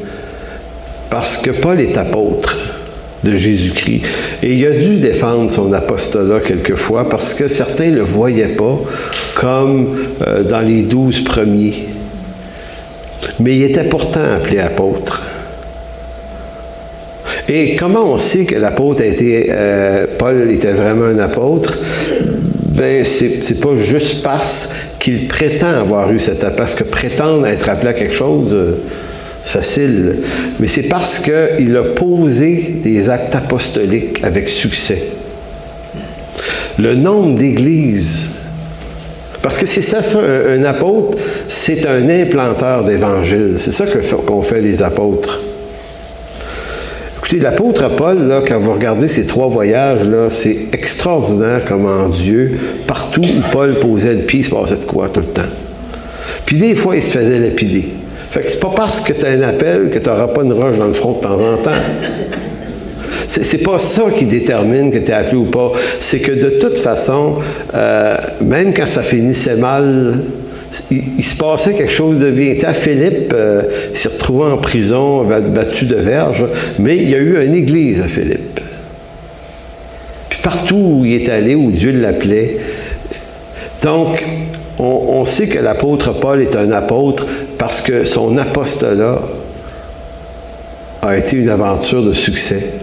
Parce 1.09 1.37
que 1.37 1.51
Paul 1.51 1.81
est 1.81 1.97
apôtre 1.99 2.57
de 3.23 3.37
Jésus-Christ. 3.37 4.03
Et 4.43 4.55
il 4.55 4.67
a 4.67 4.71
dû 4.71 4.97
défendre 4.97 5.51
son 5.51 5.73
apostolat 5.73 6.41
quelquefois 6.41 7.09
parce 7.09 7.35
que 7.35 7.49
certains 7.49 7.91
ne 7.91 7.97
le 7.97 8.03
voyaient 8.03 8.57
pas 8.57 8.81
comme 9.35 9.97
euh, 10.27 10.43
dans 10.43 10.61
les 10.61 10.83
douze 10.83 11.23
premiers. 11.23 11.89
Mais 13.39 13.57
il 13.57 13.63
était 13.63 13.85
pourtant 13.85 14.23
appelé 14.37 14.59
apôtre. 14.59 15.23
Et 17.49 17.77
comment 17.77 18.13
on 18.13 18.19
sait 18.19 18.45
que 18.45 18.55
l'apôtre 18.55 19.03
euh, 19.05 20.07
Paul 20.19 20.51
était 20.51 20.73
vraiment 20.73 21.07
un 21.07 21.19
apôtre? 21.19 21.79
Ben, 22.69 23.05
c'est 23.05 23.61
pas 23.61 23.75
juste 23.75 24.23
parce 24.23 24.71
qu'il 24.99 25.29
prétend 25.29 25.81
avoir 25.81 26.11
eu 26.13 26.19
cet 26.19 26.43
appel, 26.45 26.57
parce 26.57 26.75
que 26.75 26.85
prétendre 26.85 27.47
être 27.47 27.69
appelé 27.69 27.91
à 27.91 27.93
quelque 27.93 28.15
chose, 28.15 28.55
euh, 28.55 28.81
c'est 29.45 29.59
facile, 29.59 30.19
mais 30.61 30.69
c'est 30.69 30.85
parce 30.85 31.19
qu'il 31.19 31.77
a 31.77 31.83
posé 31.95 32.77
des 32.83 33.09
actes 33.11 33.35
apostoliques 33.35 34.21
avec 34.23 34.49
succès. 34.49 35.03
le 36.79 36.95
nombre 36.95 37.35
d'églises. 37.37 38.29
Parce 39.43 39.59
que 39.59 39.67
c'est 39.67 39.83
ça, 39.83 40.03
ça 40.03 40.21
un, 40.21 40.63
apôtre, 40.65 41.19
c'est 41.49 41.85
un 41.87 42.09
implanteur 42.09 42.85
d'évangile. 42.85 43.55
C'est 43.57 43.73
ça 43.73 43.85
qu'ont 43.87 44.43
fait 44.43 44.61
les 44.61 44.83
apôtres. 44.83 45.41
Écoutez, 47.33 47.45
l'apôtre 47.45 47.89
Paul, 47.97 48.29
là, 48.29 48.43
quand 48.47 48.59
vous 48.59 48.75
regardez 48.75 49.09
ces 49.09 49.27
trois 49.27 49.49
voyages, 49.49 50.07
là, 50.07 50.29
c'est 50.29 50.67
extraordinaire 50.75 51.63
comment 51.67 52.11
Dieu, 52.11 52.59
partout 52.87 53.23
où 53.23 53.51
Paul 53.51 53.73
posait 53.77 54.13
le 54.13 54.21
pied, 54.25 54.41
il 54.41 54.45
se 54.45 54.51
passait 54.51 54.77
de 54.77 54.85
quoi 54.85 55.09
tout 55.09 55.21
le 55.21 55.27
temps. 55.27 55.49
Puis 56.45 56.57
des 56.57 56.75
fois, 56.75 56.95
il 56.95 57.03
se 57.03 57.17
faisait 57.17 57.39
lapider. 57.39 57.89
Fait 58.31 58.41
que 58.41 58.51
c'est 58.51 58.61
pas 58.61 58.75
parce 58.77 59.01
que 59.01 59.15
tu 59.15 59.25
as 59.25 59.31
un 59.31 59.41
appel 59.41 59.89
que 59.89 59.99
tu 59.99 60.11
n'auras 60.11 60.29
pas 60.29 60.43
une 60.43 60.53
roche 60.53 60.77
dans 60.77 60.87
le 60.87 60.93
front 60.93 61.13
de 61.13 61.21
temps 61.21 61.41
en 61.41 61.57
temps. 61.57 61.71
C'est 63.29 63.63
pas 63.63 63.79
ça 63.79 64.03
qui 64.15 64.27
détermine 64.27 64.91
que 64.91 64.99
tu 64.99 65.11
es 65.11 65.15
appelé 65.15 65.39
ou 65.39 65.47
pas. 65.47 65.73
C'est 66.01 66.19
que 66.19 66.33
de 66.33 66.59
toute 66.61 66.77
façon, 66.77 67.37
euh, 67.75 68.15
même 68.43 68.75
quand 68.75 68.87
ça 68.87 69.03
finissait 69.03 69.57
mal, 69.57 70.19
il, 70.91 71.25
se 71.25 71.37
passait 71.37 71.75
quelque 71.75 71.93
chose 71.93 72.19
de 72.19 72.31
bien. 72.31 72.55
Philippe 72.73 73.33
euh, 73.35 73.63
s'est 73.95 74.09
retrouvé 74.09 74.47
en 74.47 74.59
prison, 74.59 75.25
battu 75.25 75.85
de 75.87 75.97
verge, 75.97 76.47
mais 76.79 76.97
il 76.97 77.11
y 77.11 77.15
a 77.15 77.19
eu 77.19 77.45
une 77.45 77.55
église 77.55 78.01
à 78.01 78.09
Philippe. 78.09 78.61
Puis 80.29 80.41
partout 80.43 80.99
où 81.01 81.05
il 81.05 81.15
est 81.15 81.29
allé, 81.29 81.55
où 81.55 81.71
Dieu 81.71 81.93
l'appelait. 81.93 82.57
Donc, 83.83 84.25
on, 84.79 85.25
sait 85.25 85.47
que 85.47 85.59
l'apôtre 85.59 86.13
Paul 86.13 86.41
est 86.41 86.57
un 86.57 86.71
apôtre 86.73 87.27
parce 87.59 87.81
que 87.81 88.05
son 88.05 88.37
apostolat 88.37 89.21
a 91.03 91.17
été 91.17 91.37
une 91.37 91.49
aventure 91.49 92.03
de 92.03 92.13
succès. 92.13 92.82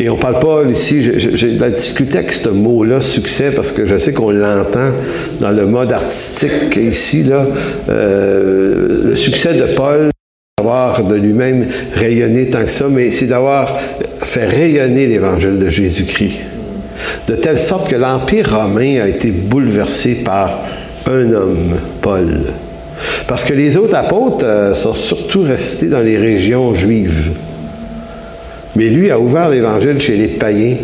Et 0.00 0.08
on 0.08 0.16
parle 0.16 0.38
pas 0.38 0.62
ici, 0.64 1.02
j'ai 1.02 1.52
de 1.52 1.60
la 1.60 1.68
difficulté 1.68 2.18
avec 2.18 2.32
ce 2.32 2.48
mot-là, 2.48 3.02
succès, 3.02 3.50
parce 3.54 3.70
que 3.70 3.84
je 3.84 3.96
sais 3.96 4.14
qu'on 4.14 4.30
l'entend 4.30 4.92
dans 5.40 5.50
le 5.50 5.66
mode 5.66 5.92
artistique 5.92 6.74
ici, 6.78 7.22
là. 7.24 7.46
Euh, 7.90 9.10
le 9.10 9.16
succès 9.16 9.52
de 9.52 9.74
Paul, 9.74 10.08
d'avoir 10.56 11.04
de 11.04 11.16
lui-même 11.16 11.66
rayonné 11.94 12.48
tant 12.48 12.64
que 12.64 12.70
ça, 12.70 12.86
mais 12.88 13.10
c'est 13.10 13.26
d'avoir 13.26 13.78
fait 14.22 14.46
rayonner 14.46 15.06
l'évangile 15.06 15.58
de 15.58 15.68
Jésus-Christ. 15.68 16.40
De 17.28 17.34
telle 17.34 17.58
sorte 17.58 17.90
que 17.90 17.96
l'Empire 17.96 18.58
romain 18.58 19.02
a 19.02 19.08
été 19.08 19.30
bouleversé 19.30 20.22
par 20.24 20.60
un 21.10 21.30
homme, 21.30 21.76
Paul. 22.00 22.44
Parce 23.26 23.44
que 23.44 23.52
les 23.52 23.76
autres 23.76 23.96
apôtres 23.96 24.46
euh, 24.46 24.72
sont 24.72 24.94
surtout 24.94 25.42
restés 25.42 25.86
dans 25.86 26.00
les 26.00 26.16
régions 26.16 26.72
juives. 26.72 27.32
Mais 28.76 28.88
lui 28.88 29.10
a 29.10 29.18
ouvert 29.18 29.48
l'Évangile 29.48 29.98
chez 30.00 30.16
les 30.16 30.28
païens. 30.28 30.76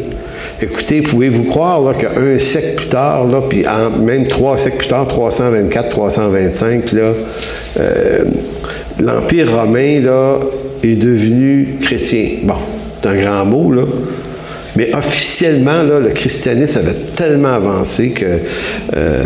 Écoutez, 0.61 1.03
pouvez-vous 1.03 1.45
croire 1.45 1.97
qu'un 1.97 2.39
siècle 2.39 2.77
plus 2.77 2.89
tard, 2.89 3.27
là, 3.27 3.43
puis 3.49 3.65
même 4.01 4.27
trois 4.27 4.59
siècles 4.59 4.79
plus 4.79 4.89
tard, 4.89 5.07
324, 5.07 5.89
325, 5.89 6.93
là, 6.93 7.13
euh, 7.79 8.25
l'Empire 9.01 9.55
romain 9.55 10.01
là, 10.01 10.39
est 10.83 10.97
devenu 10.97 11.77
chrétien. 11.81 12.29
Bon, 12.45 12.55
c'est 13.01 13.09
un 13.09 13.17
grand 13.17 13.45
mot, 13.45 13.71
là. 13.73 13.83
Mais 14.77 14.95
officiellement, 14.95 15.83
là, 15.83 15.99
le 16.01 16.11
christianisme 16.11 16.81
avait 16.81 16.99
tellement 17.17 17.55
avancé 17.55 18.11
que 18.11 18.27
euh, 18.95 19.25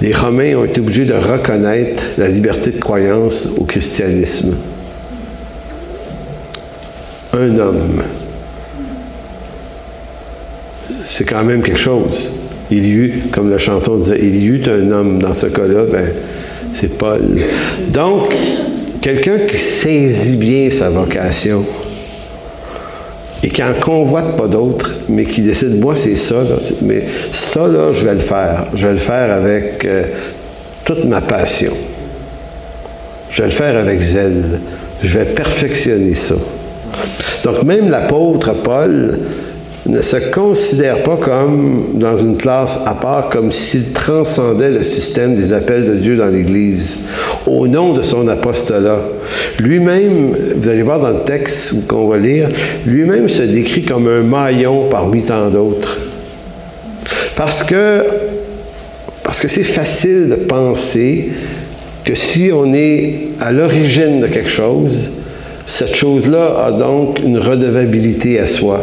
les 0.00 0.12
Romains 0.12 0.54
ont 0.54 0.64
été 0.64 0.80
obligés 0.80 1.04
de 1.04 1.14
reconnaître 1.14 2.04
la 2.16 2.28
liberté 2.28 2.70
de 2.70 2.78
croyance 2.78 3.48
au 3.58 3.64
christianisme 3.64 4.54
un 7.32 7.58
homme. 7.58 8.02
C'est 11.04 11.24
quand 11.24 11.44
même 11.44 11.62
quelque 11.62 11.80
chose. 11.80 12.32
Il 12.70 12.86
y 12.86 12.90
eut, 12.90 13.22
comme 13.32 13.50
la 13.50 13.58
chanson 13.58 13.96
disait, 13.96 14.18
il 14.22 14.36
y 14.36 14.46
eut 14.46 14.62
un 14.66 14.90
homme. 14.90 15.18
Dans 15.20 15.32
ce 15.32 15.46
cas-là, 15.46 15.84
ben, 15.90 16.10
c'est 16.74 16.96
Paul. 16.96 17.36
Donc, 17.88 18.34
quelqu'un 19.00 19.40
qui 19.40 19.56
saisit 19.56 20.36
bien 20.36 20.70
sa 20.70 20.90
vocation 20.90 21.64
et 23.42 23.48
qui 23.48 23.62
en 23.62 23.74
convoite 23.74 24.36
pas 24.36 24.46
d'autres, 24.46 24.94
mais 25.08 25.24
qui 25.24 25.42
décide, 25.42 25.80
moi, 25.80 25.96
c'est 25.96 26.16
ça, 26.16 26.44
mais 26.82 27.04
ça, 27.32 27.66
là, 27.66 27.92
je 27.92 28.06
vais 28.06 28.14
le 28.14 28.20
faire. 28.20 28.66
Je 28.74 28.86
vais 28.86 28.92
le 28.92 28.98
faire 28.98 29.32
avec 29.32 29.84
euh, 29.84 30.04
toute 30.84 31.04
ma 31.04 31.20
passion. 31.20 31.72
Je 33.28 33.42
vais 33.42 33.48
le 33.48 33.54
faire 33.54 33.76
avec 33.76 34.00
zèle. 34.00 34.60
Je 35.02 35.18
vais 35.18 35.24
perfectionner 35.24 36.14
ça. 36.14 36.36
Donc 37.44 37.62
même 37.64 37.90
l'apôtre 37.90 38.52
Paul 38.62 39.18
ne 39.86 40.00
se 40.00 40.16
considère 40.30 41.02
pas 41.02 41.16
comme 41.16 41.94
dans 41.94 42.16
une 42.16 42.36
classe 42.36 42.78
à 42.86 42.94
part, 42.94 43.28
comme 43.30 43.50
s'il 43.50 43.92
transcendait 43.92 44.70
le 44.70 44.82
système 44.82 45.34
des 45.34 45.52
appels 45.52 45.84
de 45.84 45.94
Dieu 45.94 46.16
dans 46.16 46.28
l'Église, 46.28 47.00
au 47.46 47.66
nom 47.66 47.92
de 47.92 48.00
son 48.00 48.28
apostolat. 48.28 49.00
Lui-même, 49.58 50.34
vous 50.56 50.68
allez 50.68 50.82
voir 50.82 51.00
dans 51.00 51.10
le 51.10 51.24
texte 51.24 51.88
qu'on 51.88 52.06
va 52.06 52.16
lire, 52.16 52.48
lui-même 52.86 53.28
se 53.28 53.42
décrit 53.42 53.84
comme 53.84 54.06
un 54.06 54.22
maillon 54.22 54.88
parmi 54.88 55.22
tant 55.22 55.48
d'autres. 55.48 55.98
Parce 57.34 57.64
que 57.64 58.04
parce 59.24 59.40
que 59.40 59.48
c'est 59.48 59.64
facile 59.64 60.28
de 60.28 60.34
penser 60.34 61.30
que 62.04 62.14
si 62.14 62.50
on 62.52 62.72
est 62.74 63.30
à 63.40 63.52
l'origine 63.52 64.20
de 64.20 64.26
quelque 64.26 64.50
chose, 64.50 65.10
cette 65.72 65.94
chose-là 65.94 66.66
a 66.66 66.72
donc 66.72 67.18
une 67.20 67.38
redevabilité 67.38 68.38
à 68.38 68.46
soi. 68.46 68.78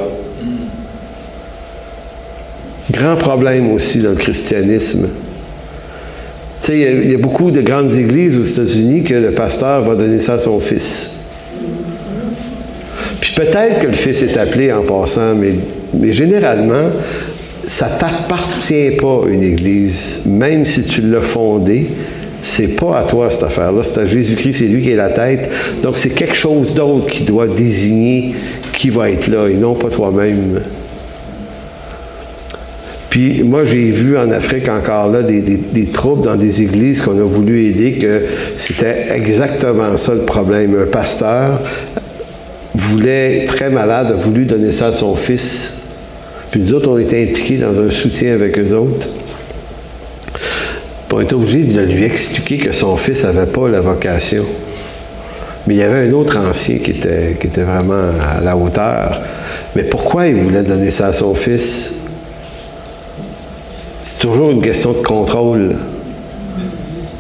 Grand 2.89 3.15
problème 3.15 3.71
aussi 3.71 3.99
dans 3.99 4.09
le 4.09 4.15
christianisme. 4.15 5.07
Tu 6.61 6.65
sais, 6.65 6.79
il 6.79 7.11
y, 7.11 7.13
a 7.13 7.19
beaucoup 7.19 7.51
de 7.51 7.61
grandes 7.61 7.93
églises 7.93 8.35
aux 8.35 8.43
États-Unis 8.43 9.03
que 9.03 9.13
le 9.13 9.33
pasteur 9.33 9.83
va 9.83 9.93
donner 9.93 10.17
ça 10.17 10.33
à 10.33 10.39
son 10.39 10.59
fils. 10.59 11.11
Puis 13.21 13.35
peut-être 13.35 13.81
que 13.81 13.87
le 13.87 13.93
fils 13.93 14.23
est 14.23 14.35
appelé 14.35 14.73
en 14.73 14.81
passant, 14.81 15.35
mais, 15.35 16.11
généralement, 16.11 16.89
ça 17.67 17.87
t'appartient 17.87 18.97
pas 18.99 19.21
une 19.29 19.43
église, 19.43 20.21
même 20.25 20.65
si 20.65 20.81
tu 20.81 21.01
l'as 21.01 21.21
fondée 21.21 21.85
c'est 22.41 22.75
pas 22.75 22.99
à 22.99 23.03
toi 23.03 23.29
cette 23.29 23.43
affaire-là, 23.43 23.83
c'est 23.83 23.99
à 23.99 24.05
Jésus-Christ, 24.05 24.59
c'est 24.59 24.65
lui 24.65 24.81
qui 24.81 24.91
est 24.91 24.95
la 24.95 25.09
tête. 25.09 25.49
Donc 25.81 25.97
c'est 25.97 26.09
quelque 26.09 26.35
chose 26.35 26.73
d'autre 26.73 27.07
qui 27.07 27.23
doit 27.23 27.47
désigner 27.47 28.35
qui 28.73 28.89
va 28.89 29.09
être 29.09 29.27
là 29.27 29.47
et 29.47 29.55
non 29.55 29.75
pas 29.75 29.89
toi-même. 29.89 30.61
Puis 33.09 33.43
moi, 33.43 33.65
j'ai 33.65 33.89
vu 33.89 34.17
en 34.17 34.29
Afrique 34.29 34.69
encore 34.69 35.09
là 35.09 35.23
des, 35.23 35.41
des, 35.41 35.57
dans 36.23 36.35
des 36.35 36.61
églises 36.61 37.01
qu'on 37.01 37.19
a 37.19 37.23
voulu 37.23 37.65
aider, 37.65 37.93
que 37.93 38.21
c'était 38.55 39.07
exactement 39.11 39.97
ça 39.97 40.13
le 40.13 40.25
problème. 40.25 40.77
Un 40.79 40.85
pasteur 40.85 41.59
voulait, 42.75 43.45
très 43.45 43.71
malade, 43.71 44.11
a 44.11 44.15
voulu 44.15 44.45
donner 44.45 44.71
ça 44.71 44.87
à 44.87 44.93
son 44.93 45.15
fils. 45.15 45.79
Puis 46.51 46.61
nous 46.61 46.73
autres, 46.73 46.89
on 46.89 46.99
était 46.99 47.23
impliqués 47.23 47.57
dans 47.57 47.79
un 47.79 47.89
soutien 47.89 48.33
avec 48.33 48.57
eux 48.59 48.75
autres 48.75 49.09
on 51.11 51.19
était 51.21 51.33
obligé 51.33 51.63
de 51.63 51.81
lui 51.81 52.03
expliquer 52.03 52.57
que 52.57 52.71
son 52.71 52.95
fils 52.95 53.23
n'avait 53.23 53.47
pas 53.47 53.67
la 53.67 53.81
vocation. 53.81 54.45
Mais 55.65 55.75
il 55.75 55.77
y 55.77 55.83
avait 55.83 56.07
un 56.07 56.13
autre 56.13 56.37
ancien 56.37 56.77
qui 56.77 56.91
était, 56.91 57.37
qui 57.39 57.47
était 57.47 57.63
vraiment 57.63 58.11
à 58.21 58.41
la 58.41 58.55
hauteur. 58.55 59.21
Mais 59.75 59.83
pourquoi 59.83 60.27
il 60.27 60.35
voulait 60.35 60.63
donner 60.63 60.91
ça 60.91 61.07
à 61.07 61.13
son 61.13 61.35
fils? 61.35 61.95
C'est 64.01 64.19
toujours 64.19 64.51
une 64.51 64.61
question 64.61 64.93
de 64.93 64.99
contrôle. 65.05 65.75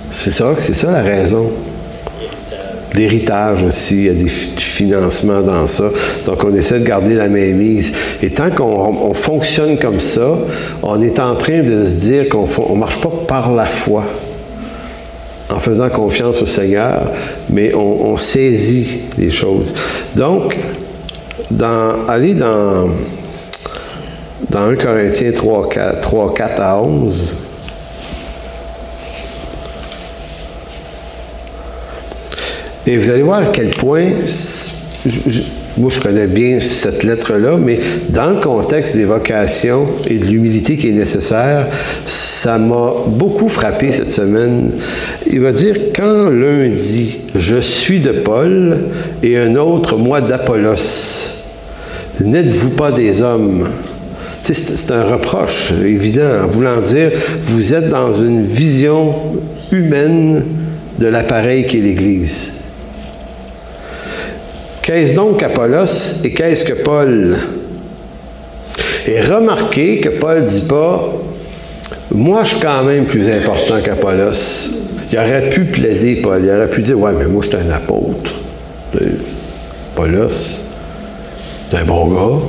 C'est 0.09 0.31
ça, 0.31 0.53
c'est 0.59 0.73
ça 0.73 0.91
la 0.91 1.01
raison. 1.01 1.51
L'héritage 2.95 3.63
aussi, 3.63 3.97
il 3.97 4.05
y 4.05 4.09
a 4.09 4.13
des, 4.13 4.23
du 4.23 4.63
financement 4.63 5.41
dans 5.41 5.67
ça. 5.67 5.89
Donc, 6.25 6.43
on 6.43 6.53
essaie 6.55 6.79
de 6.79 6.85
garder 6.85 7.13
la 7.13 7.27
mise. 7.27 7.91
Et 8.21 8.31
tant 8.31 8.49
qu'on 8.49 9.13
fonctionne 9.13 9.77
comme 9.77 9.99
ça, 9.99 10.37
on 10.81 11.01
est 11.01 11.19
en 11.19 11.35
train 11.35 11.61
de 11.61 11.85
se 11.85 11.95
dire 11.99 12.29
qu'on 12.29 12.47
ne 12.73 12.79
marche 12.79 12.99
pas 12.99 13.11
par 13.27 13.53
la 13.53 13.65
foi, 13.65 14.05
en 15.49 15.59
faisant 15.59 15.89
confiance 15.89 16.41
au 16.41 16.45
Seigneur, 16.45 17.11
mais 17.49 17.73
on, 17.75 18.17
saisit 18.17 19.01
les 19.17 19.29
choses. 19.29 19.73
Donc, 20.15 20.57
dans, 21.51 22.05
dans, 22.07 22.89
dans 24.49 24.61
1 24.61 24.75
Corinthiens 24.75 25.31
3, 25.31 25.69
4, 25.69 26.01
3, 26.01 26.33
4 26.33 26.61
à 26.61 26.81
11, 26.81 27.37
Et 32.89 32.97
vous 32.97 33.07
allez 33.11 33.21
voir 33.21 33.41
à 33.41 33.45
quel 33.45 33.69
point, 33.69 34.07
moi 35.77 35.91
je 35.91 35.99
connais 35.99 36.25
bien 36.25 36.59
cette 36.59 37.03
lettre-là, 37.03 37.55
mais 37.55 37.79
dans 38.09 38.31
le 38.31 38.39
contexte 38.39 38.95
des 38.95 39.05
vocations 39.05 39.85
et 40.07 40.17
de 40.17 40.25
l'humilité 40.25 40.75
qui 40.75 40.89
est 40.89 40.93
nécessaire, 40.93 41.67
ça 42.07 42.57
m'a 42.57 42.93
beaucoup 43.05 43.47
frappé 43.47 43.91
cette 43.91 44.11
semaine. 44.11 44.71
Il 45.31 45.41
va 45.41 45.51
dire, 45.51 45.75
quand 45.95 46.31
l'un 46.31 46.67
dit, 46.67 47.19
je 47.35 47.57
suis 47.57 47.99
de 47.99 48.09
Paul, 48.11 48.75
et 49.21 49.37
un 49.37 49.55
autre, 49.55 49.95
moi 49.95 50.21
d'Apollos, 50.21 51.35
n'êtes-vous 52.19 52.71
pas 52.71 52.91
des 52.91 53.21
hommes? 53.21 53.69
C'est 54.41 54.89
un 54.89 55.03
reproche 55.03 55.73
évident 55.85 56.45
en 56.45 56.47
voulant 56.47 56.81
dire, 56.81 57.11
vous 57.43 57.71
êtes 57.75 57.89
dans 57.89 58.13
une 58.13 58.41
vision 58.41 59.13
humaine 59.71 60.43
de 60.97 61.05
l'appareil 61.05 61.67
qu'est 61.67 61.77
l'Église. 61.77 62.53
Qu'est-ce 64.89 65.13
donc 65.13 65.41
qu'Apollos 65.41 66.15
et 66.23 66.33
qu'est-ce 66.33 66.65
que 66.65 66.73
Paul? 66.73 67.37
Et 69.05 69.21
remarquez 69.21 69.99
que 69.99 70.09
Paul 70.09 70.41
ne 70.41 70.47
dit 70.47 70.65
pas, 70.67 71.13
moi 72.11 72.43
je 72.43 72.55
suis 72.55 72.59
quand 72.59 72.83
même 72.83 73.05
plus 73.05 73.29
important 73.29 73.81
qu'Apollos. 73.83 74.31
Il 75.11 75.19
aurait 75.19 75.47
pu 75.49 75.65
plaider, 75.65 76.15
Paul. 76.15 76.41
Il 76.43 76.49
aurait 76.49 76.71
pu 76.71 76.81
dire, 76.81 76.99
ouais, 76.99 77.11
mais 77.13 77.27
moi 77.27 77.43
je 77.43 77.49
suis 77.49 77.67
un 77.67 77.69
apôtre. 77.69 78.33
Apollos, 79.93 80.63
c'est 81.69 81.77
un 81.77 81.85
bon 81.85 82.07
gars. 82.07 82.45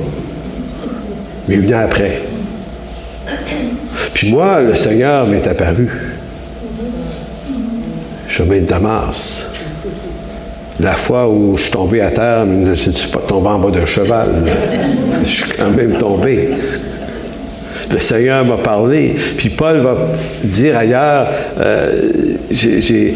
Mais 1.47 1.57
il 1.57 1.61
vient 1.61 1.81
après. 1.81 2.23
Puis 4.15 4.31
moi, 4.31 4.63
le 4.63 4.73
Seigneur 4.73 5.27
m'est 5.27 5.45
apparu. 5.45 5.91
Chemin 8.27 8.61
de 8.61 8.65
Damas. 8.65 9.50
La 10.81 10.93
fois 10.93 11.29
où 11.29 11.55
je 11.57 11.63
suis 11.63 11.71
tombé 11.71 12.01
à 12.01 12.09
terre, 12.09 12.45
je 12.73 12.89
ne 12.89 12.95
suis 12.95 13.09
pas 13.09 13.19
tombé 13.19 13.49
en 13.49 13.59
bas 13.59 13.69
d'un 13.69 13.85
cheval. 13.85 14.29
Je 15.23 15.29
suis 15.29 15.51
quand 15.51 15.69
même 15.69 15.97
tombé. 15.97 16.49
Le 17.91 17.99
Seigneur 17.99 18.45
m'a 18.45 18.57
parlé. 18.57 19.15
Puis 19.37 19.49
Paul 19.49 19.79
va 19.79 19.97
dire 20.43 20.77
ailleurs, 20.77 21.27
euh, 21.59 22.09
j'ai 22.49 23.13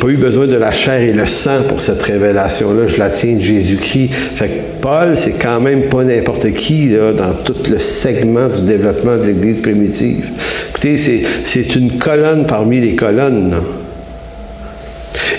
pas 0.00 0.08
eu 0.08 0.16
besoin 0.16 0.46
de 0.46 0.56
la 0.56 0.72
chair 0.72 1.00
et 1.00 1.12
le 1.12 1.26
sang 1.26 1.62
pour 1.68 1.80
cette 1.80 2.02
révélation-là. 2.02 2.86
Je 2.86 2.96
la 2.96 3.10
tiens 3.10 3.34
de 3.34 3.40
Jésus-Christ. 3.40 4.10
Fait 4.12 4.48
que 4.48 4.80
Paul, 4.80 5.16
c'est 5.16 5.32
quand 5.32 5.60
même 5.60 5.82
pas 5.88 6.04
n'importe 6.04 6.52
qui 6.52 6.90
dans 6.90 7.34
tout 7.44 7.70
le 7.70 7.78
segment 7.78 8.48
du 8.48 8.62
développement 8.62 9.16
de 9.18 9.26
l'Église 9.26 9.60
primitive. 9.60 10.26
Écoutez, 10.70 10.96
c'est 10.96 11.76
une 11.76 11.98
colonne 11.98 12.46
parmi 12.46 12.80
les 12.80 12.94
colonnes. 12.94 13.52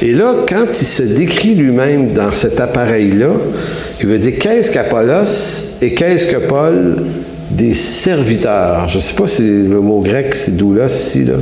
Et 0.01 0.13
là, 0.13 0.35
quand 0.47 0.65
il 0.69 0.85
se 0.85 1.03
décrit 1.03 1.55
lui-même 1.55 2.11
dans 2.11 2.31
cet 2.31 2.59
appareil-là, 2.59 3.31
il 3.99 4.07
veut 4.07 4.17
dire 4.17 4.33
qu'est-ce 4.39 4.71
qu'Apollos 4.71 5.75
et 5.81 5.93
qu'est-ce 5.93 6.25
que 6.25 6.37
Paul 6.37 7.03
des 7.49 7.73
serviteurs? 7.73 8.87
Je 8.89 8.97
ne 8.97 9.01
sais 9.01 9.13
pas 9.13 9.27
si 9.27 9.41
le 9.41 9.79
mot 9.79 10.01
grec, 10.01 10.35
c'est 10.35 10.55
doulos 10.55 10.87
ici, 10.87 11.25
là, 11.25 11.35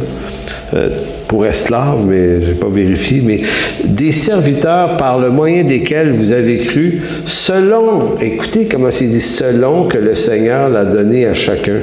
euh, 0.73 0.89
pour 1.27 1.45
esclave, 1.45 2.03
mais 2.05 2.41
je 2.41 2.47
n'ai 2.47 2.53
pas 2.53 2.67
vérifié, 2.67 3.21
mais 3.23 3.41
des 3.85 4.11
serviteurs 4.11 4.97
par 4.97 5.19
le 5.19 5.29
moyen 5.29 5.63
desquels 5.63 6.11
vous 6.11 6.33
avez 6.33 6.57
cru, 6.57 7.01
selon, 7.25 8.17
écoutez 8.19 8.65
comment 8.65 8.91
c'est 8.91 9.05
dit, 9.05 9.21
selon 9.21 9.87
que 9.87 9.97
le 9.97 10.13
Seigneur 10.13 10.69
l'a 10.69 10.85
donné 10.85 11.25
à 11.25 11.33
chacun. 11.33 11.79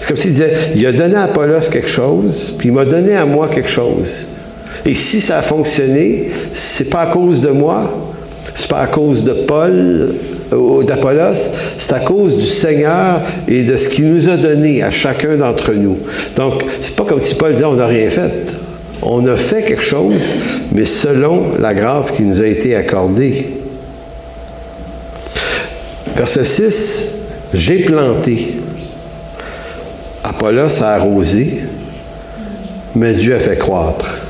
C'est 0.00 0.08
comme 0.08 0.16
s'il 0.16 0.32
disait, 0.32 0.54
il 0.74 0.86
a 0.86 0.92
donné 0.92 1.16
à 1.16 1.24
Apollos 1.24 1.70
quelque 1.70 1.88
chose, 1.88 2.54
puis 2.58 2.68
il 2.68 2.72
m'a 2.72 2.84
donné 2.84 3.14
à 3.16 3.24
moi 3.24 3.48
quelque 3.48 3.70
chose. 3.70 4.26
Et 4.86 4.94
si 4.94 5.20
ça 5.20 5.38
a 5.38 5.42
fonctionné, 5.42 6.28
c'est 6.52 6.88
pas 6.88 7.00
à 7.00 7.06
cause 7.06 7.40
de 7.40 7.50
moi, 7.50 7.92
c'est 8.54 8.70
pas 8.70 8.80
à 8.80 8.86
cause 8.86 9.24
de 9.24 9.32
Paul 9.32 10.14
ou 10.52 10.84
d'Apollos, 10.84 11.50
c'est 11.76 11.92
à 11.92 11.98
cause 11.98 12.36
du 12.36 12.44
Seigneur 12.44 13.20
et 13.48 13.64
de 13.64 13.76
ce 13.76 13.88
qu'il 13.88 14.06
nous 14.06 14.28
a 14.28 14.36
donné 14.36 14.84
à 14.84 14.92
chacun 14.92 15.36
d'entre 15.36 15.72
nous. 15.72 15.98
Donc, 16.36 16.64
c'est 16.80 16.94
pas 16.94 17.04
comme 17.04 17.18
si 17.18 17.34
Paul 17.34 17.52
disait 17.52 17.64
on 17.64 17.74
n'a 17.74 17.86
rien 17.86 18.08
fait. 18.08 18.56
On 19.02 19.26
a 19.26 19.36
fait 19.36 19.64
quelque 19.64 19.82
chose, 19.82 20.32
mais 20.72 20.84
selon 20.84 21.58
la 21.58 21.74
grâce 21.74 22.12
qui 22.12 22.22
nous 22.22 22.40
a 22.40 22.46
été 22.46 22.74
accordée. 22.76 23.48
Verset 26.16 26.44
6, 26.44 27.04
j'ai 27.52 27.80
planté. 27.80 28.56
Apollos 30.24 30.82
a 30.82 30.94
arrosé, 30.94 31.64
mais 32.94 33.14
Dieu 33.14 33.34
a 33.34 33.38
fait 33.38 33.58
croître. 33.58 34.25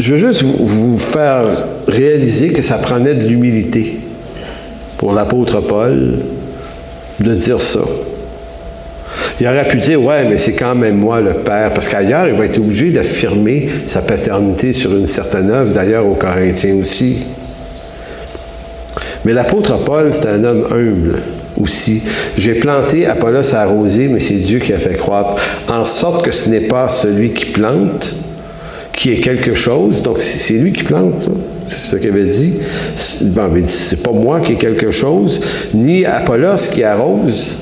Je 0.00 0.14
veux 0.14 0.28
juste 0.28 0.42
vous, 0.42 0.98
faire 0.98 1.44
réaliser 1.86 2.54
que 2.54 2.62
ça 2.62 2.78
prenait 2.78 3.14
de 3.14 3.28
l'humilité 3.28 4.00
pour 4.96 5.12
l'apôtre 5.12 5.60
Paul 5.60 6.20
de 7.20 7.34
dire 7.34 7.60
ça. 7.60 7.80
Il 9.38 9.46
aurait 9.46 9.68
pu 9.68 9.76
dire, 9.76 10.02
ouais, 10.02 10.24
mais 10.24 10.38
c'est 10.38 10.54
quand 10.54 10.74
même 10.74 10.96
moi 10.96 11.20
le 11.20 11.34
Père, 11.34 11.74
parce 11.74 11.88
qu'ailleurs, 11.88 12.26
il 12.28 12.34
va 12.34 12.46
être 12.46 12.58
obligé 12.58 12.90
d'affirmer 12.90 13.68
sa 13.88 14.00
paternité 14.00 14.72
sur 14.72 14.96
une 14.96 15.06
certaine 15.06 15.50
œuvre, 15.50 15.70
d'ailleurs 15.70 16.06
aux 16.06 16.14
Corinthiens 16.14 16.76
aussi. 16.76 17.26
Mais 19.26 19.34
l'apôtre 19.34 19.84
Paul, 19.84 20.14
c'est 20.14 20.28
un 20.28 20.44
homme 20.44 20.66
humble 20.70 21.18
aussi. 21.60 22.02
J'ai 22.38 22.54
planté, 22.54 23.04
Apollos 23.04 23.54
a 23.54 23.58
arrosé, 23.58 24.08
mais 24.08 24.20
c'est 24.20 24.34
Dieu 24.34 24.60
qui 24.60 24.72
a 24.72 24.78
fait 24.78 24.96
croître, 24.96 25.36
en 25.68 25.84
sorte 25.84 26.24
que 26.24 26.32
ce 26.32 26.48
n'est 26.48 26.68
pas 26.68 26.88
celui 26.88 27.32
qui 27.32 27.46
plante, 27.46 28.14
qui 29.00 29.12
est 29.12 29.20
quelque 29.20 29.54
chose. 29.54 30.02
Donc, 30.02 30.18
c'est 30.18 30.54
lui 30.54 30.72
qui 30.72 30.84
plante, 30.84 31.30
c'est 31.66 31.90
ce 31.90 31.96
qu'il 31.96 32.10
avait 32.10 32.24
dit. 32.24 32.52
Bon, 33.22 33.50
c'est 33.64 34.02
pas 34.02 34.12
moi 34.12 34.40
qui 34.40 34.52
ai 34.52 34.56
quelque 34.56 34.90
chose, 34.90 35.40
ni 35.72 36.04
Apollos 36.04 36.68
qui 36.70 36.84
arrose, 36.84 37.56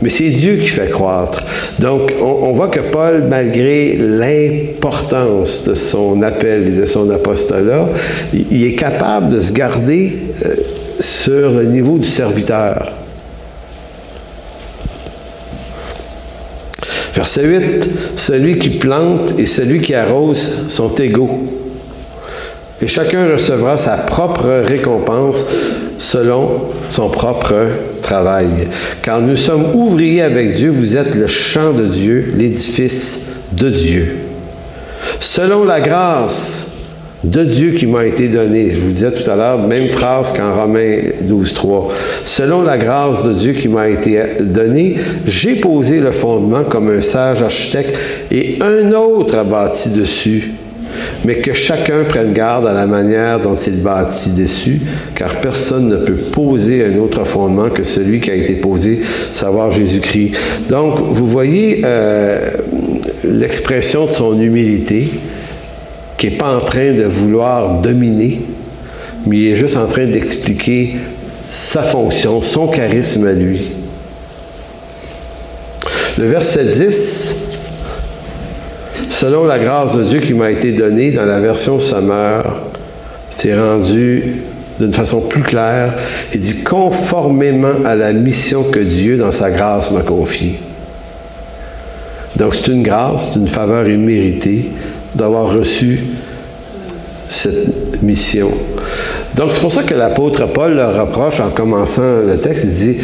mais 0.00 0.08
c'est 0.08 0.30
Dieu 0.30 0.56
qui 0.56 0.68
fait 0.68 0.88
croître. 0.88 1.44
Donc, 1.78 2.14
on, 2.18 2.52
voit 2.52 2.68
que 2.68 2.80
Paul, 2.80 3.24
malgré 3.28 3.98
l'importance 3.98 5.64
de 5.64 5.74
son 5.74 6.22
appel 6.22 6.66
et 6.66 6.80
de 6.80 6.86
son 6.86 7.10
apostolat, 7.10 7.90
il, 8.32 8.64
est 8.64 8.74
capable 8.74 9.28
de 9.28 9.40
se 9.40 9.52
garder 9.52 10.18
euh, 10.46 10.54
sur 10.98 11.50
le 11.50 11.64
niveau 11.64 11.98
du 11.98 12.08
serviteur. 12.08 12.92
Verset 17.18 17.46
8, 17.46 17.90
celui 18.14 18.58
qui 18.60 18.68
plante 18.70 19.34
et 19.38 19.46
celui 19.46 19.80
qui 19.80 19.92
arrose 19.92 20.68
sont 20.68 20.94
égaux. 20.94 21.42
Et 22.80 22.86
chacun 22.86 23.26
recevra 23.32 23.76
sa 23.76 23.96
propre 23.96 24.62
récompense 24.64 25.44
selon 25.98 26.68
son 26.90 27.08
propre 27.08 27.56
travail. 28.02 28.68
Car 29.02 29.20
nous 29.20 29.34
sommes 29.34 29.74
ouvriers 29.74 30.22
avec 30.22 30.52
Dieu, 30.52 30.70
vous 30.70 30.96
êtes 30.96 31.16
le 31.16 31.26
champ 31.26 31.72
de 31.72 31.86
Dieu, 31.86 32.34
l'édifice 32.36 33.22
de 33.50 33.68
Dieu. 33.68 34.18
Selon 35.18 35.64
la 35.64 35.80
grâce 35.80 36.67
de 37.24 37.44
Dieu 37.44 37.72
qui 37.72 37.86
m'a 37.86 38.04
été 38.04 38.28
donné. 38.28 38.70
Je 38.70 38.80
vous 38.80 38.92
disais 38.92 39.10
tout 39.10 39.28
à 39.28 39.36
l'heure, 39.36 39.58
même 39.58 39.88
phrase 39.88 40.32
qu'en 40.32 40.54
Romains 40.54 40.98
12, 41.22 41.52
3. 41.52 41.88
Selon 42.24 42.62
la 42.62 42.78
grâce 42.78 43.24
de 43.24 43.32
Dieu 43.32 43.52
qui 43.52 43.68
m'a 43.68 43.88
été 43.88 44.20
donnée, 44.40 44.96
j'ai 45.26 45.56
posé 45.56 46.00
le 46.00 46.12
fondement 46.12 46.62
comme 46.62 46.90
un 46.90 47.00
sage 47.00 47.42
architecte 47.42 47.96
et 48.30 48.58
un 48.60 48.92
autre 48.92 49.36
a 49.36 49.44
bâti 49.44 49.90
dessus. 49.90 50.52
Mais 51.24 51.36
que 51.36 51.52
chacun 51.52 52.04
prenne 52.08 52.32
garde 52.32 52.66
à 52.66 52.72
la 52.72 52.86
manière 52.86 53.40
dont 53.40 53.56
il 53.56 53.82
bâtit 53.82 54.30
dessus, 54.30 54.80
car 55.14 55.40
personne 55.40 55.88
ne 55.88 55.96
peut 55.96 56.14
poser 56.14 56.84
un 56.84 56.98
autre 56.98 57.24
fondement 57.24 57.68
que 57.68 57.82
celui 57.82 58.20
qui 58.20 58.30
a 58.30 58.34
été 58.34 58.54
posé, 58.54 59.00
savoir 59.32 59.70
Jésus-Christ. 59.70 60.32
Donc, 60.68 61.00
vous 61.10 61.26
voyez 61.26 61.82
euh, 61.84 62.40
l'expression 63.24 64.06
de 64.06 64.10
son 64.10 64.40
humilité 64.40 65.10
qui 66.18 66.28
n'est 66.28 66.36
pas 66.36 66.56
en 66.56 66.60
train 66.60 66.92
de 66.92 67.04
vouloir 67.04 67.80
dominer, 67.80 68.42
mais 69.26 69.36
il 69.36 69.52
est 69.52 69.56
juste 69.56 69.76
en 69.76 69.86
train 69.86 70.06
d'expliquer 70.06 70.96
sa 71.48 71.82
fonction, 71.82 72.42
son 72.42 72.66
charisme 72.66 73.26
à 73.26 73.32
lui. 73.32 73.72
Le 76.18 76.26
verset 76.26 76.64
10, 76.64 77.36
selon 79.08 79.44
la 79.44 79.60
grâce 79.60 79.96
de 79.96 80.02
Dieu 80.02 80.18
qui 80.18 80.34
m'a 80.34 80.50
été 80.50 80.72
donnée 80.72 81.12
dans 81.12 81.24
la 81.24 81.38
version 81.38 81.78
sommaire, 81.78 82.56
c'est 83.30 83.56
rendu 83.56 84.42
d'une 84.80 84.92
façon 84.92 85.20
plus 85.20 85.42
claire. 85.42 85.94
Il 86.34 86.40
dit 86.40 86.64
conformément 86.64 87.84
à 87.84 87.94
la 87.94 88.12
mission 88.12 88.64
que 88.64 88.80
Dieu, 88.80 89.16
dans 89.16 89.32
sa 89.32 89.50
grâce, 89.52 89.92
m'a 89.92 90.02
confiée. 90.02 90.58
Donc 92.34 92.56
c'est 92.56 92.68
une 92.72 92.82
grâce, 92.82 93.32
c'est 93.32 93.38
une 93.38 93.48
faveur 93.48 93.88
imméritée 93.88 94.70
d'avoir 95.18 95.52
reçu 95.52 96.00
cette 97.28 98.02
mission. 98.02 98.50
Donc, 99.34 99.52
c'est 99.52 99.60
pour 99.60 99.72
ça 99.72 99.82
que 99.82 99.94
l'apôtre 99.94 100.46
Paul 100.46 100.74
leur 100.74 100.98
reproche 100.98 101.40
en 101.40 101.50
commençant 101.50 102.22
le 102.26 102.38
texte, 102.40 102.64
il 102.64 102.70
dit, 102.70 102.96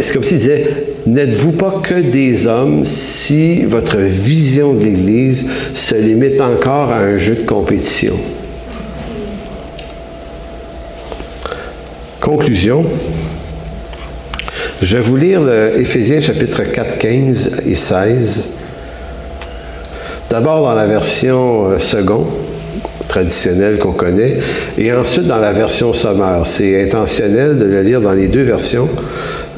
c'est 0.00 0.12
comme 0.12 0.22
s'il 0.22 0.38
disait, 0.38 0.84
n'êtes-vous 1.06 1.52
pas 1.52 1.80
que 1.82 1.94
des 1.94 2.46
hommes 2.46 2.84
si 2.84 3.64
votre 3.64 3.96
vision 3.96 4.74
de 4.74 4.84
l'Église 4.84 5.46
se 5.72 5.94
limite 5.94 6.40
encore 6.40 6.90
à 6.90 6.98
un 6.98 7.16
jeu 7.16 7.36
de 7.36 7.46
compétition? 7.46 8.14
Conclusion. 12.20 12.84
Je 14.82 14.96
vais 14.96 15.02
vous 15.02 15.16
lire 15.16 15.42
le 15.42 15.80
Éphésiens 15.80 16.20
chapitre 16.20 16.64
4, 16.64 16.98
15 16.98 17.50
et 17.66 17.74
16. 17.74 18.50
D'abord 20.30 20.62
dans 20.62 20.74
la 20.74 20.86
version 20.86 21.70
euh, 21.70 21.78
seconde, 21.78 22.26
traditionnelle 23.08 23.78
qu'on 23.78 23.92
connaît. 23.92 24.38
Et 24.76 24.92
ensuite, 24.92 25.26
dans 25.26 25.38
la 25.38 25.52
version 25.52 25.92
sommaire. 25.92 26.42
C'est 26.44 26.82
intentionnel 26.82 27.56
de 27.56 27.64
le 27.64 27.82
lire 27.82 28.00
dans 28.00 28.12
les 28.12 28.28
deux 28.28 28.42
versions 28.42 28.88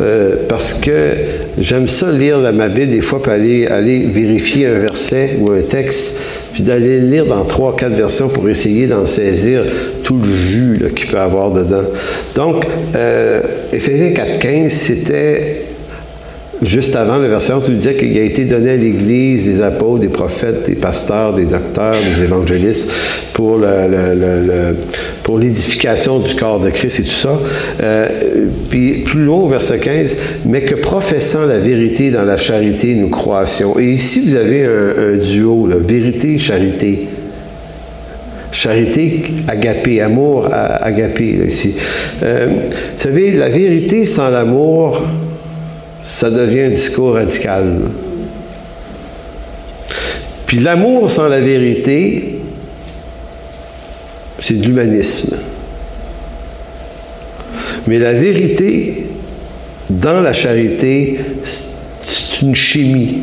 euh, 0.00 0.36
parce 0.48 0.74
que 0.74 1.14
j'aime 1.58 1.88
ça 1.88 2.12
lire 2.12 2.38
ma 2.52 2.68
Bible 2.68 2.90
des 2.90 3.00
fois, 3.00 3.20
pour 3.22 3.32
aller, 3.32 3.66
aller 3.66 4.06
vérifier 4.06 4.66
un 4.66 4.78
verset 4.78 5.38
ou 5.40 5.50
un 5.50 5.62
texte, 5.62 6.18
puis 6.52 6.62
d'aller 6.62 7.00
le 7.00 7.08
lire 7.08 7.26
dans 7.26 7.44
trois, 7.44 7.74
quatre 7.74 7.94
versions 7.94 8.28
pour 8.28 8.48
essayer 8.48 8.86
d'en 8.86 9.06
saisir 9.06 9.64
tout 10.04 10.18
le 10.18 10.32
jus 10.32 10.80
qu'il 10.94 11.08
peut 11.08 11.18
avoir 11.18 11.50
dedans. 11.50 11.84
Donc, 12.34 12.64
euh, 12.94 13.40
Éphésiens 13.72 14.10
4.15, 14.10 14.70
c'était 14.70 15.57
juste 16.62 16.96
avant 16.96 17.18
le 17.18 17.28
verset 17.28 17.52
11, 17.52 17.64
tu 17.66 17.72
disais 17.72 17.94
qu'il 17.94 18.16
a 18.18 18.22
été 18.22 18.44
donné 18.44 18.70
à 18.70 18.76
l'Église 18.76 19.44
des 19.44 19.60
apôtres, 19.60 20.00
des 20.00 20.08
prophètes, 20.08 20.66
des 20.66 20.74
pasteurs, 20.74 21.34
des 21.34 21.44
docteurs, 21.46 21.94
des 22.16 22.24
évangélistes 22.24 22.90
pour, 23.32 23.58
l'édification 25.38 26.18
du 26.18 26.34
corps 26.34 26.58
de 26.58 26.70
Christ 26.70 27.00
et 27.00 27.02
tout 27.02 27.08
ça. 27.08 27.38
Euh, 27.82 28.08
puis 28.68 29.04
plus 29.04 29.28
au 29.28 29.46
verset 29.48 29.78
15, 29.78 30.16
mais 30.46 30.62
que 30.62 30.74
professant 30.74 31.46
la 31.46 31.58
vérité 31.58 32.10
dans 32.10 32.24
la 32.24 32.36
charité, 32.36 32.94
nous 32.94 33.10
croissions. 33.10 33.78
Et 33.78 33.92
ici, 33.92 34.22
vous 34.26 34.34
avez 34.34 34.64
un, 34.64 35.16
duo, 35.16 35.68
vérité-charité. 35.86 37.08
Charité, 38.50 39.22
agapé, 39.46 40.00
amour, 40.00 40.48
agapé, 40.50 41.38
ici. 41.46 41.76
Euh, 42.22 42.46
vous 42.48 42.72
savez, 42.96 43.32
la 43.32 43.50
vérité 43.50 44.06
sans 44.06 44.30
l'amour, 44.30 45.02
ça 46.02 46.30
devient 46.30 46.62
un 46.62 46.68
discours 46.68 47.14
radical. 47.14 47.80
Puis 50.46 50.60
l'amour 50.60 51.10
sans 51.10 51.28
la 51.28 51.40
vérité, 51.40 52.40
c'est 54.38 54.54
de 54.54 54.66
l'humanisme. 54.66 55.36
Mais 57.86 57.98
la 57.98 58.14
vérité 58.14 59.08
dans 59.90 60.20
la 60.20 60.32
charité, 60.32 61.18
c'est 62.00 62.42
une 62.42 62.54
chimie. 62.54 63.22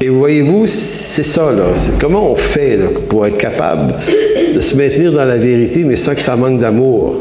Et 0.00 0.08
voyez-vous, 0.08 0.66
c'est 0.66 1.22
ça, 1.22 1.50
là. 1.52 1.70
comment 2.00 2.32
on 2.32 2.36
fait 2.36 2.78
pour 3.08 3.26
être 3.26 3.38
capable 3.38 3.94
de 4.54 4.60
se 4.60 4.76
maintenir 4.76 5.10
dans 5.12 5.24
la 5.24 5.38
vérité, 5.38 5.84
mais 5.84 5.96
sans 5.96 6.14
que 6.14 6.20
ça 6.20 6.36
manque 6.36 6.60
d'amour? 6.60 7.16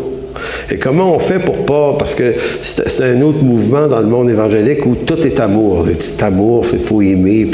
Et 0.71 0.77
comment 0.77 1.15
on 1.15 1.19
fait 1.19 1.39
pour 1.39 1.65
pas, 1.65 1.95
parce 1.97 2.15
que 2.15 2.33
c'est 2.61 3.03
un 3.03 3.21
autre 3.21 3.43
mouvement 3.43 3.87
dans 3.87 3.99
le 3.99 4.07
monde 4.07 4.29
évangélique 4.29 4.85
où 4.85 4.95
tout 4.95 5.25
est 5.25 5.39
amour. 5.39 5.85
C'est 5.99 6.23
amour, 6.23 6.65
il 6.73 6.79
faut 6.79 7.01
aimer. 7.01 7.47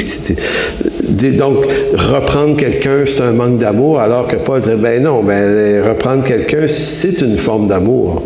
donc, 1.36 1.66
reprendre 1.94 2.56
quelqu'un, 2.56 3.04
c'est 3.04 3.20
un 3.20 3.32
manque 3.32 3.58
d'amour, 3.58 4.00
alors 4.00 4.26
que 4.28 4.36
Paul 4.36 4.60
dit, 4.62 4.70
ben 4.78 5.02
non, 5.02 5.22
ben, 5.22 5.82
reprendre 5.86 6.24
quelqu'un, 6.24 6.66
c'est 6.66 7.20
une 7.20 7.36
forme 7.36 7.66
d'amour 7.66 8.22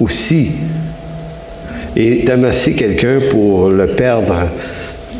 aussi. 0.00 0.52
Et 1.96 2.24
d'amasser 2.24 2.72
quelqu'un 2.72 3.20
pour 3.30 3.68
le 3.68 3.86
perdre, 3.86 4.34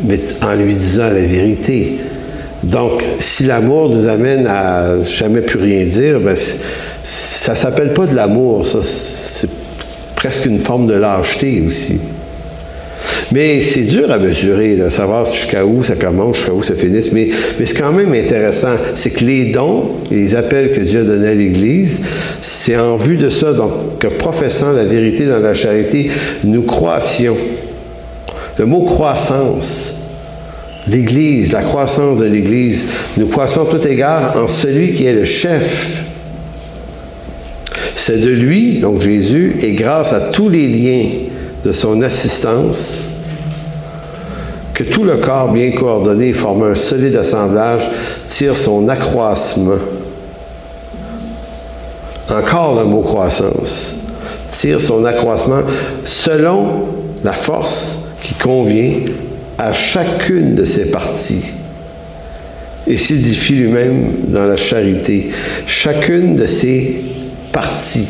mais 0.04 0.18
en 0.42 0.54
lui 0.54 0.74
disant 0.74 1.08
la 1.08 1.22
vérité. 1.22 1.98
Donc, 2.64 3.04
si 3.20 3.44
l'amour 3.44 3.90
nous 3.90 4.08
amène 4.08 4.46
à 4.48 5.00
jamais 5.02 5.42
plus 5.42 5.60
rien 5.60 5.84
dire, 5.84 6.18
ben, 6.18 6.36
ça 7.04 7.54
s'appelle 7.54 7.92
pas 7.92 8.06
de 8.06 8.14
l'amour, 8.14 8.66
ça. 8.66 8.78
C'est 8.82 9.50
presque 10.16 10.46
une 10.46 10.58
forme 10.58 10.86
de 10.86 10.94
lâcheté 10.94 11.62
aussi. 11.66 12.00
Mais 13.30 13.60
c'est 13.60 13.82
dur 13.82 14.10
à 14.10 14.16
mesurer, 14.16 14.76
de 14.76 14.88
savoir 14.88 15.30
jusqu'à 15.30 15.66
où 15.66 15.84
ça 15.84 15.96
commence, 15.96 16.36
jusqu'à 16.36 16.54
où 16.54 16.62
ça 16.62 16.74
finisse. 16.74 17.12
Mais, 17.12 17.28
mais 17.58 17.66
c'est 17.66 17.76
quand 17.76 17.92
même 17.92 18.14
intéressant. 18.14 18.74
C'est 18.94 19.10
que 19.10 19.24
les 19.24 19.52
dons, 19.52 19.90
les 20.10 20.34
appels 20.34 20.72
que 20.72 20.80
Dieu 20.80 21.00
a 21.00 21.04
donnés 21.04 21.28
à 21.28 21.34
l'Église, 21.34 22.00
c'est 22.40 22.76
en 22.76 22.96
vue 22.96 23.18
de 23.18 23.28
ça, 23.28 23.52
donc, 23.52 23.98
que 23.98 24.06
professant 24.06 24.72
la 24.72 24.84
vérité 24.84 25.26
dans 25.26 25.40
la 25.40 25.52
charité, 25.52 26.10
nous 26.44 26.62
croissions. 26.62 27.36
Le 28.56 28.64
mot 28.64 28.82
croissance, 28.82 29.96
l'Église, 30.88 31.52
la 31.52 31.62
croissance 31.62 32.20
de 32.20 32.26
l'Église, 32.26 32.86
nous 33.18 33.26
croissons 33.26 33.66
tout 33.66 33.86
égard 33.86 34.34
en 34.36 34.48
celui 34.48 34.92
qui 34.92 35.04
est 35.04 35.12
le 35.12 35.24
chef 35.24 36.04
c'est 38.06 38.20
de 38.20 38.28
lui, 38.28 38.80
donc 38.80 39.00
Jésus, 39.00 39.56
et 39.62 39.72
grâce 39.72 40.12
à 40.12 40.20
tous 40.20 40.50
les 40.50 40.68
liens 40.68 41.08
de 41.64 41.72
son 41.72 42.02
assistance, 42.02 43.00
que 44.74 44.84
tout 44.84 45.04
le 45.04 45.16
corps 45.16 45.50
bien 45.50 45.70
coordonné 45.70 46.34
forme 46.34 46.64
un 46.64 46.74
solide 46.74 47.16
assemblage, 47.16 47.88
tire 48.26 48.58
son 48.58 48.90
accroissement. 48.90 49.78
Encore 52.30 52.78
le 52.78 52.84
mot 52.84 53.00
croissance. 53.00 54.02
Tire 54.50 54.82
son 54.82 55.06
accroissement 55.06 55.62
selon 56.04 56.88
la 57.24 57.32
force 57.32 58.00
qui 58.20 58.34
convient 58.34 58.96
à 59.56 59.72
chacune 59.72 60.54
de 60.54 60.66
ses 60.66 60.90
parties 60.90 61.52
et 62.86 62.98
s'édifie 62.98 63.54
lui-même 63.54 64.10
dans 64.28 64.44
la 64.44 64.58
charité. 64.58 65.30
Chacune 65.64 66.36
de 66.36 66.44
ses 66.44 67.13
partie. 67.54 68.08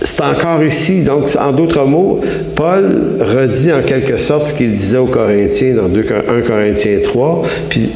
C'est 0.00 0.22
encore 0.22 0.62
ici, 0.62 1.02
donc 1.02 1.28
en 1.38 1.52
d'autres 1.52 1.84
mots, 1.84 2.20
Paul 2.54 3.18
redit 3.20 3.72
en 3.72 3.82
quelque 3.82 4.16
sorte 4.16 4.46
ce 4.46 4.54
qu'il 4.54 4.70
disait 4.70 4.98
aux 4.98 5.06
Corinthiens 5.06 5.74
dans 5.74 5.88
1 5.88 6.40
Corinthiens 6.42 6.98
3, 7.02 7.42
puis 7.68 7.90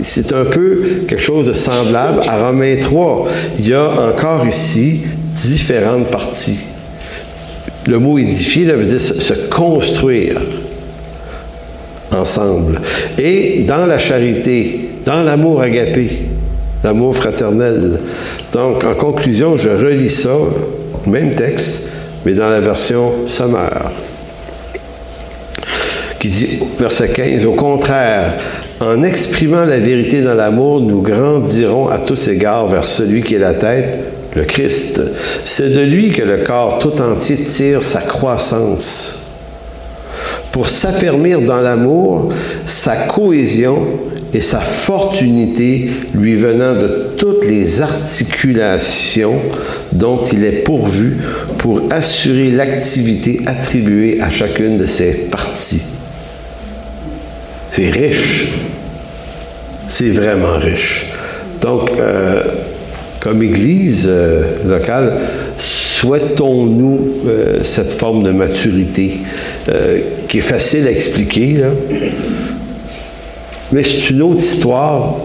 c'est 0.00 0.32
un 0.32 0.44
peu 0.44 1.04
quelque 1.08 1.22
chose 1.22 1.46
de 1.46 1.52
semblable 1.52 2.22
à 2.28 2.46
Romains 2.46 2.76
3. 2.80 3.28
Il 3.58 3.68
y 3.68 3.74
a 3.74 4.08
encore 4.08 4.46
ici 4.46 5.02
différentes 5.32 6.08
parties. 6.08 6.58
Le 7.86 7.98
mot 7.98 8.18
édifier 8.18 8.64
veut 8.64 8.84
dire 8.84 9.00
se 9.00 9.34
construire 9.48 10.40
ensemble. 12.12 12.80
Et 13.18 13.64
dans 13.66 13.86
la 13.86 13.98
charité, 13.98 14.90
dans 15.04 15.22
l'amour 15.22 15.60
agapé, 15.60 16.08
l'amour 16.86 17.16
fraternel. 17.16 17.98
Donc, 18.52 18.84
en 18.84 18.94
conclusion, 18.94 19.56
je 19.56 19.70
relis 19.70 20.08
ça, 20.08 20.36
même 21.04 21.34
texte, 21.34 21.82
mais 22.24 22.32
dans 22.32 22.48
la 22.48 22.60
version 22.60 23.26
sommaire, 23.26 23.90
qui 26.20 26.28
dit, 26.28 26.60
verset 26.78 27.08
15, 27.08 27.44
au 27.44 27.54
contraire, 27.54 28.34
en 28.78 29.02
exprimant 29.02 29.64
la 29.64 29.80
vérité 29.80 30.22
dans 30.22 30.34
l'amour, 30.34 30.80
nous 30.80 31.02
grandirons 31.02 31.88
à 31.88 31.98
tous 31.98 32.28
égards 32.28 32.68
vers 32.68 32.84
celui 32.84 33.22
qui 33.22 33.34
est 33.34 33.40
la 33.40 33.54
tête, 33.54 33.98
le 34.36 34.44
Christ. 34.44 35.02
C'est 35.44 35.70
de 35.70 35.80
lui 35.80 36.12
que 36.12 36.22
le 36.22 36.44
corps 36.44 36.78
tout 36.78 37.00
entier 37.00 37.36
tire 37.36 37.82
sa 37.82 38.02
croissance 38.02 39.24
pour 40.52 40.68
s'affermir 40.68 41.40
dans 41.40 41.60
l'amour, 41.60 42.28
sa 42.64 42.96
cohésion 42.96 43.86
et 44.36 44.42
sa 44.42 44.60
forte 44.60 45.22
unité 45.22 45.88
lui 46.14 46.34
venant 46.34 46.74
de 46.74 47.08
toutes 47.16 47.46
les 47.46 47.80
articulations 47.80 49.40
dont 49.92 50.22
il 50.24 50.44
est 50.44 50.62
pourvu 50.62 51.16
pour 51.56 51.84
assurer 51.90 52.50
l'activité 52.50 53.40
attribuée 53.46 54.18
à 54.20 54.28
chacune 54.28 54.76
de 54.76 54.84
ses 54.84 55.12
parties. 55.12 55.86
C'est 57.70 57.88
riche. 57.88 58.48
C'est 59.88 60.10
vraiment 60.10 60.58
riche. 60.58 61.06
Donc, 61.62 61.90
euh, 61.98 62.42
comme 63.20 63.42
Église 63.42 64.04
euh, 64.06 64.42
locale, 64.66 65.14
souhaitons-nous 65.56 67.08
euh, 67.26 67.60
cette 67.62 67.92
forme 67.92 68.22
de 68.22 68.32
maturité 68.32 69.20
qui 70.28 70.38
est 70.38 70.42
facile 70.42 70.86
à 70.86 70.90
expliquer, 70.90 71.62
mais 73.76 73.84
c'est 73.84 74.08
une 74.08 74.22
autre 74.22 74.40
histoire 74.40 75.16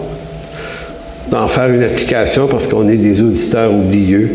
d'en 1.30 1.48
faire 1.48 1.72
une 1.72 1.82
application 1.82 2.46
parce 2.46 2.66
qu'on 2.66 2.86
est 2.86 2.98
des 2.98 3.22
auditeurs 3.22 3.72
oublieux. 3.72 4.32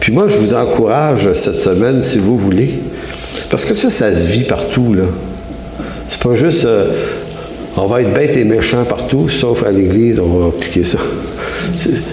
Puis 0.00 0.10
moi, 0.10 0.26
je 0.26 0.38
vous 0.38 0.54
encourage 0.54 1.32
cette 1.34 1.60
semaine, 1.60 2.02
si 2.02 2.18
vous 2.18 2.36
voulez, 2.36 2.80
parce 3.48 3.64
que 3.64 3.74
ça, 3.74 3.88
ça 3.88 4.12
se 4.12 4.26
vit 4.26 4.42
partout, 4.42 4.92
là. 4.92 5.04
C'est 6.08 6.20
pas 6.20 6.34
juste 6.34 6.64
euh, 6.64 6.86
on 7.76 7.86
va 7.86 8.02
être 8.02 8.12
bête 8.12 8.36
et 8.36 8.44
méchant 8.44 8.84
partout, 8.84 9.28
sauf 9.28 9.62
à 9.64 9.70
l'Église, 9.70 10.18
on 10.18 10.38
va 10.38 10.46
appliquer 10.48 10.82
ça. 10.82 10.98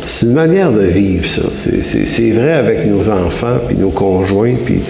C'est 0.05 0.27
une 0.27 0.33
manière 0.33 0.71
de 0.71 0.83
vivre, 0.83 1.25
ça. 1.25 1.41
C'est 1.55 2.31
vrai 2.31 2.53
avec 2.53 2.85
nos 2.85 3.09
enfants, 3.09 3.57
puis 3.67 3.75
nos 3.75 3.89
conjoints, 3.89 4.53
puis 4.63 4.81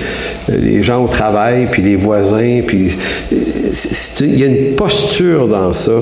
euh, 0.49 0.57
les 0.61 0.83
gens 0.83 1.03
au 1.05 1.07
travail, 1.07 1.69
puis 1.71 1.81
les 1.81 1.95
voisins, 1.95 2.61
puis 2.67 2.95
il 3.31 4.39
y 4.39 4.43
a 4.43 4.47
une 4.47 4.75
posture 4.75 5.47
dans 5.47 5.71
ça 5.71 5.99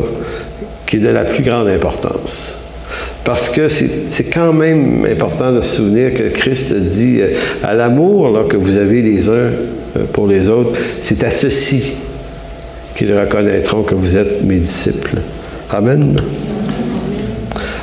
qui 0.86 0.98
est 0.98 1.00
de 1.00 1.10
la 1.10 1.26
plus 1.26 1.44
grande 1.44 1.68
importance. 1.68 2.60
Parce 3.24 3.50
que 3.50 3.70
c'est 3.70 4.30
quand 4.32 4.54
même 4.54 5.06
important 5.12 5.52
de 5.52 5.62
se 5.62 5.78
souvenir 5.78 6.14
que 6.14 6.30
Christ 6.30 6.74
dit 6.76 7.20
euh, 7.22 7.34
à 7.64 7.74
l'amour 7.74 8.48
que 8.48 8.56
vous 8.56 8.78
avez 8.78 9.02
les 9.02 9.28
uns 9.28 9.32
euh, 9.32 10.06
pour 10.14 10.28
les 10.28 10.48
autres, 10.48 10.80
c'est 11.02 11.24
à 11.24 11.32
ceci 11.32 11.96
qu'ils 12.96 13.18
reconnaîtront 13.18 13.82
que 13.82 13.96
vous 13.96 14.16
êtes 14.16 14.44
mes 14.44 14.58
disciples. 14.58 15.18
Amen. 15.72 16.22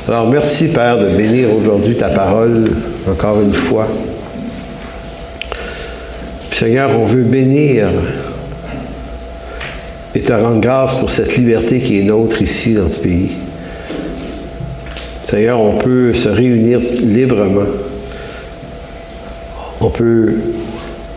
Alors 0.07 0.29
merci 0.29 0.67
Père 0.69 0.97
de 0.97 1.09
bénir 1.09 1.47
aujourd'hui 1.53 1.95
ta 1.95 2.09
parole 2.09 2.63
encore 3.09 3.41
une 3.41 3.53
fois. 3.53 3.87
Seigneur, 6.51 6.91
on 6.97 7.03
veut 7.03 7.23
bénir 7.23 7.87
et 10.15 10.21
te 10.21 10.33
rendre 10.33 10.61
grâce 10.61 10.95
pour 10.95 11.09
cette 11.09 11.35
liberté 11.35 11.79
qui 11.79 11.99
est 11.99 12.03
nôtre 12.03 12.41
ici 12.41 12.73
dans 12.73 12.87
ce 12.87 12.99
pays. 12.99 13.31
Seigneur, 15.23 15.59
on 15.59 15.77
peut 15.77 16.13
se 16.13 16.29
réunir 16.29 16.79
librement. 17.01 17.65
On 19.81 19.89
peut 19.89 20.35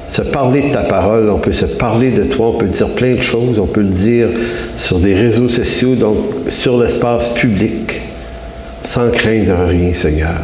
se 0.08 0.22
parler 0.22 0.62
de 0.62 0.72
ta 0.72 0.82
parole, 0.82 1.28
on 1.28 1.38
peut 1.38 1.52
se 1.52 1.66
parler 1.66 2.10
de 2.10 2.24
toi, 2.24 2.48
on 2.48 2.58
peut 2.58 2.66
dire 2.66 2.94
plein 2.94 3.14
de 3.14 3.20
choses, 3.20 3.58
on 3.58 3.66
peut 3.66 3.82
le 3.82 3.88
dire 3.88 4.28
sur 4.76 4.98
des 4.98 5.14
réseaux 5.14 5.48
sociaux, 5.48 5.94
donc 5.94 6.16
sur 6.48 6.78
l'espace 6.78 7.34
public, 7.34 8.00
sans 8.82 9.10
craindre 9.10 9.66
rien, 9.68 9.92
Seigneur. 9.92 10.40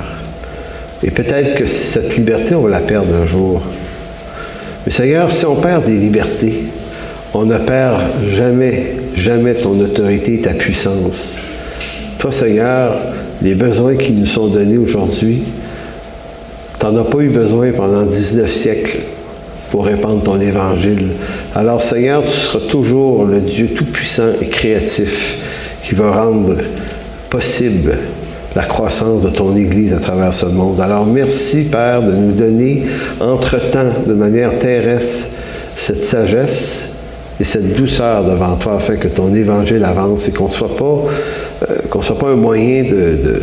Et 1.03 1.11
peut-être 1.11 1.55
que 1.55 1.67
cette 1.67 2.17
liberté, 2.17 2.55
on 2.55 2.63
va 2.63 2.71
la 2.71 2.81
perdre 2.81 3.15
un 3.15 3.27
jour. 3.27 3.63
Mais 4.85 4.93
Seigneur, 4.93 5.31
si 5.31 5.47
on 5.47 5.57
perd 5.57 5.85
des 5.85 5.97
libertés, 5.97 6.65
on 7.35 7.45
ne 7.47 7.59
perd 7.59 8.01
jamais, 8.27 8.97
jamais 9.15 9.55
ton 9.55 9.79
autorité 9.81 10.35
et 10.35 10.41
ta 10.41 10.55
puissance. 10.55 11.39
Toi, 12.19 12.31
Seigneur, 12.31 12.95
les 13.41 13.55
besoins 13.55 13.97
qui 13.97 14.13
nous 14.13 14.27
sont 14.27 14.49
donnés 14.49 14.79
aujourd'hui, 14.79 15.43
tu 16.79 16.87
n'en 16.87 16.97
as 16.99 17.05
pas 17.05 17.19
eu 17.19 17.31
besoin 17.31 17.73
pendant 17.73 18.05
19 18.05 18.51
siècles 18.51 18.99
pour 19.71 19.87
répandre 19.87 20.23
ton 20.23 20.39
évangile. 20.39 21.09
Alors, 21.55 21.81
Seigneur, 21.81 22.23
tu 22.23 22.31
seras 22.31 22.67
toujours 22.69 23.25
le 23.25 23.41
Dieu 23.41 23.69
tout-puissant 23.69 24.33
et 24.41 24.49
créatif 24.49 25.39
qui 25.83 25.95
va 25.95 26.13
rendre 26.13 26.57
possible 27.31 27.97
la 28.55 28.65
croissance 28.65 29.25
de 29.25 29.31
ton 29.31 29.57
Église 29.57 29.95
à 29.95 29.99
travers 29.99 30.35
ce 30.35 30.47
monde. 30.47 30.79
Alors, 30.81 31.07
merci, 31.07 31.65
Père, 31.65 32.03
de 32.03 32.13
nous 32.13 32.33
donner 32.33 32.85
entre-temps, 33.19 33.91
de 34.07 34.13
manière 34.13 34.59
terrestre, 34.59 35.31
cette 35.75 36.03
sagesse 36.03 36.92
et 37.41 37.45
cette 37.45 37.75
douceur 37.75 38.25
devant 38.25 38.57
toi 38.57 38.75
afin 38.75 38.97
que 38.97 39.09
ton 39.09 39.35
évangile 39.35 39.85
avance 39.85 40.29
et 40.29 40.33
qu'on 40.33 40.47
ne 40.47 40.53
soit 40.53 40.77
pas, 40.77 41.05
euh, 41.71 42.01
soit 42.01 42.19
pas 42.19 42.29
un 42.29 42.37
moyen 42.37 42.85
de, 42.85 43.43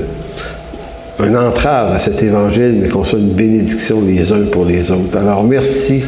un 1.20 1.36
entrave 1.36 1.92
à 1.92 2.00
cet 2.00 2.24
évangile, 2.24 2.78
mais 2.82 2.90
qu'on 2.90 3.04
soit 3.04 3.20
une 3.20 3.34
bénédiction 3.34 4.02
les 4.02 4.32
uns 4.32 4.46
pour 4.52 4.66
les 4.66 4.92
autres. 4.92 5.18
Alors 5.18 5.44
merci 5.44 6.04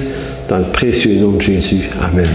dans 0.48 0.60
le 0.60 0.66
précieux 0.66 1.20
nom 1.20 1.32
de 1.32 1.42
Jésus. 1.42 1.90
Amen. 2.02 2.28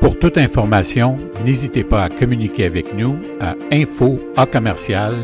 Pour 0.00 0.18
toute 0.18 0.38
information, 0.38 1.16
n'hésitez 1.44 1.82
pas 1.82 2.04
à 2.04 2.08
communiquer 2.08 2.66
avec 2.66 2.94
nous 2.96 3.16
à 3.40 3.54
info 3.72 4.18
à 4.36 4.46
commercial. 4.46 5.14